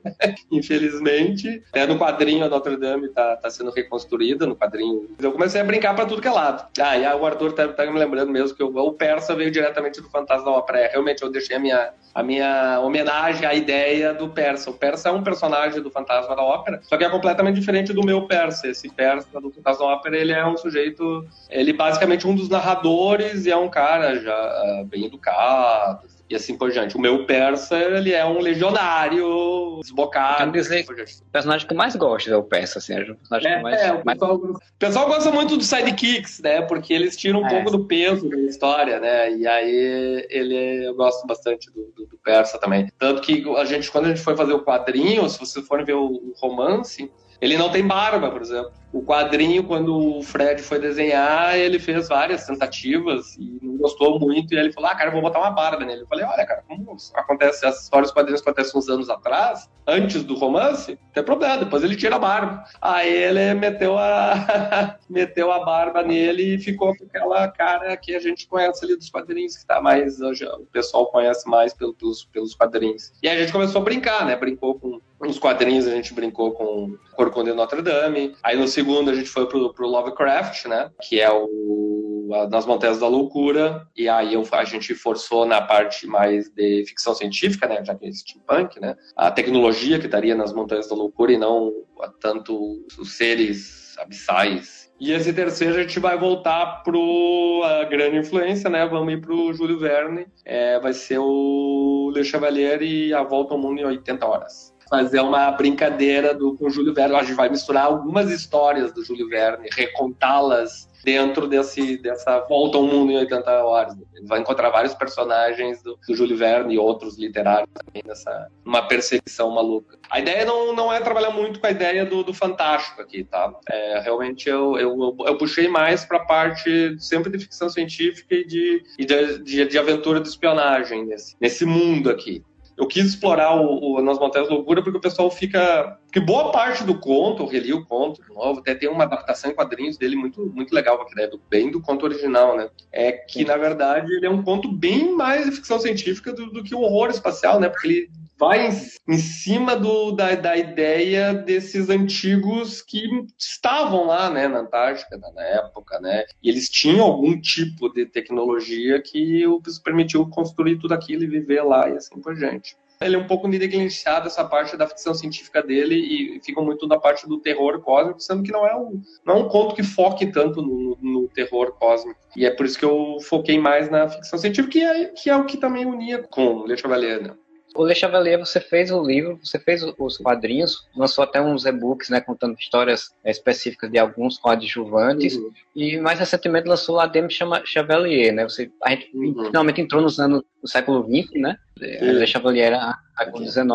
infelizmente. 0.51 1.63
Até 1.69 1.85
no 1.85 1.97
quadrinho 1.97 2.45
a 2.45 2.49
Notre 2.49 2.77
Dame 2.77 3.07
está 3.07 3.37
tá 3.37 3.49
sendo 3.49 3.71
reconstruída, 3.71 4.45
no 4.45 4.55
quadrinho. 4.55 5.09
Eu 5.21 5.31
comecei 5.31 5.61
a 5.61 5.63
brincar 5.63 5.95
para 5.95 6.05
tudo 6.05 6.21
que 6.21 6.27
é 6.27 6.31
lado. 6.31 6.67
Ah, 6.79 6.97
e 6.97 7.05
o 7.05 7.25
Arthur 7.25 7.53
tá, 7.53 7.67
tá, 7.69 7.85
me 7.85 7.97
lembrando 7.97 8.31
mesmo 8.31 8.55
que 8.55 8.63
o, 8.63 8.75
o 8.75 8.93
Persa 8.93 9.35
veio 9.35 9.51
diretamente 9.51 10.01
do 10.01 10.09
Fantasma 10.09 10.45
da 10.45 10.51
Ópera. 10.51 10.79
É, 10.79 10.87
realmente 10.87 11.23
eu 11.23 11.31
deixei 11.31 11.55
a 11.55 11.59
minha, 11.59 11.93
a 12.13 12.23
minha 12.23 12.79
homenagem 12.81 13.45
à 13.45 13.53
ideia 13.53 13.84
ideia 13.85 14.13
do 14.13 14.29
Persa. 14.29 14.69
O 14.69 14.73
Persa 14.73 15.09
é 15.09 15.11
um 15.11 15.23
personagem 15.23 15.81
do 15.81 15.89
Fantasma 15.89 16.35
da 16.35 16.41
Ópera, 16.41 16.79
só 16.83 16.97
que 16.97 17.03
é 17.03 17.09
completamente 17.09 17.59
diferente 17.59 17.93
do 17.93 18.03
meu 18.03 18.27
Persa. 18.27 18.67
Esse 18.67 18.89
Persa 18.89 19.39
do 19.39 19.51
Fantasma 19.51 19.85
da 19.85 19.91
Ópera, 19.93 20.17
ele 20.17 20.31
é 20.31 20.45
um 20.45 20.57
sujeito, 20.57 21.25
ele 21.49 21.73
basicamente 21.73 22.27
um 22.27 22.35
dos 22.35 22.49
narradores 22.49 23.45
e 23.45 23.51
é 23.51 23.57
um 23.57 23.69
cara 23.69 24.19
já 24.19 24.81
uh, 24.81 24.85
bem 24.85 25.05
educado, 25.05 26.07
e 26.29 26.35
assim 26.35 26.57
por 26.57 26.71
diante. 26.71 26.97
O 26.97 26.99
meu 26.99 27.25
persa, 27.25 27.77
ele 27.77 28.11
é 28.11 28.25
um 28.25 28.39
legionário 28.39 29.79
desbocado. 29.81 30.51
Dizer, 30.51 30.85
o 30.89 31.31
personagem 31.31 31.67
que 31.67 31.73
eu 31.73 31.77
mais 31.77 31.95
gosto 31.95 32.31
é 32.31 32.35
o 32.35 32.43
persa, 32.43 32.79
assim, 32.79 32.93
é 32.93 33.01
o 33.01 33.15
personagem 33.15 33.51
é, 33.51 33.57
que 33.57 33.63
mais, 33.63 33.81
é, 33.81 33.93
o, 33.93 34.05
mais... 34.05 34.17
Pessoal, 34.17 34.35
o 34.35 34.59
pessoal 34.79 35.07
gosta 35.07 35.31
muito 35.31 35.57
dos 35.57 35.67
sidekicks, 35.67 36.39
né, 36.39 36.61
porque 36.61 36.93
eles 36.93 37.15
tiram 37.15 37.41
um 37.41 37.45
é. 37.45 37.49
pouco 37.49 37.71
do 37.71 37.85
peso 37.85 38.29
da 38.29 38.37
história, 38.37 38.99
né, 38.99 39.31
e 39.35 39.47
aí 39.47 40.25
ele, 40.29 40.87
eu 40.87 40.95
gosto 40.95 41.27
bastante 41.27 41.71
do, 41.71 41.91
do, 41.95 42.07
do, 42.07 42.17
persa 42.17 42.57
também. 42.57 42.89
Tanto 42.97 43.21
que 43.21 43.43
a 43.57 43.65
gente, 43.65 43.91
quando 43.91 44.05
a 44.05 44.09
gente 44.09 44.21
foi 44.21 44.35
fazer 44.35 44.53
o 44.53 44.63
quadrinho, 44.63 45.29
se 45.29 45.39
vocês 45.39 45.65
forem 45.67 45.85
ver 45.85 45.93
o, 45.93 46.05
o 46.05 46.33
romance, 46.41 47.11
ele 47.39 47.57
não 47.57 47.69
tem 47.69 47.85
barba, 47.85 48.31
por 48.31 48.41
exemplo. 48.41 48.71
O 48.95 49.03
quadrinho, 49.03 49.61
quando 49.65 50.19
o 50.19 50.23
Fred 50.23 50.61
foi 50.61 50.79
desenhar, 50.79 51.53
ele 51.57 51.79
fez 51.79 52.07
várias 52.07 52.45
tentativas 52.45 53.35
e 53.35 53.59
não 53.61 53.75
gostou 53.75 54.17
muito. 54.17 54.53
E 54.53 54.57
ele 54.57 54.71
falou: 54.71 54.89
Ah, 54.89 54.95
cara, 54.95 55.11
vou 55.11 55.21
botar 55.21 55.39
uma 55.39 55.51
barba 55.51 55.83
nele. 55.83 56.03
Eu 56.03 56.07
falei: 56.07 56.23
Olha, 56.23 56.45
cara, 56.45 56.63
como 56.65 56.95
acontece, 57.13 57.65
as 57.65 57.83
histórias 57.83 58.09
quadrinhos 58.09 58.41
acontecem 58.41 58.79
uns 58.79 58.87
anos 58.87 59.09
atrás, 59.09 59.69
antes 59.85 60.23
do 60.23 60.35
romance, 60.35 60.91
não 60.91 61.11
tem 61.13 61.23
problema, 61.23 61.57
depois 61.57 61.83
ele 61.83 61.97
tira 61.97 62.15
a 62.15 62.19
barba. 62.19 62.63
Aí 62.81 63.13
ele 63.13 63.53
meteu 63.55 63.97
a, 63.97 64.97
meteu 65.09 65.51
a 65.51 65.65
barba 65.65 66.01
nele 66.01 66.55
e 66.55 66.57
ficou 66.57 66.95
com 66.95 67.03
aquela 67.03 67.49
cara 67.49 67.97
que 67.97 68.15
a 68.15 68.19
gente 68.21 68.47
conhece 68.47 68.85
ali 68.85 68.95
dos 68.95 69.09
quadrinhos, 69.09 69.57
que 69.57 69.65
tá 69.65 69.81
mais. 69.81 70.21
Hoje, 70.21 70.45
o 70.45 70.65
pessoal 70.67 71.07
conhece 71.07 71.49
mais 71.49 71.73
pelos, 71.73 72.23
pelos 72.31 72.55
quadrinhos. 72.55 73.11
E 73.21 73.27
a 73.27 73.37
gente 73.37 73.51
começou 73.51 73.81
a 73.81 73.83
brincar, 73.83 74.25
né? 74.25 74.37
Brincou 74.37 74.79
com 74.79 75.01
nos 75.25 75.39
quadrinhos 75.39 75.87
a 75.87 75.91
gente 75.91 76.13
brincou 76.13 76.51
com 76.51 76.97
Corcunda 77.15 77.51
de 77.51 77.57
Notre 77.57 77.81
Dame. 77.81 78.35
Aí 78.43 78.57
no 78.57 78.67
segundo 78.67 78.84
a 79.09 79.13
gente 79.13 79.29
foi 79.29 79.47
pro, 79.47 79.73
pro 79.73 79.87
Lovecraft, 79.87 80.65
né? 80.65 80.89
Que 81.01 81.19
é 81.19 81.31
o 81.31 82.47
Nas 82.49 82.65
Montanhas 82.65 82.99
da 82.99 83.07
Loucura. 83.07 83.87
E 83.95 84.07
aí 84.07 84.33
a 84.51 84.63
gente 84.63 84.93
forçou 84.95 85.45
na 85.45 85.61
parte 85.61 86.07
mais 86.07 86.49
de 86.49 86.85
ficção 86.87 87.13
científica, 87.13 87.67
né? 87.67 87.83
Já 87.83 87.95
que 87.95 88.05
é 88.05 88.11
steampunk, 88.11 88.79
né? 88.79 88.95
A 89.15 89.31
tecnologia 89.31 89.99
que 89.99 90.05
estaria 90.05 90.35
nas 90.35 90.53
Montanhas 90.53 90.87
da 90.87 90.95
Loucura 90.95 91.31
e 91.31 91.37
não 91.37 91.71
tanto 92.19 92.85
os 92.99 93.17
seres 93.17 93.95
abissais 93.97 94.85
e 94.99 95.11
esse 95.11 95.33
terceiro 95.33 95.75
a 95.75 95.81
gente 95.81 95.99
vai 95.99 96.17
voltar 96.17 96.81
pro 96.83 97.61
a 97.63 97.83
grande 97.83 98.17
influência, 98.17 98.69
né? 98.69 98.85
Vamos 98.85 99.13
ir 99.13 99.19
pro 99.19 99.53
Júlio 99.53 99.77
Verne. 99.77 100.25
É, 100.45 100.79
vai 100.79 100.93
ser 100.93 101.17
o 101.19 102.11
Le 102.13 102.23
Chevalier 102.23 102.81
e 102.81 103.13
a 103.13 103.21
Volta 103.21 103.53
ao 103.53 103.59
Mundo 103.59 103.81
em 103.81 103.85
80 103.85 104.25
horas. 104.25 104.73
Fazer 104.89 105.19
uma 105.19 105.51
brincadeira 105.51 106.33
do, 106.33 106.55
com 106.55 106.67
o 106.67 106.69
Júlio 106.69 106.93
Verne. 106.93 107.15
A 107.15 107.23
gente 107.23 107.35
vai 107.35 107.49
misturar 107.49 107.85
algumas 107.85 108.31
histórias 108.31 108.91
do 108.93 109.03
Júlio 109.03 109.27
Verne, 109.27 109.69
recontá-las 109.71 110.87
dentro 111.05 111.47
desse, 111.47 111.97
dessa 111.97 112.39
volta 112.39 112.77
ao 112.77 112.83
mundo 112.83 113.11
em 113.11 113.17
80 113.17 113.63
horas. 113.63 113.95
Ele 114.15 114.25
vai 114.25 114.39
encontrar 114.39 114.71
vários 114.71 114.95
personagens 114.95 115.81
do, 115.83 115.97
do 116.07 116.15
Júlio 116.15 116.35
Verne 116.35 116.73
e 116.73 116.79
outros 116.79 117.17
literários 117.17 117.69
também 117.73 118.01
nessa 118.05 118.49
uma 118.65 118.81
perseguição 118.87 119.51
maluca. 119.51 119.99
A 120.09 120.19
ideia 120.19 120.43
não, 120.43 120.75
não 120.75 120.91
é 120.91 120.99
trabalhar 120.99 121.29
muito 121.29 121.59
com 121.59 121.67
a 121.67 121.71
ideia 121.71 122.05
do, 122.05 122.23
do 122.23 122.33
fantástico 122.33 123.01
aqui, 123.01 123.23
tá? 123.23 123.53
É, 123.69 123.99
realmente 123.99 124.49
eu, 124.49 124.77
eu, 124.77 125.15
eu 125.25 125.37
puxei 125.37 125.67
mais 125.67 126.03
para 126.03 126.17
a 126.17 126.25
parte 126.25 126.99
sempre 126.99 127.31
de 127.31 127.37
ficção 127.37 127.69
científica 127.69 128.33
e 128.33 128.43
de, 128.43 128.83
e 128.97 129.05
de, 129.05 129.43
de, 129.43 129.65
de 129.67 129.77
aventura 129.77 130.19
de 130.19 130.27
espionagem 130.27 131.05
nesse, 131.05 131.35
nesse 131.39 131.65
mundo 131.65 132.09
aqui 132.09 132.43
eu 132.77 132.87
quis 132.87 133.05
explorar 133.05 133.55
o, 133.55 133.95
o 133.95 134.01
Nas 134.01 134.19
Montanhas 134.19 134.49
Loucura 134.49 134.83
porque 134.83 134.97
o 134.97 135.01
pessoal 135.01 135.31
fica. 135.31 135.97
Porque 136.05 136.19
boa 136.19 136.51
parte 136.51 136.83
do 136.83 136.99
conto, 136.99 137.43
eu 137.43 137.47
reli 137.47 137.73
o 137.73 137.85
conto 137.85 138.21
de 138.21 138.33
novo, 138.33 138.59
até 138.59 138.75
tem 138.75 138.89
uma 138.89 139.03
adaptação 139.03 139.51
em 139.51 139.55
quadrinhos 139.55 139.97
dele 139.97 140.15
muito, 140.15 140.45
muito 140.53 140.73
legal, 140.73 141.03
que 141.05 141.19
é 141.19 141.27
do, 141.27 141.41
bem 141.49 141.71
do 141.71 141.81
conto 141.81 142.05
original, 142.05 142.57
né? 142.57 142.69
É 142.91 143.11
que, 143.11 143.45
na 143.45 143.55
verdade, 143.55 144.13
ele 144.13 144.25
é 144.25 144.29
um 144.29 144.43
conto 144.43 144.71
bem 144.71 145.15
mais 145.15 145.45
de 145.45 145.51
ficção 145.51 145.79
científica 145.79 146.33
do, 146.33 146.47
do 146.47 146.63
que 146.63 146.75
o 146.75 146.81
horror 146.81 147.09
espacial, 147.09 147.59
né? 147.59 147.69
Porque 147.69 147.87
ele 147.87 148.09
vai 148.37 148.69
em 149.07 149.17
cima 149.17 149.75
do, 149.75 150.11
da, 150.11 150.35
da 150.35 150.57
ideia 150.57 151.33
desses 151.33 151.89
antigos 151.89 152.81
que 152.81 153.07
estavam 153.37 154.07
lá, 154.07 154.29
né, 154.29 154.47
na 154.47 154.59
Antártica 154.59 155.17
na 155.17 155.43
época, 155.43 155.99
né, 155.99 156.25
e 156.41 156.49
eles 156.49 156.69
tinham 156.69 157.05
algum 157.05 157.39
tipo 157.39 157.89
de 157.89 158.05
tecnologia 158.05 159.01
que 159.01 159.45
os 159.47 159.79
permitiu 159.79 160.27
construir 160.29 160.77
tudo 160.77 160.93
aquilo 160.93 161.23
e 161.23 161.27
viver 161.27 161.61
lá 161.63 161.89
e 161.89 161.97
assim 161.97 162.19
por 162.19 162.35
diante. 162.35 162.75
Ele 163.01 163.15
é 163.15 163.19
um 163.19 163.27
pouco 163.27 163.47
negligenciado 163.47 164.27
essa 164.27 164.43
parte 164.43 164.77
da 164.77 164.87
ficção 164.87 165.13
científica 165.13 165.61
dele 165.61 165.95
e 165.95 166.39
fica 166.41 166.61
muito 166.61 166.87
na 166.87 166.97
parte 166.97 167.27
do 167.27 167.39
terror 167.39 167.81
cósmico, 167.81 168.21
sendo 168.21 168.41
que 168.41 168.51
não 168.51 168.65
é 168.65 168.75
um, 168.75 169.01
não 169.25 169.35
é 169.35 169.37
um 169.37 169.49
conto 169.49 169.75
que 169.75 169.83
foque 169.83 170.27
tanto 170.27 170.61
no, 170.61 170.97
no 171.01 171.27
terror 171.27 171.73
cósmico. 171.73 172.19
E 172.37 172.45
é 172.45 172.51
por 172.51 172.65
isso 172.65 172.79
que 172.79 172.85
eu 172.85 173.17
foquei 173.21 173.59
mais 173.59 173.89
na 173.89 174.07
ficção 174.07 174.39
científica, 174.39 174.71
que 174.71 174.81
é, 174.81 175.05
que 175.05 175.29
é 175.29 175.35
o 175.35 175.45
que 175.45 175.57
também 175.57 175.85
unia 175.85 176.23
com 176.23 176.65
Le 176.65 176.77
Chevalier, 176.77 177.21
né? 177.21 177.35
O 177.75 177.85
Le 177.85 177.93
Chevalier, 177.93 178.39
você 178.39 178.59
fez 178.59 178.89
o 178.89 179.03
livro, 179.03 179.37
você 179.43 179.59
fez 179.59 179.83
os 179.83 180.17
quadrinhos, 180.17 180.87
lançou 180.95 181.23
até 181.23 181.41
uns 181.41 181.65
e-books, 181.65 182.09
né, 182.09 182.21
contando 182.21 182.57
histórias 182.57 183.13
específicas 183.25 183.91
de 183.91 183.99
alguns 183.99 184.37
coadjuvantes, 184.37 185.35
uhum. 185.35 185.51
e 185.75 185.97
mais 185.99 186.17
recentemente 186.17 186.67
lançou 186.67 186.99
a 186.99 187.05
Dame 187.05 187.29
Chevalier, 187.65 188.33
né, 188.33 188.43
você, 188.43 188.71
a 188.81 188.91
gente 188.91 189.11
uhum. 189.13 189.45
finalmente 189.45 189.81
entrou 189.81 190.01
nos 190.01 190.19
anos 190.19 190.41
do 190.61 190.67
século 190.69 191.03
XX, 191.03 191.33
né, 191.41 191.57
Le 191.79 192.25
Chevalier 192.25 192.67
era 192.67 192.97
século 193.17 193.45
XIX. 193.45 193.65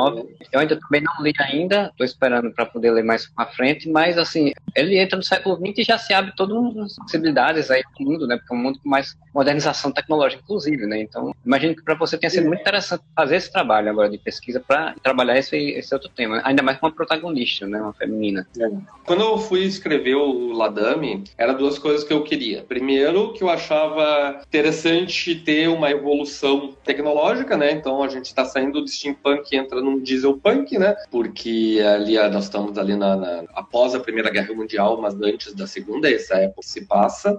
Eu 0.53 0.61
ainda 0.61 0.79
também 0.79 1.03
não 1.03 1.23
li 1.23 1.33
ainda, 1.39 1.89
estou 1.91 2.05
esperando 2.05 2.53
para 2.53 2.67
poder 2.67 2.91
ler 2.91 3.05
mais 3.05 3.27
para 3.27 3.47
frente, 3.47 3.89
mas 3.89 4.19
assim, 4.19 4.53
ele 4.77 4.99
entra 4.99 5.17
no 5.17 5.23
século 5.23 5.57
XX 5.57 5.79
e 5.79 5.83
já 5.85 5.99
se 5.99 6.13
abre 6.13 6.33
todas 6.37 6.77
as 6.77 6.97
possibilidades 6.97 7.71
aí 7.71 7.83
do 7.99 8.05
mundo, 8.05 8.27
né? 8.27 8.37
Porque 8.37 8.55
é 8.55 8.57
um 8.57 8.61
mundo 8.61 8.79
com 8.83 8.89
mais 8.89 9.17
modernização 9.35 9.91
tecnológica, 9.93 10.43
inclusive, 10.43 10.87
né? 10.87 11.01
Então, 11.01 11.35
imagino 11.45 11.75
que 11.75 11.83
para 11.83 11.95
você 11.95 12.19
tenha 12.19 12.31
sido 12.31 12.47
muito 12.47 12.61
interessante 12.61 13.03
fazer 13.15 13.37
esse 13.37 13.51
trabalho 13.51 13.91
agora 13.91 14.11
de 14.11 14.19
pesquisa 14.19 14.61
para 14.61 14.95
trabalhar 15.03 15.39
esse, 15.39 15.57
esse 15.57 15.95
outro 15.95 16.09
tema, 16.11 16.41
ainda 16.45 16.63
mais 16.63 16.79
com 16.79 16.87
uma 16.87 16.93
protagonista, 16.93 17.67
né? 17.67 17.81
Uma 17.81 17.93
feminina. 17.93 18.47
É. 18.59 18.71
Quando 19.05 19.23
eu 19.23 19.39
fui 19.39 19.65
escrever 19.65 20.17
o 20.17 20.53
Ladame, 20.53 21.25
era 21.39 21.53
duas 21.53 21.79
coisas 21.79 22.05
que 22.05 22.13
eu 22.13 22.23
queria. 22.23 22.63
Primeiro, 22.63 23.33
que 23.33 23.43
eu 23.43 23.49
achava 23.49 24.41
interessante 24.47 25.35
ter 25.35 25.69
uma 25.69 25.91
evolução 25.91 26.75
tecnológica, 26.85 27.57
né? 27.57 27.73
Então, 27.73 27.90
a 28.03 28.09
gente 28.09 28.27
está 28.27 28.45
saindo 28.45 28.81
do 28.81 28.89
steampunk 28.89 29.21
punk 29.31 29.57
entra 29.57 29.81
num 29.81 30.01
diesel 30.01 30.37
punk, 30.37 30.79
né? 30.79 30.95
Porque 31.11 31.81
ali 31.95 32.19
ah, 32.19 32.29
nós 32.29 32.45
estamos 32.45 32.77
ali 32.77 32.97
na, 32.97 33.17
na, 33.17 33.45
após 33.55 33.95
a 33.95 34.01
Primeira 34.01 34.31
Guerra 34.31 34.55
Mundial, 34.55 35.01
mas 35.01 35.15
antes 35.21 35.55
da 35.55 35.67
Segunda, 35.67 36.11
essa 36.11 36.35
época 36.35 36.63
se 36.63 36.87
passa. 36.87 37.39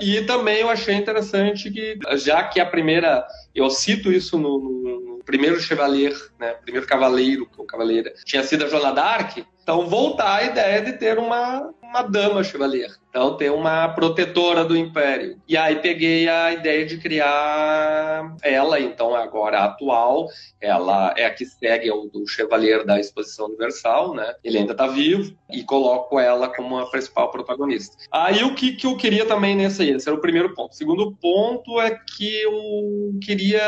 E 0.00 0.22
também 0.22 0.60
eu 0.60 0.68
achei 0.68 0.94
interessante 0.94 1.70
que, 1.70 1.98
já 2.16 2.44
que 2.44 2.60
a 2.60 2.66
primeira, 2.66 3.26
eu 3.54 3.70
cito 3.70 4.12
isso 4.12 4.38
no, 4.38 4.58
no, 4.58 5.00
no 5.00 5.24
primeiro 5.24 5.60
Chevalier, 5.60 6.14
né? 6.38 6.54
Primeiro 6.62 6.86
Cavaleiro, 6.86 7.48
o 7.56 7.64
Cavaleira, 7.64 8.12
tinha 8.24 8.42
sido 8.42 8.64
a 8.64 8.68
Joana 8.68 8.92
d'Arc, 8.92 9.44
então 9.62 9.88
voltar 9.88 10.36
a 10.36 10.44
ideia 10.44 10.82
de 10.82 10.92
ter 10.92 11.18
uma, 11.18 11.72
uma 11.82 12.02
dama 12.02 12.44
Chevalier. 12.44 12.90
Então, 13.12 13.36
ter 13.36 13.52
uma 13.52 13.90
protetora 13.90 14.64
do 14.64 14.74
Império. 14.74 15.36
E 15.46 15.54
aí 15.54 15.76
peguei 15.76 16.26
a 16.30 16.50
ideia 16.50 16.86
de 16.86 16.96
criar 16.96 18.34
ela, 18.42 18.80
então 18.80 19.14
agora 19.14 19.64
atual, 19.64 20.28
ela 20.58 21.12
é 21.14 21.26
a 21.26 21.30
que 21.30 21.44
segue 21.44 21.90
o 21.90 22.06
do 22.06 22.26
Chevalier 22.26 22.86
da 22.86 22.98
Exposição 22.98 23.48
Universal, 23.48 24.14
né? 24.14 24.34
Ele 24.42 24.56
ainda 24.56 24.72
está 24.72 24.86
vivo 24.86 25.36
e 25.50 25.62
coloco 25.62 26.18
ela 26.18 26.48
como 26.48 26.78
a 26.78 26.90
principal 26.90 27.30
protagonista. 27.30 27.94
Aí 28.10 28.44
o 28.44 28.54
que, 28.54 28.72
que 28.72 28.86
eu 28.86 28.96
queria 28.96 29.26
também 29.26 29.54
nesse 29.54 29.82
aí? 29.82 29.90
Esse 29.90 30.08
era 30.08 30.16
o 30.16 30.20
primeiro 30.20 30.54
ponto. 30.54 30.72
O 30.72 30.76
segundo 30.76 31.14
ponto 31.20 31.78
é 31.82 31.90
que 31.90 32.40
eu 32.40 33.12
queria, 33.22 33.60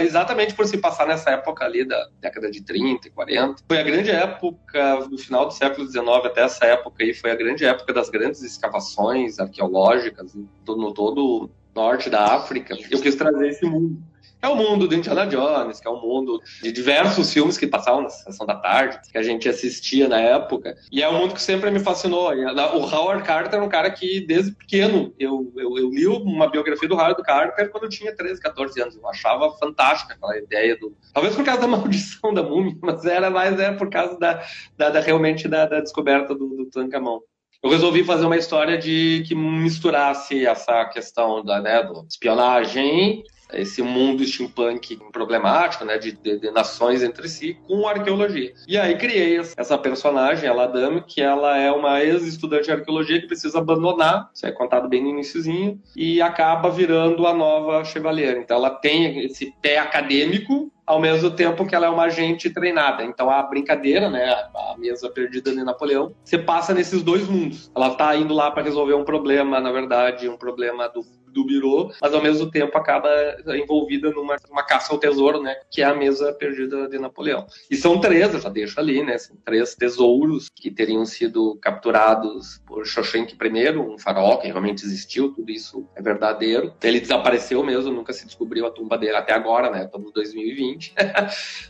exatamente 0.00 0.54
por 0.54 0.66
se 0.66 0.78
passar 0.78 1.06
nessa 1.06 1.32
época 1.32 1.66
ali 1.66 1.84
da 1.84 2.08
década 2.18 2.50
de 2.50 2.64
30 2.64 3.08
e 3.08 3.10
40, 3.10 3.62
foi 3.68 3.78
a 3.78 3.82
grande 3.82 4.10
época 4.10 5.06
do 5.10 5.18
final 5.18 5.44
do 5.44 5.52
século 5.52 5.86
XIX 5.86 6.08
até 6.24 6.44
essa 6.44 6.64
época 6.64 7.04
aí, 7.04 7.12
foi 7.12 7.30
a 7.30 7.36
grande 7.36 7.66
época 7.66 7.92
das 7.92 8.08
grandes 8.08 8.42
escavações 8.42 8.85
escavações 8.86 9.38
arqueológicas 9.38 10.34
no 10.66 10.94
todo 10.94 11.44
o 11.44 11.50
norte 11.74 12.08
da 12.08 12.34
África. 12.34 12.76
Eu 12.90 13.00
quis 13.00 13.14
trazer 13.14 13.48
esse 13.48 13.66
mundo. 13.66 14.00
É 14.42 14.48
o 14.48 14.54
mundo 14.54 14.86
do 14.86 14.94
Indiana 14.94 15.26
Jones, 15.26 15.80
que 15.80 15.88
é 15.88 15.90
o 15.90 16.00
mundo 16.00 16.40
de 16.62 16.70
diversos 16.70 17.32
filmes 17.32 17.56
que 17.56 17.66
passavam 17.66 18.02
na 18.02 18.10
sessão 18.10 18.46
da 18.46 18.54
tarde, 18.54 19.00
que 19.10 19.16
a 19.16 19.22
gente 19.22 19.48
assistia 19.48 20.08
na 20.08 20.20
época. 20.20 20.76
E 20.92 21.02
é 21.02 21.08
um 21.08 21.18
mundo 21.18 21.34
que 21.34 21.42
sempre 21.42 21.70
me 21.70 21.80
fascinou. 21.80 22.30
O 22.30 22.84
Howard 22.84 23.24
Carter 23.24 23.58
é 23.58 23.62
um 23.62 23.68
cara 23.68 23.90
que, 23.90 24.20
desde 24.20 24.52
pequeno, 24.52 25.12
eu, 25.18 25.52
eu, 25.56 25.78
eu 25.78 25.90
li 25.90 26.06
uma 26.06 26.48
biografia 26.48 26.88
do 26.88 26.94
Howard 26.94 27.22
Carter 27.22 27.70
quando 27.70 27.84
eu 27.84 27.88
tinha 27.88 28.14
13, 28.14 28.40
14 28.40 28.80
anos. 28.80 28.96
Eu 28.96 29.08
achava 29.08 29.50
fantástica 29.56 30.14
aquela 30.14 30.36
ideia 30.36 30.78
do. 30.78 30.94
Talvez 31.12 31.34
por 31.34 31.44
causa 31.44 31.62
da 31.62 31.68
maldição 31.68 32.32
da 32.32 32.42
múmia, 32.42 32.76
mas 32.82 33.04
era 33.06 33.30
mais 33.30 33.58
é, 33.58 33.72
por 33.72 33.88
causa 33.88 34.18
da, 34.18 34.44
da, 34.76 34.90
da 34.90 35.00
realmente 35.00 35.48
da, 35.48 35.64
da, 35.66 35.80
descoberta 35.80 36.34
do, 36.34 36.48
do 36.48 36.66
Tancamão 36.66 37.22
eu 37.66 37.70
resolvi 37.70 38.04
fazer 38.04 38.26
uma 38.26 38.36
história 38.36 38.78
de 38.78 39.24
que 39.26 39.34
misturasse 39.34 40.46
essa 40.46 40.84
questão 40.84 41.44
da 41.44 41.60
né, 41.60 41.82
do 41.82 42.06
espionagem, 42.08 43.24
esse 43.52 43.82
mundo 43.82 44.24
steampunk 44.24 44.96
problemático, 45.12 45.84
né, 45.84 45.98
de, 45.98 46.12
de, 46.12 46.38
de, 46.38 46.50
nações 46.50 47.02
entre 47.02 47.28
si, 47.28 47.58
com 47.66 47.86
arqueologia. 47.86 48.52
E 48.68 48.78
aí 48.78 48.96
criei 48.96 49.40
essa 49.56 49.76
personagem, 49.76 50.48
a 50.48 50.52
Ladame, 50.52 51.02
que 51.02 51.20
ela 51.20 51.56
é 51.56 51.70
uma 51.70 52.02
ex-estudante 52.02 52.64
de 52.64 52.72
arqueologia 52.72 53.20
que 53.20 53.26
precisa 53.26 53.58
abandonar, 53.58 54.30
isso 54.32 54.46
é 54.46 54.52
contado 54.52 54.88
bem 54.88 55.02
no 55.02 55.10
iníciozinho, 55.10 55.80
e 55.96 56.22
acaba 56.22 56.70
virando 56.70 57.26
a 57.26 57.34
nova 57.34 57.84
Chevalier. 57.84 58.38
Então 58.38 58.56
ela 58.56 58.70
tem 58.70 59.24
esse 59.24 59.52
pé 59.60 59.78
acadêmico, 59.78 60.72
ao 60.86 61.00
mesmo 61.00 61.30
tempo 61.30 61.66
que 61.66 61.74
ela 61.74 61.86
é 61.86 61.90
uma 61.90 62.04
agente 62.04 62.48
treinada. 62.48 63.04
Então 63.04 63.28
a 63.28 63.42
brincadeira, 63.42 64.08
né, 64.08 64.30
a 64.54 64.76
mesa 64.78 65.10
perdida 65.10 65.50
de 65.50 65.64
Napoleão, 65.64 66.14
você 66.24 66.38
passa 66.38 66.72
nesses 66.72 67.02
dois 67.02 67.28
mundos. 67.28 67.70
Ela 67.74 67.88
está 67.88 68.14
indo 68.14 68.32
lá 68.32 68.50
para 68.50 68.62
resolver 68.62 68.94
um 68.94 69.04
problema, 69.04 69.60
na 69.60 69.72
verdade, 69.72 70.28
um 70.28 70.36
problema 70.36 70.88
do 70.88 71.04
do 71.36 71.44
Biro, 71.44 71.90
mas 72.00 72.14
ao 72.14 72.22
mesmo 72.22 72.50
tempo 72.50 72.76
acaba 72.78 73.08
envolvida 73.48 74.10
numa 74.10 74.36
uma 74.50 74.62
caça 74.62 74.92
ao 74.92 74.98
tesouro, 74.98 75.42
né? 75.42 75.54
Que 75.70 75.82
é 75.82 75.84
a 75.84 75.94
mesa 75.94 76.32
perdida 76.32 76.88
de 76.88 76.98
Napoleão. 76.98 77.46
E 77.70 77.76
são 77.76 78.00
três, 78.00 78.32
eu 78.32 78.40
já 78.40 78.48
deixo 78.48 78.80
ali, 78.80 79.02
né? 79.02 79.18
São 79.18 79.36
três 79.44 79.74
tesouros 79.74 80.48
que 80.48 80.70
teriam 80.70 81.04
sido 81.04 81.58
capturados 81.60 82.62
por 82.66 82.86
Shoshenk 82.86 83.34
I, 83.34 83.76
um 83.76 83.98
faraó 83.98 84.38
que 84.38 84.46
realmente 84.46 84.84
existiu, 84.84 85.32
tudo 85.32 85.50
isso 85.50 85.86
é 85.94 86.00
verdadeiro. 86.00 86.72
Ele 86.82 87.00
desapareceu 87.00 87.62
mesmo, 87.62 87.92
nunca 87.92 88.12
se 88.12 88.24
descobriu 88.24 88.66
a 88.66 88.70
tumba 88.70 88.96
dele 88.96 89.16
até 89.16 89.34
agora, 89.34 89.70
né? 89.70 89.84
Estamos 89.84 90.10
em 90.10 90.14
2020. 90.14 90.94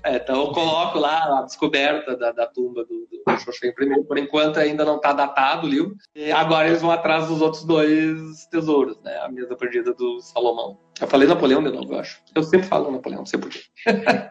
é, 0.04 0.16
então 0.16 0.46
eu 0.46 0.52
coloco 0.52 0.98
lá 0.98 1.40
a 1.40 1.42
descoberta 1.42 2.16
da, 2.16 2.30
da 2.30 2.46
tumba 2.46 2.84
do, 2.84 3.06
do 3.06 3.16
I. 3.64 4.04
Por 4.06 4.18
enquanto 4.18 4.58
ainda 4.58 4.84
não 4.84 4.96
está 4.96 5.12
datado 5.12 5.66
o 5.66 5.70
livro. 5.70 5.96
E 6.14 6.30
agora 6.30 6.68
eles 6.68 6.82
vão 6.82 6.90
atrás 6.90 7.26
dos 7.26 7.40
outros 7.40 7.64
dois 7.64 8.46
tesouros, 8.46 9.00
né? 9.02 9.18
A 9.18 9.28
mesa 9.28 9.55
Perdida 9.56 9.92
do 9.92 10.20
Salomão. 10.20 10.78
Eu 11.00 11.06
falei 11.06 11.26
Napoleão 11.26 11.62
de 11.62 11.70
novo, 11.70 11.94
eu 11.94 12.00
acho. 12.00 12.20
Eu 12.34 12.42
sempre 12.42 12.66
falo 12.66 12.90
Napoleão, 12.90 13.20
não 13.20 13.26
sei 13.26 13.40
porquê. 13.40 13.60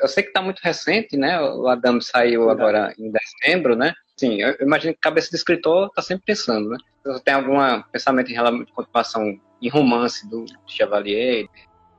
eu 0.00 0.08
sei 0.08 0.22
que 0.22 0.30
está 0.30 0.42
muito 0.42 0.60
recente, 0.60 1.16
né? 1.16 1.40
O 1.40 1.66
Adam 1.68 2.00
saiu 2.00 2.50
agora 2.50 2.94
em 2.98 3.10
dezembro, 3.10 3.76
né? 3.76 3.94
Sim, 4.16 4.40
eu 4.40 4.56
imagino 4.60 4.94
que 4.94 4.98
a 5.00 5.10
cabeça 5.10 5.30
do 5.30 5.36
escritor 5.36 5.88
está 5.88 6.02
sempre 6.02 6.24
pensando, 6.24 6.70
né? 6.70 6.78
Você 7.04 7.22
tem 7.22 7.34
algum 7.34 7.56
pensamento 7.92 8.30
em 8.30 8.34
relação 8.34 8.62
à 8.62 8.74
continuação 8.74 9.40
em 9.60 9.68
romance 9.68 10.28
do 10.28 10.44
Chevalier? 10.66 11.48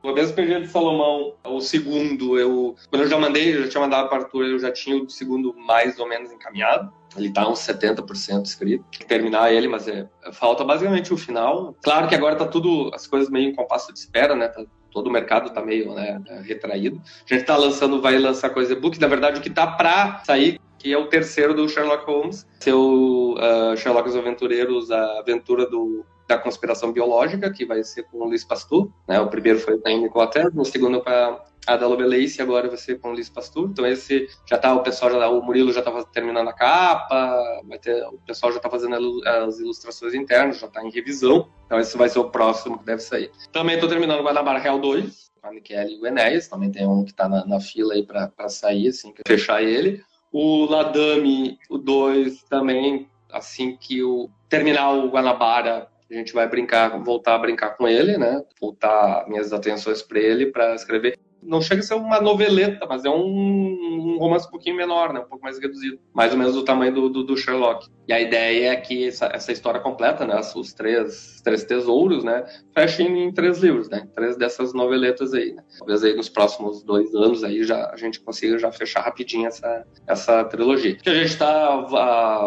O 0.03 0.13
mesmo 0.13 0.35
Perdido 0.35 0.61
de 0.61 0.67
Salomão, 0.67 1.35
o 1.43 1.59
segundo, 1.59 2.39
eu 2.39 2.75
quando 2.89 3.03
eu 3.03 3.09
já 3.09 3.17
mandei, 3.17 3.55
eu 3.55 3.63
já 3.63 3.69
tinha 3.69 3.81
mandado 3.81 4.07
para 4.07 4.19
Arthur, 4.19 4.45
eu 4.45 4.59
já 4.59 4.71
tinha 4.71 4.95
o 4.95 5.09
segundo 5.09 5.53
mais 5.55 5.99
ou 5.99 6.07
menos 6.07 6.31
encaminhado. 6.31 6.91
Ele 7.17 7.31
tá 7.31 7.47
uns 7.47 7.59
70% 7.59 8.45
escrito. 8.45 8.85
Terminar 9.07 9.51
ele, 9.51 9.67
mas 9.67 9.87
é, 9.87 10.07
falta 10.31 10.63
basicamente 10.63 11.13
o 11.13 11.17
final. 11.17 11.75
Claro 11.81 12.07
que 12.07 12.15
agora 12.15 12.35
tá 12.35 12.45
tudo, 12.45 12.91
as 12.93 13.07
coisas 13.07 13.29
meio 13.29 13.49
em 13.49 13.55
compasso 13.55 13.91
de 13.91 13.99
espera, 13.99 14.35
né? 14.35 14.47
Tá 14.47 14.63
todo 14.91 15.07
o 15.07 15.11
mercado 15.11 15.49
está 15.49 15.61
meio 15.61 15.93
né, 15.93 16.19
retraído. 16.43 16.99
A 16.99 17.33
gente 17.33 17.41
está 17.41 17.55
lançando, 17.55 18.01
vai 18.01 18.17
lançar 18.17 18.49
coisa 18.49 18.73
e-book. 18.73 18.99
Na 18.99 19.07
verdade, 19.07 19.39
o 19.39 19.41
que 19.41 19.49
está 19.49 19.67
para 19.67 20.23
sair 20.25 20.59
que 20.77 20.93
é 20.93 20.97
o 20.97 21.07
terceiro 21.07 21.53
do 21.53 21.67
Sherlock 21.67 22.05
Holmes, 22.05 22.45
seu 22.59 23.33
uh, 23.33 23.75
Sherlock 23.75 24.07
e 24.07 24.11
os 24.11 24.15
Aventureiros, 24.15 24.91
a 24.91 25.19
aventura 25.19 25.67
do, 25.67 26.05
da 26.27 26.37
conspiração 26.37 26.91
biológica, 26.91 27.51
que 27.51 27.65
vai 27.65 27.83
ser 27.83 28.03
com 28.03 28.17
o 28.17 28.25
Luiz 28.25 28.43
Pasteur, 28.43 28.89
né? 29.07 29.19
O 29.19 29.27
primeiro 29.27 29.59
foi 29.59 29.79
com 29.79 29.87
a 29.87 29.91
Inglaterra, 29.91 30.51
o 30.53 30.65
segundo 30.65 31.01
para 31.01 31.41
a 31.65 31.75
da 31.75 31.87
Lovelace, 31.87 32.41
agora 32.41 32.67
vai 32.67 32.77
ser 32.77 32.99
com 32.99 33.09
o 33.09 33.13
Luiz 33.13 33.29
Pasteur. 33.29 33.67
Então 33.69 33.85
esse 33.85 34.27
já 34.45 34.57
tá, 34.57 34.73
o 34.73 34.83
pessoal 34.83 35.11
já 35.11 35.29
o 35.29 35.41
Murilo 35.41 35.73
já 35.73 35.81
tá 35.81 35.91
terminando 36.05 36.47
a 36.47 36.53
capa, 36.53 37.61
vai 37.67 37.77
ter, 37.77 38.05
o 38.07 38.19
pessoal 38.25 38.51
já 38.51 38.59
tá 38.59 38.69
fazendo 38.69 39.21
as 39.25 39.59
ilustrações 39.59 40.13
internas, 40.13 40.59
já 40.59 40.67
tá 40.67 40.83
em 40.83 40.89
revisão. 40.89 41.49
Então 41.65 41.79
esse 41.79 41.97
vai 41.97 42.09
ser 42.09 42.19
o 42.19 42.29
próximo 42.29 42.79
que 42.79 42.85
deve 42.85 43.01
sair. 43.01 43.31
Também 43.51 43.79
tô 43.79 43.87
terminando 43.87 44.21
o 44.21 44.23
Guanabara 44.23 44.59
Real 44.59 44.79
2, 44.79 45.31
com 45.41 45.47
a 45.47 45.51
Michele 45.51 45.95
e 45.95 45.99
o 45.99 46.07
Enéas, 46.07 46.47
também 46.47 46.71
tem 46.71 46.87
um 46.87 47.03
que 47.03 47.13
tá 47.13 47.27
na, 47.27 47.45
na 47.45 47.59
fila 47.59 47.93
aí 47.93 48.03
para 48.03 48.49
sair, 48.49 48.87
assim, 48.89 49.13
fechar 49.25 49.61
ele. 49.61 50.01
O 50.31 50.65
Ladame, 50.65 51.57
o 51.69 51.77
2, 51.77 52.43
também, 52.43 53.09
assim 53.31 53.75
que 53.75 54.03
o 54.03 54.29
terminar 54.49 54.91
o 54.91 55.09
Guanabara, 55.09 55.89
a 56.09 56.13
gente 56.13 56.33
vai 56.33 56.47
brincar, 56.47 56.97
voltar 57.03 57.35
a 57.35 57.39
brincar 57.39 57.71
com 57.71 57.87
ele, 57.87 58.17
né? 58.17 58.41
Voltar 58.59 59.27
minhas 59.27 59.51
atenções 59.51 60.01
para 60.01 60.19
ele 60.19 60.47
para 60.47 60.73
escrever 60.75 61.17
não 61.47 61.61
chega 61.61 61.81
a 61.81 61.83
ser 61.83 61.95
uma 61.95 62.19
noveleta, 62.19 62.85
mas 62.85 63.05
é 63.05 63.09
um, 63.09 63.15
um, 63.15 64.17
romance 64.19 64.47
um 64.47 64.51
pouquinho 64.51 64.75
menor, 64.75 65.13
né? 65.13 65.21
Um 65.21 65.25
pouco 65.25 65.43
mais 65.43 65.57
reduzido. 65.57 65.97
Mais 66.13 66.31
ou 66.31 66.37
menos 66.37 66.53
do 66.53 66.63
tamanho 66.63 66.93
do, 66.93 67.09
do, 67.09 67.23
do 67.23 67.37
Sherlock. 67.37 67.87
E 68.07 68.13
a 68.13 68.21
ideia 68.21 68.71
é 68.71 68.75
que 68.75 69.07
essa, 69.07 69.29
essa 69.33 69.51
história 69.51 69.79
completa, 69.79 70.25
né? 70.25 70.39
Os 70.55 70.73
três, 70.73 71.41
três 71.43 71.63
tesouros, 71.63 72.23
né? 72.23 72.45
Fechem 72.73 73.23
em 73.23 73.33
três 73.33 73.59
livros, 73.59 73.89
né? 73.89 74.07
Três 74.15 74.37
dessas 74.37 74.73
noveletas 74.73 75.33
aí, 75.33 75.53
né? 75.53 75.63
Talvez 75.79 76.03
aí 76.03 76.15
nos 76.15 76.29
próximos 76.29 76.83
dois 76.83 77.13
anos 77.15 77.43
aí 77.43 77.63
já, 77.63 77.89
a 77.89 77.97
gente 77.97 78.19
consiga 78.19 78.57
já 78.57 78.71
fechar 78.71 79.01
rapidinho 79.01 79.47
essa, 79.47 79.85
essa 80.07 80.43
trilogia. 80.45 80.95
Que 80.95 81.09
a 81.09 81.13
gente 81.13 81.27
está 81.27 81.73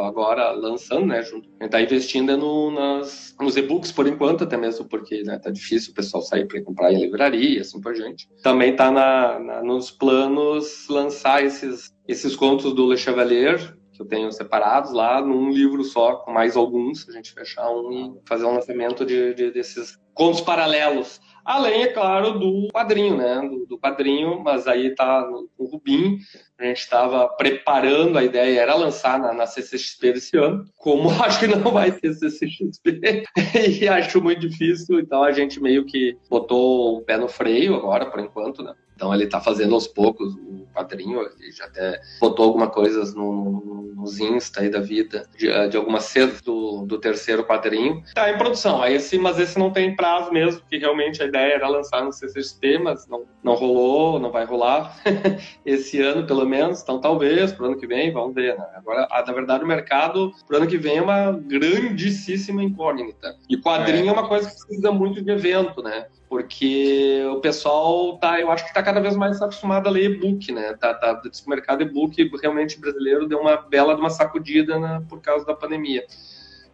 agora 0.06 0.50
lançando, 0.52 1.06
né? 1.06 1.22
Junto, 1.22 1.48
a 1.60 1.64
gente 1.64 1.72
tá 1.72 1.80
investindo 1.80 2.36
no, 2.36 2.70
nas, 2.70 3.34
nos 3.40 3.56
e-books 3.56 3.92
por 3.92 4.06
enquanto, 4.06 4.44
até 4.44 4.56
mesmo 4.56 4.86
porque 4.86 5.22
né, 5.22 5.38
tá 5.38 5.50
difícil 5.50 5.92
o 5.92 5.94
pessoal 5.94 6.22
sair 6.22 6.46
para 6.46 6.62
comprar 6.62 6.92
em 6.92 7.00
livraria, 7.00 7.60
assim 7.60 7.80
por 7.80 7.94
diante. 7.94 8.28
Também 8.42 8.74
tá 8.74 8.89
na, 8.90 9.38
na, 9.38 9.62
nos 9.62 9.90
planos 9.90 10.86
lançar 10.88 11.44
esses, 11.44 11.92
esses 12.06 12.36
contos 12.36 12.72
do 12.74 12.90
Le 12.90 12.96
Chevalier, 12.96 13.76
que 13.92 14.02
eu 14.02 14.06
tenho 14.06 14.32
separados 14.32 14.92
lá, 14.92 15.20
num 15.20 15.50
livro 15.50 15.84
só, 15.84 16.16
com 16.16 16.32
mais 16.32 16.56
alguns, 16.56 17.08
a 17.08 17.12
gente 17.12 17.32
fechar 17.32 17.70
um 17.70 18.16
e 18.16 18.28
fazer 18.28 18.44
um 18.44 18.54
lançamento 18.54 19.04
de, 19.04 19.34
de 19.34 19.50
desses 19.50 19.98
contos 20.14 20.40
paralelos. 20.40 21.20
Além, 21.50 21.82
é 21.82 21.88
claro, 21.88 22.38
do 22.38 22.68
quadrinho, 22.72 23.16
né? 23.16 23.40
Do, 23.40 23.66
do 23.66 23.76
quadrinho, 23.76 24.38
mas 24.38 24.68
aí 24.68 24.94
tá 24.94 25.28
no 25.28 25.66
Rubim. 25.66 26.16
A 26.56 26.64
gente 26.66 26.78
estava 26.78 27.26
preparando, 27.26 28.16
a 28.16 28.22
ideia 28.22 28.60
era 28.60 28.76
lançar 28.76 29.18
na, 29.18 29.32
na 29.32 29.48
CCXP 29.48 30.12
desse 30.12 30.36
ano. 30.36 30.64
Como 30.76 31.10
acho 31.20 31.40
que 31.40 31.48
não 31.48 31.72
vai 31.72 31.90
ter 31.90 32.14
CCXP 32.14 33.24
e 33.82 33.88
acho 33.88 34.22
muito 34.22 34.48
difícil, 34.48 35.00
então 35.00 35.24
a 35.24 35.32
gente 35.32 35.60
meio 35.60 35.84
que 35.84 36.16
botou 36.28 36.98
o 36.98 37.02
pé 37.02 37.16
no 37.16 37.26
freio 37.26 37.74
agora, 37.74 38.06
por 38.06 38.20
enquanto, 38.20 38.62
né? 38.62 38.72
Então 39.00 39.14
ele 39.14 39.24
está 39.24 39.40
fazendo 39.40 39.74
aos 39.74 39.86
poucos 39.86 40.34
o 40.34 40.66
quadrinho, 40.74 41.22
ele 41.22 41.50
já 41.50 41.64
até 41.64 41.98
botou 42.20 42.44
algumas 42.44 42.68
coisas 42.68 43.14
no, 43.14 43.94
nos 43.96 44.20
Insta 44.20 44.60
aí 44.60 44.68
da 44.68 44.78
vida, 44.78 45.26
de, 45.38 45.48
de 45.70 45.76
algumas 45.78 46.04
cenas 46.04 46.42
do, 46.42 46.84
do 46.84 46.98
terceiro 46.98 47.42
quadrinho. 47.42 48.02
Está 48.04 48.30
em 48.30 48.36
produção, 48.36 48.82
aí 48.82 48.96
esse, 48.96 49.16
mas 49.16 49.38
esse 49.38 49.58
não 49.58 49.70
tem 49.70 49.96
prazo 49.96 50.30
mesmo, 50.30 50.60
porque 50.60 50.76
realmente 50.76 51.22
a 51.22 51.26
ideia 51.26 51.54
era 51.54 51.66
lançar 51.66 52.04
no 52.04 52.12
CCXP, 52.12 52.78
mas 52.78 53.08
não, 53.08 53.24
não 53.42 53.54
rolou, 53.54 54.20
não 54.20 54.30
vai 54.30 54.44
rolar 54.44 54.94
esse 55.64 55.98
ano 56.02 56.26
pelo 56.26 56.44
menos, 56.44 56.82
então 56.82 57.00
talvez 57.00 57.52
pro 57.52 57.68
ano 57.68 57.78
que 57.78 57.86
vem, 57.86 58.12
vamos 58.12 58.34
ver, 58.34 58.54
né? 58.58 58.66
Agora, 58.74 59.08
na 59.08 59.32
verdade, 59.32 59.64
o 59.64 59.66
mercado 59.66 60.30
pro 60.46 60.58
ano 60.58 60.66
que 60.66 60.76
vem 60.76 60.98
é 60.98 61.02
uma 61.02 61.32
grandíssima 61.32 62.62
incógnita. 62.62 63.34
E 63.48 63.56
quadrinho 63.56 64.04
é, 64.04 64.08
é 64.08 64.12
uma 64.12 64.28
coisa 64.28 64.50
que 64.50 64.56
precisa 64.56 64.92
muito 64.92 65.22
de 65.22 65.30
evento, 65.30 65.82
né? 65.82 66.04
Porque 66.30 67.24
o 67.32 67.40
pessoal 67.40 68.16
tá, 68.16 68.40
eu 68.40 68.52
acho 68.52 68.62
que 68.62 68.70
está 68.70 68.80
cada 68.80 69.00
vez 69.00 69.16
mais 69.16 69.42
acostumado 69.42 69.88
a 69.88 69.90
ler 69.90 70.12
e-book, 70.12 70.52
né? 70.52 70.74
Tá, 70.74 70.94
tá, 70.94 71.20
o 71.44 71.50
mercado 71.50 71.82
e-book 71.82 72.16
realmente 72.40 72.78
brasileiro 72.78 73.26
deu 73.26 73.40
uma 73.40 73.56
bela 73.56 73.96
de 73.96 74.00
uma 74.00 74.10
sacudida 74.10 74.78
na, 74.78 75.00
por 75.00 75.20
causa 75.20 75.44
da 75.44 75.56
pandemia, 75.56 76.06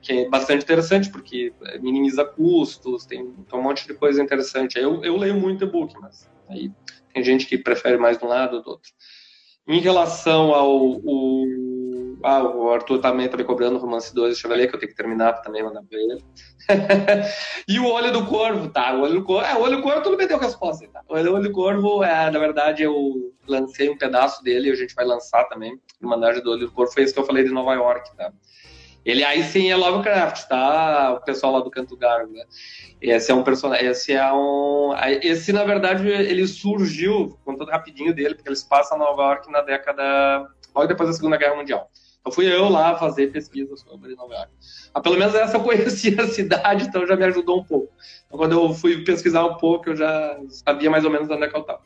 que 0.03 0.13
é 0.13 0.29
bastante 0.29 0.63
interessante 0.63 1.09
porque 1.09 1.55
minimiza 1.81 2.23
custos, 2.23 3.07
tem, 3.07 3.33
tem 3.33 3.59
um 3.59 3.63
monte 3.63 3.87
de 3.87 3.95
coisa 3.95 4.23
interessante. 4.23 4.79
Eu, 4.79 5.03
eu 5.03 5.17
leio 5.17 5.35
muito 5.35 5.65
e-book, 5.65 5.95
mas 6.03 6.31
aí 6.51 6.71
tem 7.15 7.25
gente 7.25 7.47
que 7.47 7.57
prefere 7.57 7.97
mais 7.97 8.19
de 8.19 8.27
um 8.27 8.29
lado 8.29 8.57
ou 8.59 8.63
do 8.63 8.71
outro. 8.73 8.93
Em 9.67 9.81
relação 9.81 10.53
ao 10.53 10.77
o, 10.77 11.66
ah, 12.23 12.43
o 12.43 12.71
Arthur 12.71 12.99
também 12.99 13.29
tá 13.29 13.37
me 13.37 13.45
cobrando 13.45 13.77
o 13.77 13.81
Romance 13.81 14.15
2 14.15 14.35
do 14.35 14.41
Chevalier, 14.41 14.69
que 14.69 14.77
eu 14.77 14.81
tenho 14.81 14.91
que 14.91 14.97
terminar 14.97 15.35
também, 15.43 15.63
mandar 15.63 15.83
pra 15.83 15.99
ele. 15.99 16.23
e 17.69 17.79
o 17.79 17.87
Olho 17.87 18.13
do 18.13 18.27
Corvo, 18.27 18.69
tá? 18.69 18.95
O 18.95 19.03
Olho 19.03 19.15
do 19.15 19.25
Corvo, 19.25 19.47
é, 19.47 19.55
o 19.55 19.61
Olho 19.61 19.77
do 19.77 19.83
Corvo, 19.83 20.03
tudo 20.03 20.17
me 20.17 20.27
deu 20.27 20.39
resposta, 20.39 20.87
tá? 20.93 21.03
O 21.09 21.15
Olho 21.15 21.43
do 21.43 21.53
Corvo, 21.53 22.03
é, 22.03 22.31
na 22.31 22.39
verdade, 22.39 22.83
eu 22.83 23.33
lancei 23.47 23.89
um 23.89 23.97
pedaço 23.97 24.43
dele, 24.43 24.71
a 24.71 24.75
gente 24.75 24.95
vai 24.95 25.05
lançar 25.05 25.45
também, 25.45 25.81
Irmandade 26.01 26.41
do 26.41 26.51
Olho 26.51 26.67
do 26.67 26.73
Corvo, 26.73 26.93
foi 26.93 27.05
isso 27.05 27.15
que 27.15 27.21
eu 27.21 27.27
falei 27.27 27.45
de 27.45 27.51
Nova 27.51 27.75
York, 27.75 28.17
tá? 28.17 28.33
Ele 29.07 29.23
aí 29.23 29.45
sim 29.45 29.71
é 29.71 29.77
Lovecraft, 29.77 30.49
tá? 30.49 31.13
O 31.13 31.25
pessoal 31.25 31.53
lá 31.53 31.61
do 31.61 31.71
Canto 31.71 31.97
Gargo, 31.97 32.33
né? 32.33 32.43
Esse 33.01 33.31
é 33.31 33.35
um 33.35 33.45
personagem, 33.45 33.87
esse 33.87 34.13
é 34.13 34.33
um, 34.33 34.93
esse 35.23 35.53
na 35.53 35.63
verdade 35.63 36.09
ele 36.09 36.45
surgiu, 36.49 37.39
contando 37.45 37.71
rapidinho 37.71 38.13
dele, 38.13 38.35
porque 38.35 38.49
eles 38.49 38.65
passam 38.65 38.99
Nova 38.99 39.23
York 39.23 39.53
na 39.53 39.61
década 39.61 40.49
logo 40.77 40.87
depois 40.87 41.09
da 41.09 41.15
Segunda 41.15 41.39
Guerra 41.39 41.57
Mundial. 41.57 41.91
Então 42.21 42.33
fui 42.33 42.53
eu 42.53 42.69
lá 42.69 42.97
fazer 42.99 43.33
pesquisa 43.33 43.77
sobre 43.77 44.15
Nova 44.15 44.35
York. 44.35 44.53
Ah, 44.93 45.01
pelo 45.01 45.17
menos 45.17 45.35
essa 45.35 45.57
eu 45.57 45.63
conhecia 45.63 46.21
a 46.23 46.29
cidade, 46.29 46.87
então 46.87 47.07
já 47.07 47.17
me 47.17 47.25
ajudou 47.25 47.61
um 47.61 47.65
pouco. 47.65 47.93
Então, 48.27 48.39
quando 48.39 48.53
eu 48.53 48.75
fui 48.75 49.03
pesquisar 49.05 49.45
um 49.45 49.55
pouco, 49.55 49.91
eu 49.91 49.97
já 49.97 50.39
sabia 50.49 50.91
mais 50.91 51.05
ou 51.05 51.11
menos 51.11 51.31
onde 51.31 51.45
é 51.45 51.49
que 51.49 51.57
eu 51.57 51.61
estava. 51.61 51.81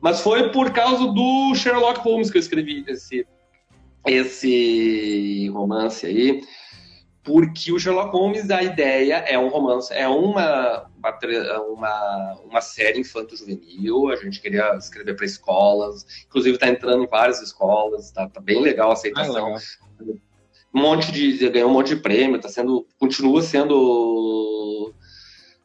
Mas 0.00 0.20
foi 0.20 0.50
por 0.50 0.72
causa 0.72 1.06
do 1.06 1.54
Sherlock 1.54 2.00
Holmes 2.00 2.30
que 2.30 2.38
eu 2.38 2.40
escrevi 2.40 2.84
esse, 2.88 3.26
esse 4.06 5.48
romance 5.48 6.06
aí 6.06 6.42
porque 7.22 7.72
o 7.72 7.78
Sherlock 7.78 8.12
Holmes, 8.12 8.50
a 8.50 8.62
ideia 8.62 9.16
é 9.16 9.38
um 9.38 9.48
romance, 9.48 9.92
é 9.92 10.08
uma, 10.08 10.86
uma, 11.68 12.40
uma 12.44 12.60
série 12.60 13.00
infanto-juvenil, 13.00 14.08
a 14.08 14.16
gente 14.16 14.40
queria 14.40 14.74
escrever 14.76 15.14
para 15.14 15.26
escolas, 15.26 16.06
inclusive 16.26 16.54
está 16.56 16.68
entrando 16.68 17.04
em 17.04 17.06
várias 17.06 17.42
escolas, 17.42 18.06
está 18.06 18.26
tá 18.28 18.40
bem 18.40 18.62
legal 18.62 18.90
a 18.90 18.94
aceitação. 18.94 19.54
Ah, 19.54 19.58
legal. 20.00 20.20
Um 20.72 20.80
monte 20.80 21.12
de, 21.12 21.48
ganhou 21.50 21.68
um 21.68 21.72
monte 21.72 21.94
de 21.94 21.96
prêmio, 21.96 22.40
tá 22.40 22.48
sendo, 22.48 22.86
continua 22.98 23.42
sendo 23.42 24.94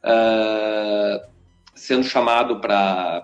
uh, 0.03 1.31
sendo 1.75 2.03
chamado 2.03 2.59
para 2.59 3.23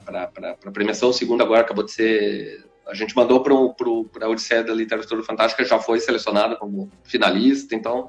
premiação, 0.72 1.10
o 1.10 1.14
segundo 1.14 1.42
agora 1.42 1.62
acabou 1.62 1.84
de 1.84 1.92
ser 1.92 2.71
a 2.88 2.94
gente 2.94 3.16
mandou 3.16 3.42
para 3.42 4.26
a 4.26 4.30
Odisseia 4.30 4.64
da 4.64 4.74
Literatura 4.74 5.24
Fantástica, 5.24 5.64
já 5.64 5.80
foi 5.80 6.00
selecionada 6.00 6.56
como 6.56 6.90
finalista, 7.04 7.76
então 7.76 8.08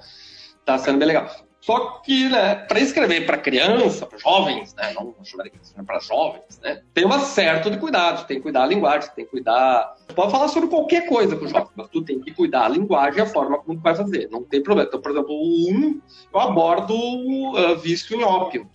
está 0.61 0.79
sendo 0.79 0.99
bem 0.99 1.09
legal. 1.09 1.31
Só 1.63 2.01
que, 2.05 2.29
né, 2.29 2.57
para 2.57 2.81
escrever 2.81 3.25
para 3.25 3.39
criança, 3.39 4.05
para 4.05 4.19
jovens, 4.19 4.75
né, 4.75 4.93
não 4.95 5.15
para 5.87 6.01
jovens, 6.01 6.59
né, 6.61 6.83
tem 6.93 7.07
um 7.07 7.21
certo 7.21 7.71
de 7.71 7.79
cuidado, 7.79 8.27
tem 8.27 8.39
que 8.39 8.43
cuidar 8.43 8.65
a 8.65 8.67
linguagem, 8.67 9.09
tem 9.15 9.25
que 9.25 9.31
cuidar. 9.31 9.95
Tu 10.09 10.15
pode 10.15 10.33
falar 10.33 10.49
sobre 10.49 10.69
qualquer 10.69 11.07
coisa 11.07 11.37
com 11.37 11.45
o 11.45 11.49
jovem, 11.49 11.69
mas 11.77 11.89
tu 11.89 12.03
tem 12.03 12.21
que 12.21 12.35
cuidar 12.35 12.65
a 12.65 12.69
linguagem 12.69 13.21
e 13.21 13.23
a 13.23 13.27
forma 13.27 13.59
como 13.59 13.79
tu 13.79 13.83
vai 13.83 13.95
fazer, 13.95 14.29
não 14.29 14.43
tem 14.43 14.61
problema. 14.61 14.89
Então, 14.89 15.01
por 15.01 15.13
exemplo, 15.13 15.33
1, 15.33 16.01
eu 16.35 16.41
abordo 16.41 16.97
uh, 16.97 17.77
vício 17.77 18.21
em 18.21 18.25
ópio 18.25 18.69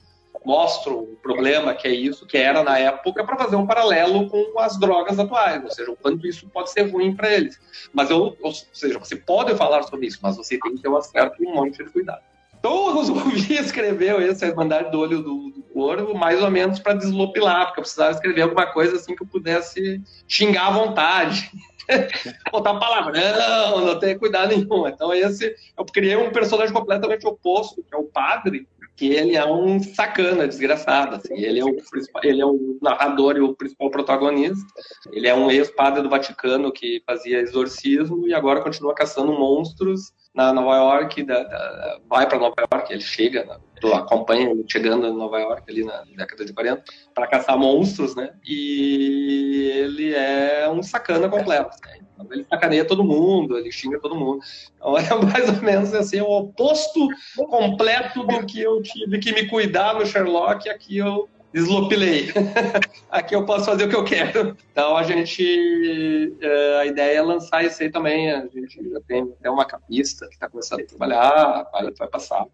mostro 0.47 0.99
o 0.99 1.17
problema 1.17 1.73
que 1.73 1.89
é 1.89 1.91
isso, 1.91 2.25
que 2.25 2.37
era 2.37 2.63
na 2.63 2.79
época, 2.79 3.25
para 3.25 3.35
fazer 3.35 3.57
um 3.57 3.67
paralelo 3.67 4.29
com 4.29 4.57
as 4.57 4.79
drogas 4.79 5.19
atuais, 5.19 5.61
ou 5.61 5.69
seja, 5.69 5.91
o 5.91 5.97
quanto 5.97 6.25
isso 6.25 6.47
pode 6.47 6.71
ser 6.71 6.89
ruim 6.89 7.13
para 7.13 7.33
eles. 7.33 7.59
Mas 7.93 8.09
eu, 8.09 8.37
ou 8.41 8.53
seja, 8.71 8.97
você 8.97 9.17
pode 9.17 9.53
falar 9.55 9.83
sobre 9.83 10.07
isso, 10.07 10.19
mas 10.21 10.37
você 10.37 10.57
tem 10.57 10.73
que 10.73 10.81
ter 10.81 10.87
um 10.87 11.53
monte 11.53 11.83
de 11.83 11.89
cuidado. 11.89 12.21
Então, 12.57 12.71
o 12.71 12.91
Rosuvi 12.93 13.55
escreveu 13.59 14.21
esse 14.21 14.45
a 14.45 14.47
Irmandade 14.47 14.89
do 14.89 15.01
Olho 15.01 15.21
do, 15.21 15.49
do 15.49 15.61
Corvo, 15.73 16.15
mais 16.15 16.41
ou 16.41 16.49
menos 16.49 16.79
para 16.79 16.93
deslopilar, 16.93 17.65
porque 17.65 17.81
eu 17.81 17.83
precisava 17.83 18.11
escrever 18.11 18.43
alguma 18.43 18.67
coisa 18.67 18.95
assim 18.95 19.17
que 19.17 19.23
eu 19.23 19.27
pudesse 19.27 20.01
xingar 20.29 20.67
à 20.67 20.71
vontade. 20.71 21.51
botar 22.51 22.75
palavrão, 22.75 23.85
não 23.85 23.99
ter 23.99 24.17
cuidado 24.17 24.49
nenhum. 24.49 24.87
Então, 24.87 25.13
esse, 25.13 25.53
eu 25.77 25.85
criei 25.85 26.15
um 26.15 26.31
personagem 26.31 26.73
completamente 26.73 27.27
oposto, 27.27 27.83
que 27.83 27.93
é 27.93 27.97
o 27.97 28.05
padre, 28.05 28.67
que 28.97 29.13
ele 29.13 29.35
é 29.35 29.45
um 29.45 29.79
sacana, 29.79 30.47
desgraçado. 30.47 31.15
Assim. 31.15 31.35
Ele, 31.35 31.59
é 31.59 31.63
o, 31.63 31.77
ele 32.23 32.41
é 32.41 32.45
o 32.45 32.79
narrador 32.81 33.37
e 33.37 33.41
o 33.41 33.55
principal 33.55 33.91
protagonista. 33.91 34.65
Ele 35.11 35.27
é 35.27 35.35
um 35.35 35.51
ex-padre 35.51 36.01
do 36.01 36.09
Vaticano 36.09 36.71
que 36.71 37.01
fazia 37.05 37.39
exorcismo 37.39 38.27
e 38.27 38.33
agora 38.33 38.61
continua 38.61 38.95
caçando 38.95 39.31
monstros 39.31 40.11
na 40.37 40.53
Nova 40.53 40.75
York, 40.75 41.23
da, 41.23 41.43
da, 41.43 41.99
vai 42.07 42.29
para 42.29 42.37
Nova 42.37 42.53
York, 42.71 42.93
ele 42.93 43.01
chega, 43.01 43.43
né, 43.43 43.57
acompanha 43.95 44.51
ele 44.51 44.63
chegando 44.71 45.07
em 45.07 45.17
Nova 45.17 45.39
York 45.39 45.63
ali 45.67 45.83
na 45.83 46.03
década 46.15 46.45
de 46.45 46.53
40 46.53 46.83
para 47.15 47.25
caçar 47.25 47.57
monstros, 47.57 48.15
né? 48.15 48.29
E 48.45 49.71
ele 49.73 50.13
é 50.13 50.69
um 50.69 50.83
sacana 50.83 51.27
completo. 51.27 51.75
Né? 51.83 52.01
Então, 52.13 52.27
ele 52.31 52.43
sacaneia 52.43 52.85
todo 52.85 53.03
mundo, 53.03 53.57
ele 53.57 53.71
xinga 53.71 53.99
todo 53.99 54.15
mundo. 54.15 54.39
Então 54.75 54.95
é 55.01 55.25
mais 55.25 55.49
ou 55.49 55.55
menos 55.63 55.91
assim, 55.95 56.21
o 56.21 56.29
oposto 56.29 57.07
completo 57.49 58.23
do 58.23 58.45
que 58.45 58.61
eu 58.61 58.79
tive 58.83 59.17
que 59.17 59.33
me 59.33 59.47
cuidar 59.47 59.95
no 59.95 60.05
Sherlock, 60.05 60.69
aqui 60.69 60.99
eu 60.99 61.27
deslopilei. 61.53 62.31
Aqui 63.09 63.35
eu 63.35 63.45
posso 63.45 63.65
fazer 63.65 63.85
o 63.85 63.89
que 63.89 63.95
eu 63.95 64.03
quero. 64.03 64.55
Então 64.71 64.95
a 64.95 65.03
gente, 65.03 66.35
é, 66.41 66.77
a 66.81 66.85
ideia 66.85 67.17
é 67.17 67.21
lançar 67.21 67.65
isso 67.65 67.81
aí 67.81 67.89
também. 67.89 68.31
A 68.31 68.41
gente 68.47 68.89
já 68.89 68.99
tem 69.07 69.23
até 69.23 69.49
uma 69.49 69.65
capista 69.65 70.27
que 70.27 70.33
está 70.33 70.49
começando 70.49 70.81
a 70.81 70.85
trabalhar, 70.85 71.69
vai, 71.71 71.91
vai 71.91 72.07
passar 72.07 72.45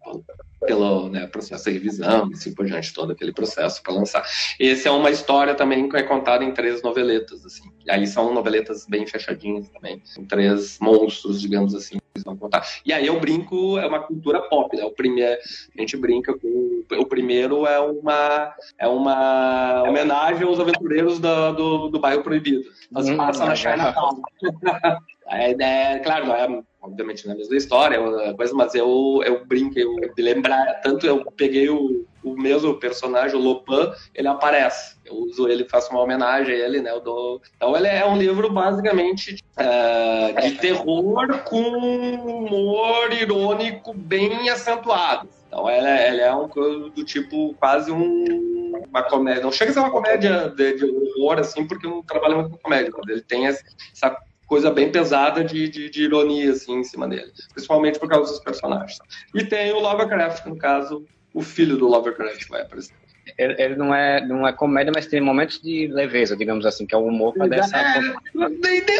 pelo, 0.66 1.08
né, 1.08 1.26
processo 1.26 1.64
de 1.64 1.72
revisão, 1.72 2.30
assim 2.32 2.54
por 2.54 2.66
diante, 2.66 2.94
todo 2.94 3.12
aquele 3.12 3.32
processo 3.32 3.82
para 3.82 3.92
lançar. 3.92 4.24
Esse 4.58 4.88
é 4.88 4.90
uma 4.90 5.10
história 5.10 5.54
também 5.54 5.88
que 5.88 5.96
é 5.96 6.02
contada 6.02 6.44
em 6.44 6.52
três 6.52 6.82
noveletas, 6.82 7.44
assim. 7.44 7.70
E 7.84 7.90
aí 7.90 8.06
são 8.06 8.32
noveletas 8.32 8.86
bem 8.86 9.06
fechadinhas 9.06 9.68
também, 9.68 10.02
com 10.14 10.24
três 10.24 10.78
monstros, 10.80 11.40
digamos 11.40 11.74
assim, 11.74 11.98
vão 12.22 12.36
contar. 12.36 12.64
E 12.84 12.92
aí 12.92 13.06
eu 13.06 13.18
brinco, 13.18 13.78
é 13.78 13.86
uma 13.86 14.00
cultura 14.00 14.40
pop, 14.42 14.76
né? 14.76 14.84
O 14.84 14.90
primeiro, 14.90 15.40
a 15.76 15.80
gente 15.80 15.96
brinca 15.96 16.36
com 16.38 16.84
o 16.92 17.06
primeiro 17.06 17.66
é 17.66 17.80
uma 17.80 18.54
é 18.78 18.86
uma 18.86 19.82
homenagem 19.82 20.46
aos 20.46 20.60
aventureiros 20.60 21.18
do, 21.18 21.52
do, 21.52 21.88
do 21.88 21.98
bairro 21.98 22.22
proibido. 22.22 22.64
Nós 22.90 23.08
hum, 23.08 23.16
passa 23.16 23.46
na 23.46 23.56
Chinatown. 23.56 24.22
é, 25.28 25.52
é, 25.52 25.98
claro, 26.00 26.26
não 26.26 26.34
é 26.34 26.62
obviamente 26.84 27.24
não 27.24 27.32
é 27.32 27.34
a 27.34 27.38
mesma 27.38 27.56
história, 27.56 27.96
é 27.96 28.34
coisa, 28.34 28.54
mas 28.54 28.74
eu, 28.74 29.20
eu 29.24 29.44
brinco, 29.46 29.78
eu 29.78 29.96
de 30.14 30.22
lembrar, 30.22 30.80
tanto 30.82 31.06
eu 31.06 31.24
peguei 31.32 31.68
o, 31.70 32.06
o 32.22 32.36
mesmo 32.36 32.74
personagem, 32.74 33.36
o 33.36 33.42
Lopan, 33.42 33.92
ele 34.14 34.28
aparece. 34.28 34.96
Eu 35.04 35.14
uso 35.14 35.48
ele, 35.48 35.68
faço 35.68 35.90
uma 35.90 36.02
homenagem 36.02 36.54
a 36.54 36.58
ele, 36.58 36.80
né? 36.80 36.90
Eu 36.90 37.00
dou... 37.00 37.40
Então 37.56 37.74
ele 37.76 37.86
é 37.86 38.04
um 38.06 38.16
livro 38.16 38.50
basicamente 38.52 39.42
uh, 39.58 40.40
de 40.40 40.52
terror 40.58 41.38
com 41.44 41.58
humor 41.58 43.12
irônico 43.12 43.94
bem 43.94 44.50
acentuado. 44.50 45.28
Então 45.46 45.70
ele 45.70 45.86
é, 45.86 46.18
é 46.18 46.34
um 46.34 46.48
do 46.48 47.04
tipo 47.04 47.54
quase 47.54 47.90
um, 47.90 48.82
uma 48.88 49.02
comédia. 49.04 49.42
Não 49.42 49.52
chega 49.52 49.70
a 49.70 49.74
ser 49.74 49.80
uma 49.80 49.90
comédia 49.90 50.50
de, 50.50 50.74
de 50.74 50.84
horror, 50.84 51.38
assim, 51.38 51.66
porque 51.66 51.86
eu 51.86 51.90
não 51.90 52.02
trabalho 52.02 52.36
muito 52.36 52.50
com 52.50 52.58
comédia, 52.58 52.90
mas 52.94 53.08
ele 53.08 53.22
tem 53.22 53.46
essa 53.46 54.16
coisa 54.46 54.70
bem 54.70 54.90
pesada 54.90 55.42
de, 55.42 55.68
de, 55.68 55.90
de, 55.90 56.02
ironia 56.04 56.52
assim, 56.52 56.78
em 56.78 56.84
cima 56.84 57.08
dele, 57.08 57.32
principalmente 57.52 57.98
por 57.98 58.08
causa 58.08 58.32
dos 58.32 58.40
personagens. 58.40 58.98
E 59.34 59.44
tem 59.44 59.72
o 59.72 59.80
Lovecraft, 59.80 60.46
no 60.46 60.56
caso, 60.56 61.04
o 61.32 61.42
filho 61.42 61.76
do 61.76 61.88
Lovecraft 61.88 62.48
vai 62.48 62.62
aparecer. 62.62 62.94
Ele, 63.38 63.54
ele, 63.60 63.76
não, 63.76 63.94
é, 63.94 64.24
não 64.24 64.46
é 64.46 64.52
comédia, 64.52 64.92
mas 64.94 65.06
tem 65.06 65.20
momentos 65.20 65.60
de 65.60 65.88
leveza, 65.88 66.36
digamos 66.36 66.66
assim, 66.66 66.86
que 66.86 66.94
é 66.94 66.98
o 66.98 67.06
humor 67.06 67.32
para 67.32 67.48
dessa. 67.48 67.76
É, 67.76 68.00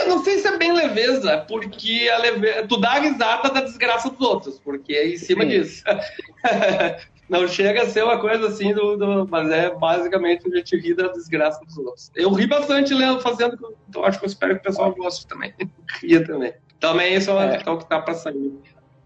não 0.07 0.24
sei 0.24 0.38
se 0.38 0.49
é 0.49 0.57
bem 0.57 0.72
leveza, 0.72 1.45
porque 1.47 2.09
a 2.11 2.18
leve... 2.18 2.66
tu 2.66 2.78
dá 2.78 2.92
a 2.92 3.01
risada 3.01 3.51
da 3.51 3.61
desgraça 3.61 4.11
dos 4.11 4.26
outros, 4.26 4.59
porque 4.59 4.95
é 4.95 5.09
em 5.09 5.18
cima 5.18 5.42
Sim. 5.42 5.49
disso. 5.49 5.84
não 7.29 7.49
chega 7.49 7.83
a 7.83 7.87
ser 7.87 8.05
uma 8.05 8.18
coisa 8.18 8.49
assim, 8.49 8.75
do, 8.75 8.97
do, 8.97 9.27
mas 9.29 9.51
é 9.51 9.75
basicamente 9.75 10.47
a 10.47 10.57
gente 10.57 10.77
ri 10.77 10.95
da 10.95 11.09
desgraça 11.09 11.64
dos 11.64 11.77
outros. 11.79 12.11
Eu 12.14 12.31
ri 12.33 12.47
bastante 12.47 12.93
lendo, 12.93 13.20
fazendo, 13.20 13.57
então 13.89 14.05
acho 14.05 14.18
que 14.18 14.25
eu 14.25 14.29
espero 14.29 14.55
que 14.55 14.61
o 14.61 14.64
pessoal 14.64 14.95
goste 14.95 15.27
também. 15.27 15.55
Ria 16.03 16.25
também. 16.25 16.53
Também 16.79 17.14
isso 17.14 17.31
é, 17.31 17.62
é. 17.64 17.70
o 17.70 17.79
que 17.79 17.89
tá 17.89 18.01
para 18.01 18.14
sair. 18.14 18.53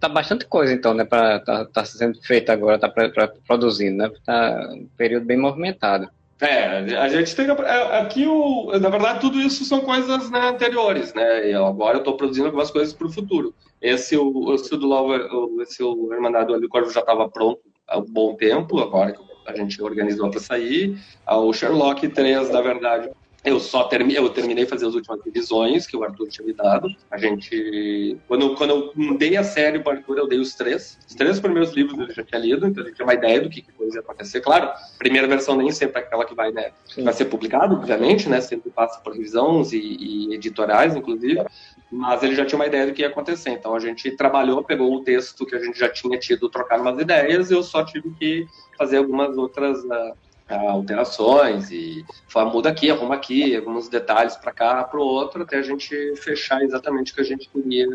Tá 0.01 0.09
bastante 0.09 0.47
coisa 0.47 0.73
então, 0.73 0.95
né, 0.95 1.05
para 1.05 1.41
tá, 1.41 1.65
tá 1.65 1.85
sendo 1.85 2.21
feita 2.23 2.53
agora, 2.53 2.79
tá 2.79 2.89
pra, 2.89 3.09
pra, 3.09 3.29
produzindo, 3.47 3.97
né? 3.97 4.11
Tá 4.25 4.69
um 4.73 4.89
período 4.97 5.27
bem 5.27 5.37
movimentado. 5.37 6.09
É, 6.41 6.97
a 6.97 7.09
gente 7.09 7.35
tem 7.35 7.47
é, 7.49 7.99
aqui 7.99 8.25
o, 8.25 8.71
na 8.79 8.89
verdade 8.89 9.21
tudo 9.21 9.41
isso 9.41 9.65
são 9.65 9.81
coisas 9.81 10.31
né, 10.31 10.51
anteriores, 10.51 11.13
né? 11.15 11.51
E 11.51 11.55
agora 11.55 11.97
eu 11.97 11.99
estou 11.99 12.17
produzindo 12.17 12.47
algumas 12.47 12.71
coisas 12.71 12.95
para 12.95 13.09
o 13.09 13.13
futuro. 13.13 13.53
Esse 13.83 14.17
o, 14.17 14.55
esse 14.55 14.71
do 14.77 14.87
Lover, 14.87 15.29
esse 15.63 15.83
o 15.83 16.13
Irmandade 16.13 16.57
do 16.61 16.69
Corvo 16.69 16.93
já 16.93 17.01
estava 17.01 17.29
pronto 17.29 17.61
há 17.89 17.99
um 17.99 18.05
bom 18.05 18.35
tempo, 18.35 18.79
agora 18.79 19.13
que 19.13 19.21
a 19.47 19.57
gente 19.57 19.83
organizou 19.83 20.31
para 20.31 20.41
sair. 20.41 20.99
O 21.27 21.53
Sherlock 21.53 22.07
3, 22.07 22.51
na 22.51 22.61
verdade, 22.61 23.11
eu 23.45 23.61
só 23.61 23.85
terminei, 23.85 24.19
eu 24.19 24.29
terminei 24.29 24.67
fazer 24.67 24.87
as 24.87 24.95
últimas 24.95 25.21
revisões 25.25 25.87
que 25.87 25.97
o 25.97 26.03
Arthur 26.03 26.29
tinha 26.29 26.47
me 26.47 26.53
dado. 26.53 26.89
A 27.11 27.17
gente, 27.17 28.19
quando, 28.27 28.55
quando 28.57 28.71
eu 28.71 29.17
dei 29.17 29.37
a 29.37 29.45
série 29.45 29.79
para 29.79 29.95
o 29.95 29.97
Arthur, 29.97 30.19
eu 30.19 30.29
dei 30.29 30.39
os 30.39 30.55
três. 30.55 30.99
Os 31.09 31.15
três 31.15 31.39
primeiros 31.41 31.73
livros 31.73 31.99
ele 31.99 32.13
já 32.13 32.23
tinha 32.25 32.41
lido, 32.41 32.67
então 32.67 32.85
ele 32.85 32.93
tinha 32.93 33.07
uma 33.07 33.15
ideia 33.15 33.41
do 33.41 33.49
que, 33.49 33.63
que 33.63 33.71
ia 33.81 34.01
acontecer. 34.01 34.41
Claro, 34.41 34.67
a 34.67 34.99
primeira 34.99 35.27
versão 35.27 35.57
nem 35.57 35.71
sempre 35.71 36.01
é 36.01 36.05
aquela 36.05 36.25
que 36.25 36.35
vai, 36.35 36.51
né, 36.51 36.73
vai 36.99 37.13
ser 37.13 37.27
publicada, 37.27 37.75
obviamente, 37.75 38.29
né, 38.29 38.41
sempre 38.41 38.71
passa 38.71 39.01
por 39.01 39.13
revisões 39.13 39.73
e, 39.73 39.79
e 39.79 40.35
editoriais, 40.35 40.95
inclusive 40.95 41.45
mas 41.91 42.23
ele 42.23 42.35
já 42.35 42.45
tinha 42.45 42.59
uma 42.59 42.67
ideia 42.67 42.87
do 42.87 42.93
que 42.93 43.03
ia 43.03 43.09
acontecer. 43.09 43.51
Então 43.51 43.75
a 43.75 43.81
gente 43.81 44.11
trabalhou, 44.13 44.63
pegou 44.63 44.95
o 44.95 45.03
texto 45.03 45.47
que 45.47 45.55
a 45.55 45.59
gente 45.59 45.79
já 45.79 45.89
tinha 45.89 46.19
tido, 46.19 46.49
trocar 46.49 46.81
umas 46.81 46.99
ideias, 47.01 47.51
eu 47.51 47.63
só 47.63 47.85
tive 47.85 48.11
que 48.19 48.47
fazer 48.77 48.99
algumas 48.99 49.37
outras 49.37 49.83
uh, 49.85 50.15
alterações 50.49 51.71
e 51.71 52.05
falar, 52.29 52.51
muda 52.51 52.69
aqui, 52.69 52.91
arruma 52.91 53.15
aqui, 53.15 53.55
alguns 53.57 53.89
detalhes 53.89 54.37
para 54.37 54.53
cá, 54.53 54.85
para 54.85 54.99
o 54.99 55.03
outro, 55.03 55.43
até 55.43 55.59
a 55.59 55.63
gente 55.63 56.15
fechar 56.17 56.63
exatamente 56.63 57.13
o 57.13 57.15
que 57.15 57.21
a 57.21 57.25
gente 57.25 57.49
queria 57.49 57.87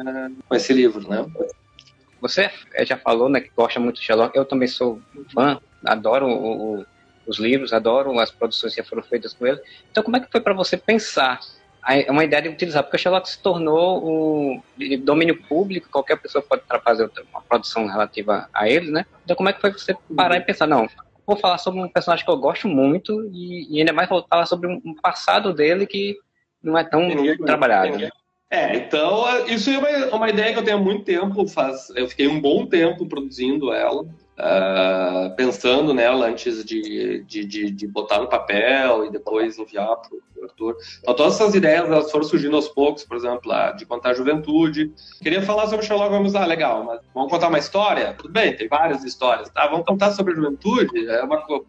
com 0.47 0.55
esse 0.55 0.73
livro, 0.73 1.07
né? 1.07 1.25
Você 2.21 2.49
já 2.85 2.95
falou, 2.95 3.27
né, 3.27 3.41
que 3.41 3.51
gosta 3.55 3.79
muito 3.79 3.99
de 3.99 4.05
Sherlock. 4.05 4.33
Eu 4.33 4.45
também 4.45 4.67
sou 4.67 5.01
fã, 5.33 5.59
adoro 5.83 6.27
o, 6.27 6.79
o, 6.79 6.85
os 7.27 7.37
livros, 7.37 7.73
adoro 7.73 8.17
as 8.17 8.31
produções 8.31 8.73
que 8.73 8.81
foram 8.81 9.03
feitas 9.03 9.33
com 9.33 9.45
ele. 9.45 9.59
Então, 9.91 10.01
como 10.01 10.15
é 10.15 10.19
que 10.21 10.31
foi 10.31 10.39
para 10.39 10.53
você 10.53 10.77
pensar 10.77 11.41
é 11.87 12.11
uma 12.11 12.23
ideia 12.23 12.41
de 12.41 12.49
utilizar, 12.49 12.83
porque 12.83 12.95
o 12.95 12.99
Sherlock 12.99 13.29
se 13.29 13.39
tornou 13.39 14.03
o 14.03 14.63
domínio 15.01 15.41
público, 15.43 15.89
qualquer 15.89 16.17
pessoa 16.17 16.41
pode 16.41 16.63
fazer 16.83 17.09
uma 17.31 17.41
produção 17.41 17.87
relativa 17.87 18.47
a 18.53 18.69
ele, 18.69 18.91
né? 18.91 19.05
Então 19.23 19.35
como 19.35 19.49
é 19.49 19.53
que 19.53 19.61
foi 19.61 19.71
você 19.71 19.95
parar 20.15 20.37
e 20.37 20.41
pensar, 20.41 20.67
não, 20.67 20.87
vou 21.25 21.35
falar 21.35 21.57
sobre 21.57 21.81
um 21.81 21.89
personagem 21.89 22.25
que 22.25 22.31
eu 22.31 22.37
gosto 22.37 22.67
muito 22.67 23.29
e, 23.33 23.75
e 23.75 23.79
ainda 23.79 23.93
mais 23.93 24.09
vou 24.09 24.25
falar 24.29 24.45
sobre 24.45 24.67
um 24.67 24.95
passado 25.01 25.53
dele 25.53 25.85
que 25.85 26.17
não 26.61 26.77
é 26.77 26.83
tão 26.83 27.07
trabalhado. 27.45 27.97
Né? 27.97 28.09
É, 28.49 28.75
então 28.75 29.25
isso 29.47 29.69
é 29.69 29.77
uma, 29.77 30.15
uma 30.15 30.29
ideia 30.29 30.53
que 30.53 30.59
eu 30.59 30.63
tenho 30.63 30.77
há 30.77 30.81
muito 30.81 31.03
tempo, 31.03 31.47
faz, 31.47 31.89
eu 31.95 32.07
fiquei 32.07 32.27
um 32.27 32.39
bom 32.39 32.65
tempo 32.65 33.05
produzindo 33.05 33.73
ela, 33.73 34.05
uh, 34.37 35.35
pensando 35.35 35.93
nela 35.93 36.27
antes 36.27 36.63
de, 36.63 37.23
de, 37.23 37.45
de, 37.45 37.71
de, 37.71 37.87
botar 37.87 38.19
no 38.19 38.27
papel 38.27 39.05
e 39.05 39.11
depois 39.11 39.57
enviar 39.57 39.95
para 39.97 40.15
o 40.15 40.43
Arthur. 40.43 40.75
Então, 40.99 41.13
todas 41.13 41.35
essas 41.35 41.55
ideias 41.55 41.85
elas 41.85 42.11
foram 42.11 42.25
surgindo 42.25 42.55
aos 42.55 42.67
poucos, 42.67 43.03
por 43.03 43.17
exemplo, 43.17 43.51
a 43.51 43.71
de 43.71 43.85
contar 43.85 44.09
a 44.09 44.13
juventude. 44.13 44.91
Queria 45.21 45.41
falar 45.41 45.67
sobre 45.67 45.85
Sherlock 45.85 46.11
Holmes, 46.11 46.35
ah, 46.35 46.45
legal, 46.45 46.83
mas 46.83 46.99
vamos 47.13 47.31
contar 47.31 47.47
uma 47.47 47.59
história? 47.59 48.13
Tudo 48.13 48.31
bem, 48.31 48.55
tem 48.55 48.67
várias 48.67 49.03
histórias. 49.03 49.49
Tá, 49.49 49.67
vamos 49.67 49.85
contar 49.85 50.11
sobre 50.11 50.33
a 50.33 50.35
juventude? 50.35 51.07
É 51.07 51.23
uma 51.23 51.41
coisa. 51.41 51.63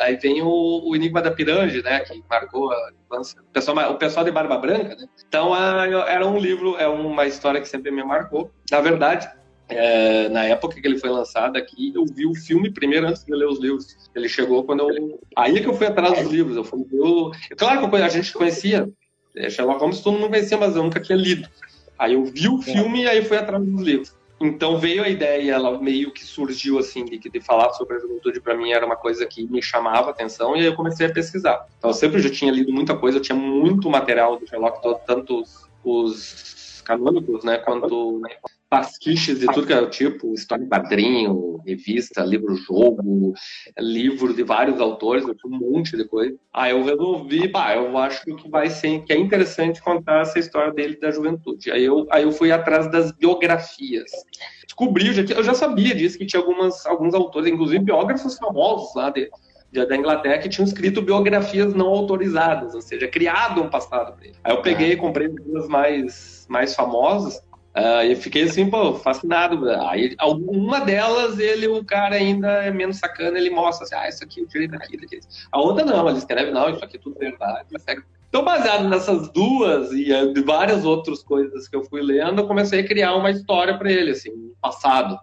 Aí 0.00 0.16
vem 0.16 0.42
o, 0.42 0.82
o 0.84 0.94
Enigma 0.94 1.20
da 1.22 1.30
Pirange, 1.30 1.82
né, 1.82 2.00
que 2.00 2.22
marcou 2.28 2.70
a 2.70 2.90
infância. 3.04 3.40
O 3.40 3.52
pessoal, 3.52 3.92
o 3.92 3.96
pessoal 3.96 4.24
de 4.24 4.30
Barba 4.30 4.58
Branca, 4.58 4.94
né? 4.94 5.06
Então, 5.26 5.54
era 5.56 6.26
um 6.26 6.38
livro, 6.38 6.76
é 6.76 6.86
uma 6.86 7.26
história 7.26 7.60
que 7.60 7.68
sempre 7.68 7.90
me 7.90 8.04
marcou. 8.04 8.50
Na 8.70 8.80
verdade, 8.80 9.28
é, 9.74 10.28
na 10.28 10.44
época 10.44 10.80
que 10.80 10.86
ele 10.86 10.98
foi 10.98 11.10
lançado 11.10 11.56
aqui, 11.56 11.92
eu 11.94 12.04
vi 12.04 12.26
o 12.26 12.34
filme 12.34 12.70
primeiro 12.70 13.06
antes 13.06 13.24
de 13.24 13.34
ler 13.34 13.46
os 13.46 13.58
livros. 13.58 13.96
Ele 14.14 14.28
chegou 14.28 14.64
quando 14.64 14.88
eu. 14.90 15.20
Aí 15.36 15.60
que 15.60 15.68
eu 15.68 15.74
fui 15.74 15.86
atrás 15.86 16.18
dos 16.22 16.30
livros. 16.30 16.56
Eu 16.56 16.64
fui, 16.64 16.86
eu... 16.92 17.30
Claro 17.56 17.88
que 17.88 17.96
a 17.96 18.08
gente 18.08 18.32
conhecia. 18.32 18.88
É, 19.36 19.50
Sherlock 19.50 19.80
Holmes 19.80 20.00
todo 20.00 20.14
mundo 20.14 20.30
conhecia, 20.30 20.56
mas 20.56 20.76
eu 20.76 20.82
nunca 20.82 21.00
tinha 21.00 21.18
lido. 21.18 21.48
Aí 21.98 22.14
eu 22.14 22.24
vi 22.24 22.48
o 22.48 22.62
filme 22.62 23.02
e 23.02 23.08
aí 23.08 23.24
fui 23.24 23.36
atrás 23.36 23.64
dos 23.64 23.82
livros. 23.82 24.14
Então 24.40 24.78
veio 24.78 25.02
a 25.02 25.08
ideia, 25.08 25.52
ela 25.52 25.78
meio 25.78 26.12
que 26.12 26.24
surgiu 26.24 26.78
assim, 26.78 27.04
de, 27.04 27.18
de 27.18 27.40
falar 27.40 27.72
sobre 27.72 27.96
a 27.96 28.00
juventude 28.00 28.40
para 28.40 28.56
mim 28.56 28.72
era 28.72 28.84
uma 28.84 28.96
coisa 28.96 29.24
que 29.26 29.44
me 29.46 29.62
chamava 29.62 30.08
a 30.08 30.10
atenção 30.10 30.56
e 30.56 30.60
aí 30.60 30.66
eu 30.66 30.74
comecei 30.74 31.06
a 31.06 31.12
pesquisar. 31.12 31.66
Então 31.78 31.90
eu 31.90 31.94
sempre 31.94 32.20
já 32.20 32.30
tinha 32.30 32.52
lido 32.52 32.72
muita 32.72 32.96
coisa, 32.96 33.18
eu 33.18 33.22
tinha 33.22 33.38
muito 33.38 33.88
material 33.88 34.36
do 34.36 34.46
Sherlock, 34.46 34.82
tanto 35.06 35.40
os, 35.40 35.68
os 35.84 36.82
canônicos, 36.82 37.44
né, 37.44 37.58
quanto 37.58 38.18
né, 38.20 38.36
pastiches 38.74 39.38
de 39.38 39.46
tudo 39.46 39.68
que 39.68 39.72
é 39.72 39.86
tipo, 39.86 40.34
história 40.34 40.64
em 40.64 40.68
quadrinho, 40.68 41.60
revista, 41.64 42.24
livro-jogo, 42.24 43.32
livro 43.78 44.34
de 44.34 44.42
vários 44.42 44.80
autores, 44.80 45.24
um 45.24 45.34
monte 45.48 45.96
de 45.96 46.04
coisa. 46.04 46.36
Aí 46.52 46.72
eu 46.72 46.82
resolvi, 46.82 47.46
bah, 47.46 47.76
eu 47.76 47.96
acho 47.96 48.24
que 48.24 48.50
vai 48.50 48.68
ser, 48.68 49.04
que 49.04 49.12
é 49.12 49.16
interessante 49.16 49.80
contar 49.80 50.22
essa 50.22 50.40
história 50.40 50.72
dele 50.72 50.98
da 50.98 51.12
juventude. 51.12 51.70
Aí 51.70 51.84
eu, 51.84 52.04
aí 52.10 52.24
eu 52.24 52.32
fui 52.32 52.50
atrás 52.50 52.90
das 52.90 53.12
biografias. 53.12 54.10
Descobri, 54.64 55.06
eu 55.06 55.12
já, 55.12 55.34
eu 55.34 55.44
já 55.44 55.54
sabia 55.54 55.94
disso, 55.94 56.18
que 56.18 56.26
tinha 56.26 56.40
algumas, 56.40 56.84
alguns 56.84 57.14
autores, 57.14 57.48
inclusive 57.48 57.84
biógrafos 57.84 58.36
famosos 58.36 58.92
lá 58.96 59.08
de, 59.10 59.30
da 59.70 59.96
Inglaterra 59.96 60.38
que 60.38 60.48
tinham 60.48 60.66
escrito 60.66 61.00
biografias 61.00 61.72
não 61.74 61.86
autorizadas, 61.86 62.74
ou 62.74 62.82
seja, 62.82 63.06
criado 63.06 63.62
um 63.62 63.70
passado 63.70 64.18
dele. 64.18 64.34
Aí 64.42 64.52
eu 64.52 64.62
peguei 64.62 64.92
e 64.92 64.96
comprei 64.96 65.28
as 65.56 65.68
mais, 65.68 66.46
mais 66.48 66.74
famosas 66.74 67.40
Uh, 67.76 68.04
e 68.04 68.14
fiquei 68.14 68.44
assim, 68.44 68.70
pô, 68.70 68.94
fascinado. 68.94 69.68
Aí, 69.88 70.14
uma 70.22 70.80
delas, 70.80 71.40
ele, 71.40 71.66
o 71.66 71.84
cara 71.84 72.14
ainda 72.14 72.48
é 72.48 72.70
menos 72.70 72.98
sacana, 72.98 73.36
ele 73.36 73.50
mostra 73.50 73.84
assim, 73.84 73.94
ah, 73.96 74.08
isso 74.08 74.22
aqui, 74.22 74.40
eu 74.40 74.48
tirei 74.48 74.68
daqui, 74.68 74.96
daqui. 74.96 75.18
A 75.50 75.60
outra 75.60 75.84
não, 75.84 76.08
ele 76.08 76.18
escreve, 76.18 76.52
não, 76.52 76.70
isso 76.70 76.84
aqui 76.84 76.96
é 76.96 77.00
tudo 77.00 77.18
verdade. 77.18 77.66
Então, 78.28 78.44
baseado 78.44 78.88
nessas 78.88 79.28
duas 79.30 79.92
e 79.92 80.12
eh, 80.12 80.26
de 80.26 80.40
várias 80.42 80.84
outras 80.84 81.22
coisas 81.22 81.68
que 81.68 81.74
eu 81.76 81.84
fui 81.84 82.00
lendo, 82.00 82.42
eu 82.42 82.46
comecei 82.46 82.80
a 82.80 82.86
criar 82.86 83.14
uma 83.16 83.30
história 83.30 83.76
para 83.76 83.90
ele, 83.90 84.12
assim, 84.12 84.30
no 84.30 84.54
passado. 84.60 85.18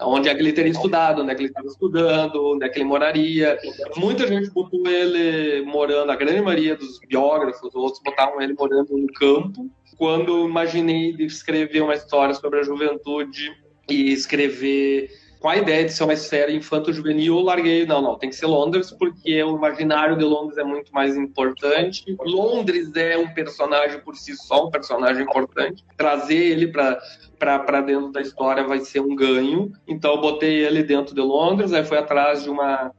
Onde 0.00 0.28
é 0.28 0.34
que 0.34 0.40
ele 0.40 0.52
teria 0.52 0.72
estudado, 0.72 1.22
onde 1.22 1.30
é 1.30 1.34
que 1.34 1.42
ele 1.42 1.48
estava 1.48 1.66
estudando, 1.66 2.54
onde 2.54 2.64
é 2.64 2.68
que 2.68 2.78
ele 2.78 2.86
moraria. 2.86 3.56
Muita 3.96 4.26
gente 4.26 4.50
botou 4.50 4.86
ele 4.86 5.64
morando, 5.64 6.10
a 6.10 6.16
grande 6.16 6.40
maioria 6.40 6.74
dos 6.74 6.98
biógrafos, 7.00 7.74
outros 7.74 8.02
botavam 8.02 8.40
ele 8.40 8.54
morando 8.54 8.96
no 8.96 9.06
campo, 9.12 9.70
quando 10.02 10.48
imaginei 10.48 11.14
escrever 11.20 11.80
uma 11.80 11.94
história 11.94 12.34
sobre 12.34 12.58
a 12.58 12.64
juventude 12.64 13.56
e 13.88 14.12
escrever 14.12 15.08
com 15.38 15.48
a 15.48 15.56
ideia 15.56 15.84
de 15.84 15.92
ser 15.92 16.02
uma 16.02 16.16
série 16.16 16.56
infanto-juvenil, 16.56 17.36
eu 17.36 17.44
larguei, 17.44 17.86
não, 17.86 18.02
não, 18.02 18.18
tem 18.18 18.28
que 18.28 18.34
ser 18.34 18.46
Londres, 18.46 18.90
porque 18.90 19.40
o 19.44 19.56
imaginário 19.56 20.18
de 20.18 20.24
Londres 20.24 20.58
é 20.58 20.64
muito 20.64 20.92
mais 20.92 21.16
importante. 21.16 22.04
Londres 22.18 22.90
é 22.96 23.16
um 23.16 23.32
personagem 23.32 24.00
por 24.00 24.16
si 24.16 24.34
só, 24.34 24.66
um 24.66 24.70
personagem 24.72 25.22
importante. 25.22 25.84
Trazer 25.96 26.50
ele 26.50 26.66
para 26.66 27.80
dentro 27.82 28.10
da 28.10 28.20
história 28.20 28.64
vai 28.64 28.80
ser 28.80 28.98
um 28.98 29.14
ganho. 29.14 29.70
Então, 29.86 30.14
eu 30.14 30.20
botei 30.20 30.64
ele 30.64 30.82
dentro 30.82 31.14
de 31.14 31.20
Londres, 31.20 31.72
aí 31.72 31.84
foi 31.84 31.98
atrás 31.98 32.42
de 32.42 32.50
uma 32.50 32.90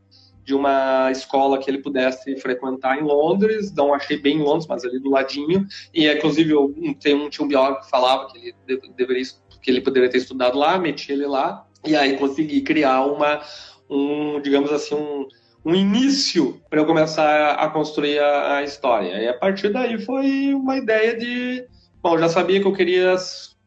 de 0.43 0.53
uma 0.53 1.09
escola 1.11 1.57
que 1.57 1.69
ele 1.69 1.77
pudesse 1.77 2.35
frequentar 2.37 2.99
em 2.99 3.03
Londres, 3.03 3.73
não 3.73 3.93
achei 3.93 4.17
bem 4.17 4.37
em 4.37 4.43
Londres, 4.43 4.67
mas 4.67 4.83
ali 4.83 4.99
do 4.99 5.09
ladinho, 5.09 5.65
e 5.93 6.07
inclusive 6.07 6.51
eu, 6.51 6.73
tem 6.99 7.15
um, 7.15 7.29
tinha 7.29 7.45
um 7.45 7.47
biólogo 7.47 7.81
que 7.81 7.89
falava 7.89 8.27
que 8.27 8.37
ele 8.37 8.81
deveria 8.95 9.23
que 9.61 9.71
ele 9.71 9.81
poderia 9.81 10.09
ter 10.09 10.17
estudado 10.17 10.57
lá, 10.57 10.77
meti 10.77 11.11
ele 11.11 11.25
lá, 11.25 11.65
e 11.85 11.95
aí 11.95 12.17
consegui 12.17 12.61
criar 12.61 13.05
uma, 13.05 13.41
um, 13.89 14.41
digamos 14.41 14.71
assim, 14.71 14.93
um, 14.93 15.27
um 15.65 15.73
início 15.73 16.61
para 16.69 16.81
eu 16.81 16.85
começar 16.85 17.51
a 17.51 17.69
construir 17.69 18.19
a, 18.19 18.57
a, 18.57 18.63
história. 18.63 19.21
E 19.21 19.27
a 19.27 19.33
partir 19.33 19.69
daí 19.69 19.97
foi 20.03 20.53
uma 20.53 20.77
ideia 20.77 21.17
de, 21.17 21.65
bom, 22.01 22.17
já 22.17 22.27
sabia 22.27 22.59
que 22.59 22.67
eu 22.67 22.73
queria 22.73 23.15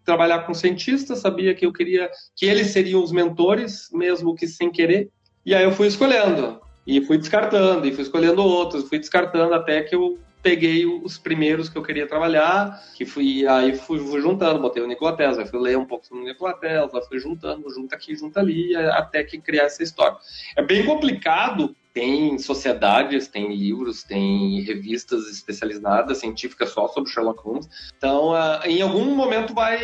trabalhar 0.05 0.41
com 0.41 0.53
cientistas, 0.55 1.21
sabia 1.21 1.55
que 1.55 1.67
eu 1.67 1.73
queria 1.73 2.11
que 2.37 2.47
eles 2.47 2.69
seriam 2.69 3.03
os 3.03 3.11
mentores, 3.11 3.89
mesmo 3.93 4.35
que 4.35 4.47
sem 4.47 4.71
querer. 4.71 5.11
E 5.45 5.55
aí 5.55 5.65
eu 5.65 5.73
fui 5.73 5.87
escolhendo. 5.87 6.61
E 6.87 7.01
fui 7.01 7.19
descartando, 7.19 7.87
e 7.87 7.93
fui 7.93 8.03
escolhendo 8.03 8.43
outros, 8.43 8.89
fui 8.89 8.99
descartando 8.99 9.55
até 9.55 9.83
que 9.83 9.95
eu 9.95 10.19
peguei 10.43 10.87
os 10.87 11.19
primeiros 11.19 11.69
que 11.69 11.77
eu 11.77 11.83
queria 11.83 12.07
trabalhar, 12.07 12.81
que 12.95 13.05
fui 13.05 13.45
aí 13.49 13.77
fui, 13.77 13.99
juntando, 14.21 14.61
botei 14.61 14.81
o 14.81 14.87
Nikola 14.87 15.17
Tesla, 15.17 15.45
fui 15.45 15.59
ler 15.59 15.77
um 15.77 15.85
pouco 15.85 16.07
sobre 16.07 16.23
o 16.23 16.27
Nikola 16.27 16.55
Tesla, 16.55 17.03
fui 17.03 17.19
juntando, 17.19 17.69
junta 17.69 17.97
aqui, 17.97 18.15
junta 18.15 18.39
ali, 18.39 18.77
até 18.77 19.25
que 19.25 19.41
criar 19.41 19.65
essa 19.65 19.83
história. 19.83 20.17
É 20.55 20.63
bem 20.63 20.87
complicado 20.87 21.75
tem 21.97 22.39
sociedades, 22.39 23.27
tem 23.27 23.57
livros, 23.57 24.03
tem 24.03 24.61
revistas 24.61 25.31
especializadas, 25.31 26.19
científicas 26.19 26.69
só 26.69 26.87
sobre 26.89 27.11
Sherlock 27.11 27.43
Holmes. 27.43 27.67
Então, 27.97 28.33
uh, 28.33 28.61
em 28.67 28.83
algum 28.83 29.15
momento 29.15 29.55
vai 29.55 29.79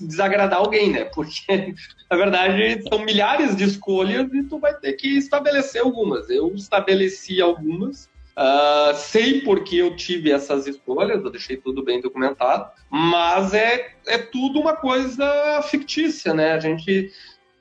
desagradar 0.00 0.60
alguém, 0.60 0.92
né? 0.92 1.06
Porque, 1.06 1.74
na 2.08 2.16
verdade, 2.16 2.80
são 2.88 3.04
milhares 3.04 3.56
de 3.56 3.64
escolhas 3.64 4.32
e 4.32 4.44
tu 4.44 4.60
vai 4.60 4.74
ter 4.74 4.92
que 4.92 5.18
estabelecer 5.18 5.82
algumas. 5.82 6.30
Eu 6.30 6.54
estabeleci 6.54 7.42
algumas. 7.42 8.08
Uh, 8.38 8.94
sei 8.94 9.40
porque 9.40 9.74
eu 9.74 9.96
tive 9.96 10.30
essas 10.30 10.68
escolhas, 10.68 11.20
eu 11.20 11.32
deixei 11.32 11.56
tudo 11.56 11.82
bem 11.82 12.00
documentado, 12.00 12.70
mas 12.88 13.52
é, 13.52 13.96
é 14.06 14.18
tudo 14.18 14.60
uma 14.60 14.76
coisa 14.76 15.60
fictícia, 15.62 16.32
né? 16.32 16.52
A 16.52 16.60
gente 16.60 17.10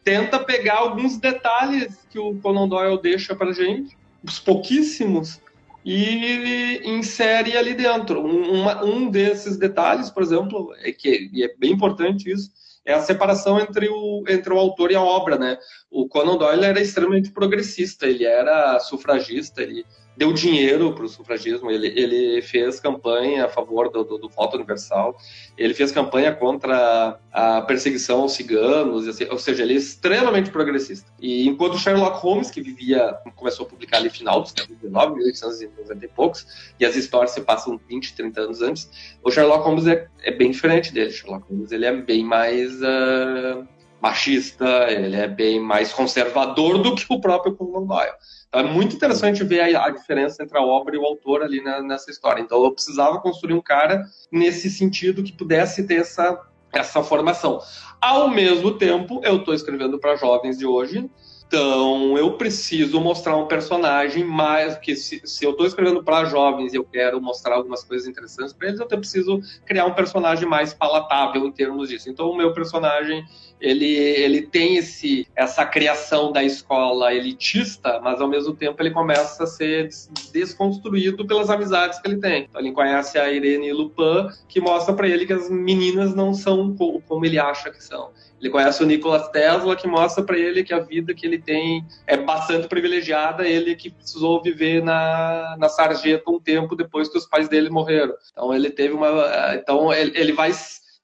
tenta 0.03 0.39
pegar 0.39 0.77
alguns 0.77 1.17
detalhes 1.17 2.05
que 2.09 2.19
o 2.19 2.39
Conan 2.39 2.67
Doyle 2.67 3.01
deixa 3.01 3.35
para 3.35 3.53
gente, 3.53 3.97
os 4.23 4.39
pouquíssimos, 4.39 5.41
e 5.85 6.81
insere 6.83 7.57
ali 7.57 7.73
dentro. 7.73 8.21
Um, 8.21 8.61
uma, 8.61 8.83
um 8.83 9.09
desses 9.09 9.57
detalhes, 9.57 10.09
por 10.09 10.21
exemplo, 10.21 10.73
é 10.79 10.91
que 10.91 11.29
é 11.41 11.55
bem 11.57 11.71
importante 11.71 12.31
isso, 12.31 12.51
é 12.85 12.93
a 12.93 13.01
separação 13.01 13.59
entre 13.59 13.87
o, 13.87 14.23
entre 14.27 14.53
o 14.53 14.57
autor 14.57 14.91
e 14.91 14.95
a 14.95 15.01
obra, 15.01 15.37
né? 15.37 15.57
O 15.91 16.07
Conan 16.07 16.37
Doyle 16.37 16.65
era 16.65 16.81
extremamente 16.81 17.31
progressista, 17.31 18.07
ele 18.07 18.25
era 18.25 18.79
sufragista, 18.79 19.61
ele 19.61 19.85
deu 20.19 20.33
dinheiro 20.33 20.91
para 20.91 21.05
o 21.05 21.07
sufragismo, 21.07 21.71
ele, 21.71 21.87
ele 21.97 22.41
fez 22.41 22.77
campanha 22.77 23.45
a 23.45 23.47
favor 23.47 23.89
do, 23.89 24.03
do, 24.03 24.17
do, 24.17 24.27
voto 24.27 24.57
universal, 24.57 25.17
ele 25.57 25.73
fez 25.73 25.93
campanha 25.93 26.35
contra 26.35 27.17
a 27.31 27.61
perseguição 27.61 28.23
aos 28.23 28.33
ciganos, 28.33 29.07
assim, 29.07 29.25
ou 29.31 29.39
seja, 29.39 29.63
ele 29.63 29.75
é 29.75 29.77
extremamente 29.77 30.51
progressista. 30.51 31.09
E 31.21 31.47
enquanto 31.47 31.77
Sherlock 31.77 32.17
Holmes, 32.17 32.51
que 32.51 32.59
vivia, 32.59 33.17
começou 33.33 33.65
a 33.65 33.69
publicar 33.69 33.95
ali 33.95 34.09
final 34.09 34.41
do 34.41 34.49
século 34.49 34.77
XIX, 34.77 34.91
1890 34.91 36.05
e 36.05 36.07
poucos, 36.09 36.45
e 36.77 36.85
as 36.85 36.97
histórias 36.97 37.31
se 37.31 37.39
passam 37.39 37.79
20, 37.87 38.13
30 38.13 38.41
anos 38.41 38.61
antes, 38.61 38.91
o 39.23 39.31
Sherlock 39.31 39.63
Holmes 39.63 39.87
é, 39.87 40.05
é 40.21 40.31
bem 40.31 40.51
diferente 40.51 40.91
dele. 40.91 41.11
Sherlock 41.11 41.45
Holmes 41.49 41.71
ele 41.71 41.85
é 41.85 41.93
bem 41.93 42.25
mais... 42.25 42.73
Uh, 42.81 43.65
machista, 44.01 44.87
ele 44.89 45.17
é 45.17 45.27
bem 45.27 45.59
mais 45.59 45.91
conservador 45.91 46.77
do 46.77 46.95
que 46.95 47.05
o 47.09 47.19
próprio 47.19 47.53
Conan 47.53 47.85
Doyle. 47.85 48.13
Então 48.49 48.61
é 48.61 48.63
muito 48.63 48.95
interessante 48.95 49.43
ver 49.43 49.75
a, 49.75 49.85
a, 49.85 49.89
diferença 49.91 50.43
entre 50.43 50.57
a 50.57 50.61
obra 50.61 50.95
e 50.95 50.99
o 50.99 51.05
autor 51.05 51.43
ali 51.43 51.61
na, 51.61 51.81
nessa 51.81 52.09
história. 52.09 52.41
Então 52.41 52.63
eu 52.63 52.71
precisava 52.71 53.21
construir 53.21 53.53
um 53.53 53.61
cara 53.61 54.03
nesse 54.31 54.69
sentido 54.71 55.23
que 55.23 55.31
pudesse 55.31 55.85
ter 55.85 56.01
essa, 56.01 56.41
essa 56.73 57.03
formação. 57.03 57.59
Ao 58.01 58.27
mesmo 58.27 58.77
tempo, 58.77 59.21
eu 59.23 59.37
estou 59.37 59.53
escrevendo 59.53 59.99
para 59.99 60.15
jovens 60.15 60.57
de 60.57 60.65
hoje, 60.65 61.09
então, 61.49 62.15
eu 62.15 62.37
preciso 62.37 63.01
mostrar 63.01 63.35
um 63.35 63.47
personagem 63.47 64.23
mais. 64.23 64.77
que 64.77 64.95
se, 64.95 65.19
se 65.25 65.43
eu 65.43 65.49
estou 65.49 65.65
escrevendo 65.65 66.03
para 66.03 66.25
jovens 66.25 66.73
e 66.73 66.77
eu 66.77 66.83
quero 66.83 67.19
mostrar 67.19 67.55
algumas 67.55 67.83
coisas 67.83 68.07
interessantes 68.07 68.53
para 68.53 68.67
eles, 68.67 68.79
eu 68.79 68.85
preciso 68.85 69.41
criar 69.65 69.85
um 69.85 69.93
personagem 69.95 70.47
mais 70.47 70.75
palatável 70.75 71.43
em 71.47 71.51
termos 71.51 71.89
disso. 71.89 72.07
Então, 72.07 72.29
o 72.29 72.37
meu 72.37 72.53
personagem 72.53 73.25
ele, 73.59 73.93
ele 73.93 74.41
tem 74.41 74.77
esse, 74.77 75.27
essa 75.35 75.65
criação 75.65 76.31
da 76.31 76.43
escola 76.43 77.13
elitista, 77.13 77.99
mas 78.01 78.21
ao 78.21 78.27
mesmo 78.27 78.55
tempo 78.55 78.81
ele 78.81 78.91
começa 78.91 79.43
a 79.43 79.47
ser 79.47 79.89
desconstruído 80.31 81.25
pelas 81.25 81.49
amizades 81.49 81.99
que 81.99 82.07
ele 82.07 82.17
tem. 82.17 82.43
Então, 82.43 82.61
ele 82.61 82.71
conhece 82.71 83.17
a 83.17 83.31
Irene 83.31 83.71
Lupin, 83.73 84.29
que 84.47 84.61
mostra 84.61 84.93
para 84.93 85.07
ele 85.07 85.25
que 85.25 85.33
as 85.33 85.49
meninas 85.49 86.15
não 86.15 86.33
são 86.33 86.75
como 87.07 87.25
ele 87.25 87.39
acha 87.39 87.69
que 87.69 87.83
são. 87.83 88.11
Ele 88.39 88.49
conhece 88.49 88.81
o 88.81 88.85
Nikola 88.85 89.19
Tesla, 89.29 89.75
que 89.75 89.87
mostra 89.87 90.23
para 90.23 90.37
ele 90.37 90.63
que 90.63 90.73
a 90.73 90.79
vida 90.79 91.13
que 91.13 91.25
ele 91.27 91.37
tem 91.37 91.85
é 92.07 92.15
bastante 92.15 92.67
privilegiada, 92.67 93.45
ele 93.45 93.75
que 93.75 93.89
precisou 93.89 94.41
viver 94.41 94.81
na, 94.81 95.57
na 95.59 95.67
sarjeta 95.67 96.31
um 96.31 96.39
tempo 96.39 96.75
depois 96.75 97.09
que 97.09 97.17
os 97.17 97.27
pais 97.27 97.49
dele 97.49 97.69
morreram. 97.69 98.13
Então 98.31 98.53
ele 98.53 98.69
teve 98.69 98.93
uma. 98.93 99.55
Então 99.55 99.91
ele, 99.91 100.13
ele 100.15 100.31
vai, 100.31 100.51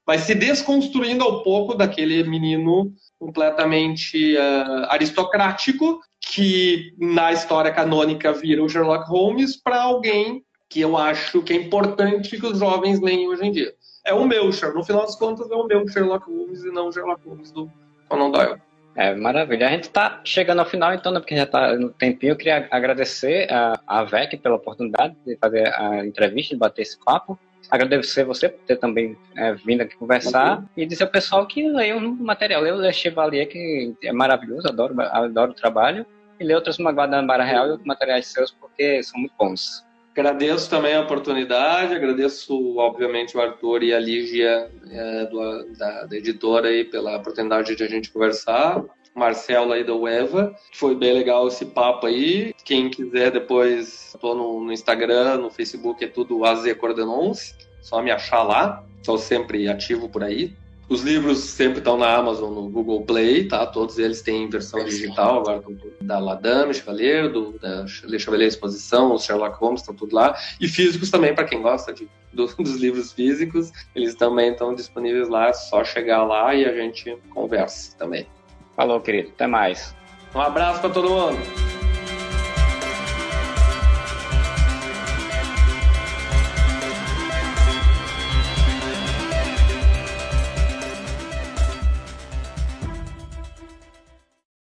vai 0.06 0.18
se 0.18 0.36
desconstruindo 0.36 1.24
ao 1.24 1.44
pouco 1.44 1.74
daquele 1.74 2.24
menino 2.24 2.94
completamente 3.20 4.36
uh, 4.36 4.86
aristocrático 4.90 6.00
que 6.20 6.94
na 7.00 7.32
história 7.32 7.72
canônica 7.72 8.32
vira 8.34 8.64
o 8.64 8.70
Sherlock 8.70 9.08
Holmes 9.10 9.56
para 9.56 9.82
alguém 9.82 10.44
que 10.70 10.82
eu 10.82 10.98
acho 10.98 11.42
que 11.42 11.54
é 11.54 11.56
importante 11.56 12.38
que 12.38 12.46
os 12.46 12.60
jovens 12.60 13.00
leem 13.00 13.28
hoje 13.28 13.46
em 13.46 13.52
dia 13.52 13.74
é 14.06 14.14
o 14.14 14.26
meu 14.26 14.52
Sherlock. 14.52 14.78
No 14.78 14.86
final 14.86 15.02
das 15.02 15.16
contas, 15.16 15.50
é 15.50 15.56
o 15.56 15.66
meu 15.66 15.88
Sherlock 15.88 16.30
Holmes 16.30 16.64
e 16.64 16.72
não 16.72 16.88
o 16.88 16.92
Sherlock 16.92 17.28
Holmes 17.28 17.52
do 17.52 17.70
Conan 18.08 18.30
Doyle. 18.30 18.62
É, 18.96 19.14
maravilha. 19.14 19.68
A 19.68 19.72
gente 19.72 19.86
está 19.86 20.22
chegando 20.24 20.60
ao 20.60 20.66
final, 20.66 20.94
então, 20.94 21.12
né, 21.12 21.20
porque 21.20 21.36
já 21.36 21.44
está 21.44 21.76
no 21.76 21.90
tempinho. 21.90 22.32
Eu 22.32 22.38
queria 22.38 22.68
agradecer 22.72 23.52
a, 23.52 23.78
a 23.86 24.04
VEC 24.06 24.38
pela 24.38 24.56
oportunidade 24.56 25.16
de 25.26 25.36
fazer 25.36 25.68
a 25.74 26.06
entrevista, 26.06 26.54
de 26.54 26.60
bater 26.60 26.84
esse 26.84 26.98
papo. 27.04 27.38
Agradecer 27.70 28.24
você 28.24 28.50
por 28.50 28.64
ter 28.66 28.78
também 28.78 29.18
é, 29.36 29.54
vindo 29.54 29.82
aqui 29.82 29.96
conversar 29.96 30.64
e 30.76 30.86
dizer 30.86 31.04
ao 31.06 31.10
pessoal 31.10 31.48
que 31.48 31.68
leia 31.68 31.98
um 31.98 32.16
material. 32.16 32.62
Leia 32.62 32.76
o 32.76 32.82
Le 32.82 32.94
Chevalier, 32.94 33.48
que 33.48 33.94
é 34.04 34.12
maravilhoso, 34.12 34.68
adoro, 34.68 34.96
adoro 35.00 35.52
o 35.52 35.56
trabalho. 35.56 36.06
E 36.40 36.44
leia 36.44 36.58
outras 36.58 36.78
Magoadas 36.78 37.22
na 37.22 37.26
Barra 37.26 37.44
Real 37.44 37.68
e 37.68 37.70
outros 37.72 37.88
materiais 37.88 38.28
seus, 38.28 38.52
porque 38.52 39.02
são 39.04 39.20
muito 39.20 39.34
bons. 39.40 39.86
Agradeço 40.12 40.70
também 40.70 40.96
a 40.96 41.02
oportunidade, 41.02 41.94
agradeço, 41.94 42.78
obviamente, 42.78 43.36
o 43.36 43.42
Arthur 43.42 43.84
e 43.84 43.94
a 43.94 44.00
Lígia 44.00 44.72
é, 44.90 45.26
do, 45.26 45.76
da, 45.78 46.06
da, 46.06 46.16
editora 46.16 46.70
aí 46.70 46.86
pela 46.86 47.18
oportunidade 47.18 47.76
de 47.76 47.84
a 47.84 47.88
gente 47.88 48.10
conversar. 48.12 48.82
Marcelo 49.16 49.72
aí 49.72 49.84
da 49.84 49.96
UEVA, 49.96 50.54
foi 50.74 50.94
bem 50.94 51.14
legal 51.14 51.48
esse 51.48 51.66
papo 51.66 52.06
aí. 52.06 52.54
Quem 52.66 52.90
quiser 52.90 53.32
depois, 53.32 54.14
estou 54.14 54.36
no, 54.36 54.66
no, 54.66 54.74
Instagram, 54.74 55.38
no 55.38 55.50
Facebook, 55.50 56.04
é 56.04 56.08
tudo 56.08 56.44
AZ 56.44 56.72
Cordenons, 56.74 57.56
só 57.82 58.02
me 58.02 58.12
achar 58.12 58.44
lá. 58.44 58.84
Estou 58.98 59.18
sempre 59.18 59.70
ativo 59.70 60.10
por 60.10 60.24
aí. 60.24 60.54
Os 60.88 61.02
livros 61.02 61.40
sempre 61.40 61.80
estão 61.80 61.98
na 61.98 62.14
Amazon, 62.14 62.54
no 62.54 62.70
Google 62.70 63.02
Play, 63.02 63.48
tá? 63.48 63.66
Todos 63.66 63.98
eles 63.98 64.22
têm 64.22 64.48
versão 64.48 64.84
digital, 64.84 65.40
agora 65.40 65.64
da 66.02 66.20
Ladame, 66.20 66.76
Chevalier, 66.76 67.32
do, 67.32 67.58
da 67.58 67.86
Le 68.04 68.20
Chevalier 68.20 68.48
Exposição, 68.48 69.14
os 69.14 69.24
Sherlock 69.24 69.58
Holmes, 69.58 69.82
estão 69.82 69.96
tudo 69.96 70.16
lá. 70.16 70.38
E 70.62 70.68
físicos 70.68 71.10
também, 71.10 71.34
para 71.34 71.46
quem 71.46 71.62
gosta 71.62 71.92
de, 71.92 72.08
do, 72.32 72.46
dos 72.62 72.76
livros 72.76 73.14
físicos, 73.14 73.72
eles 73.96 74.14
também 74.14 74.52
estão 74.52 74.76
disponíveis 74.76 75.28
lá, 75.28 75.48
é 75.48 75.54
só 75.54 75.84
chegar 75.84 76.24
lá 76.24 76.54
e 76.54 76.66
a 76.66 76.76
gente 76.76 77.18
conversa 77.34 77.98
também. 77.98 78.28
Falou, 78.76 79.00
querido. 79.02 79.30
Até 79.30 79.48
mais. 79.48 79.96
Um 80.34 80.42
abraço 80.42 80.82
para 80.82 80.90
todo 80.90 81.10
mundo. 81.10 81.38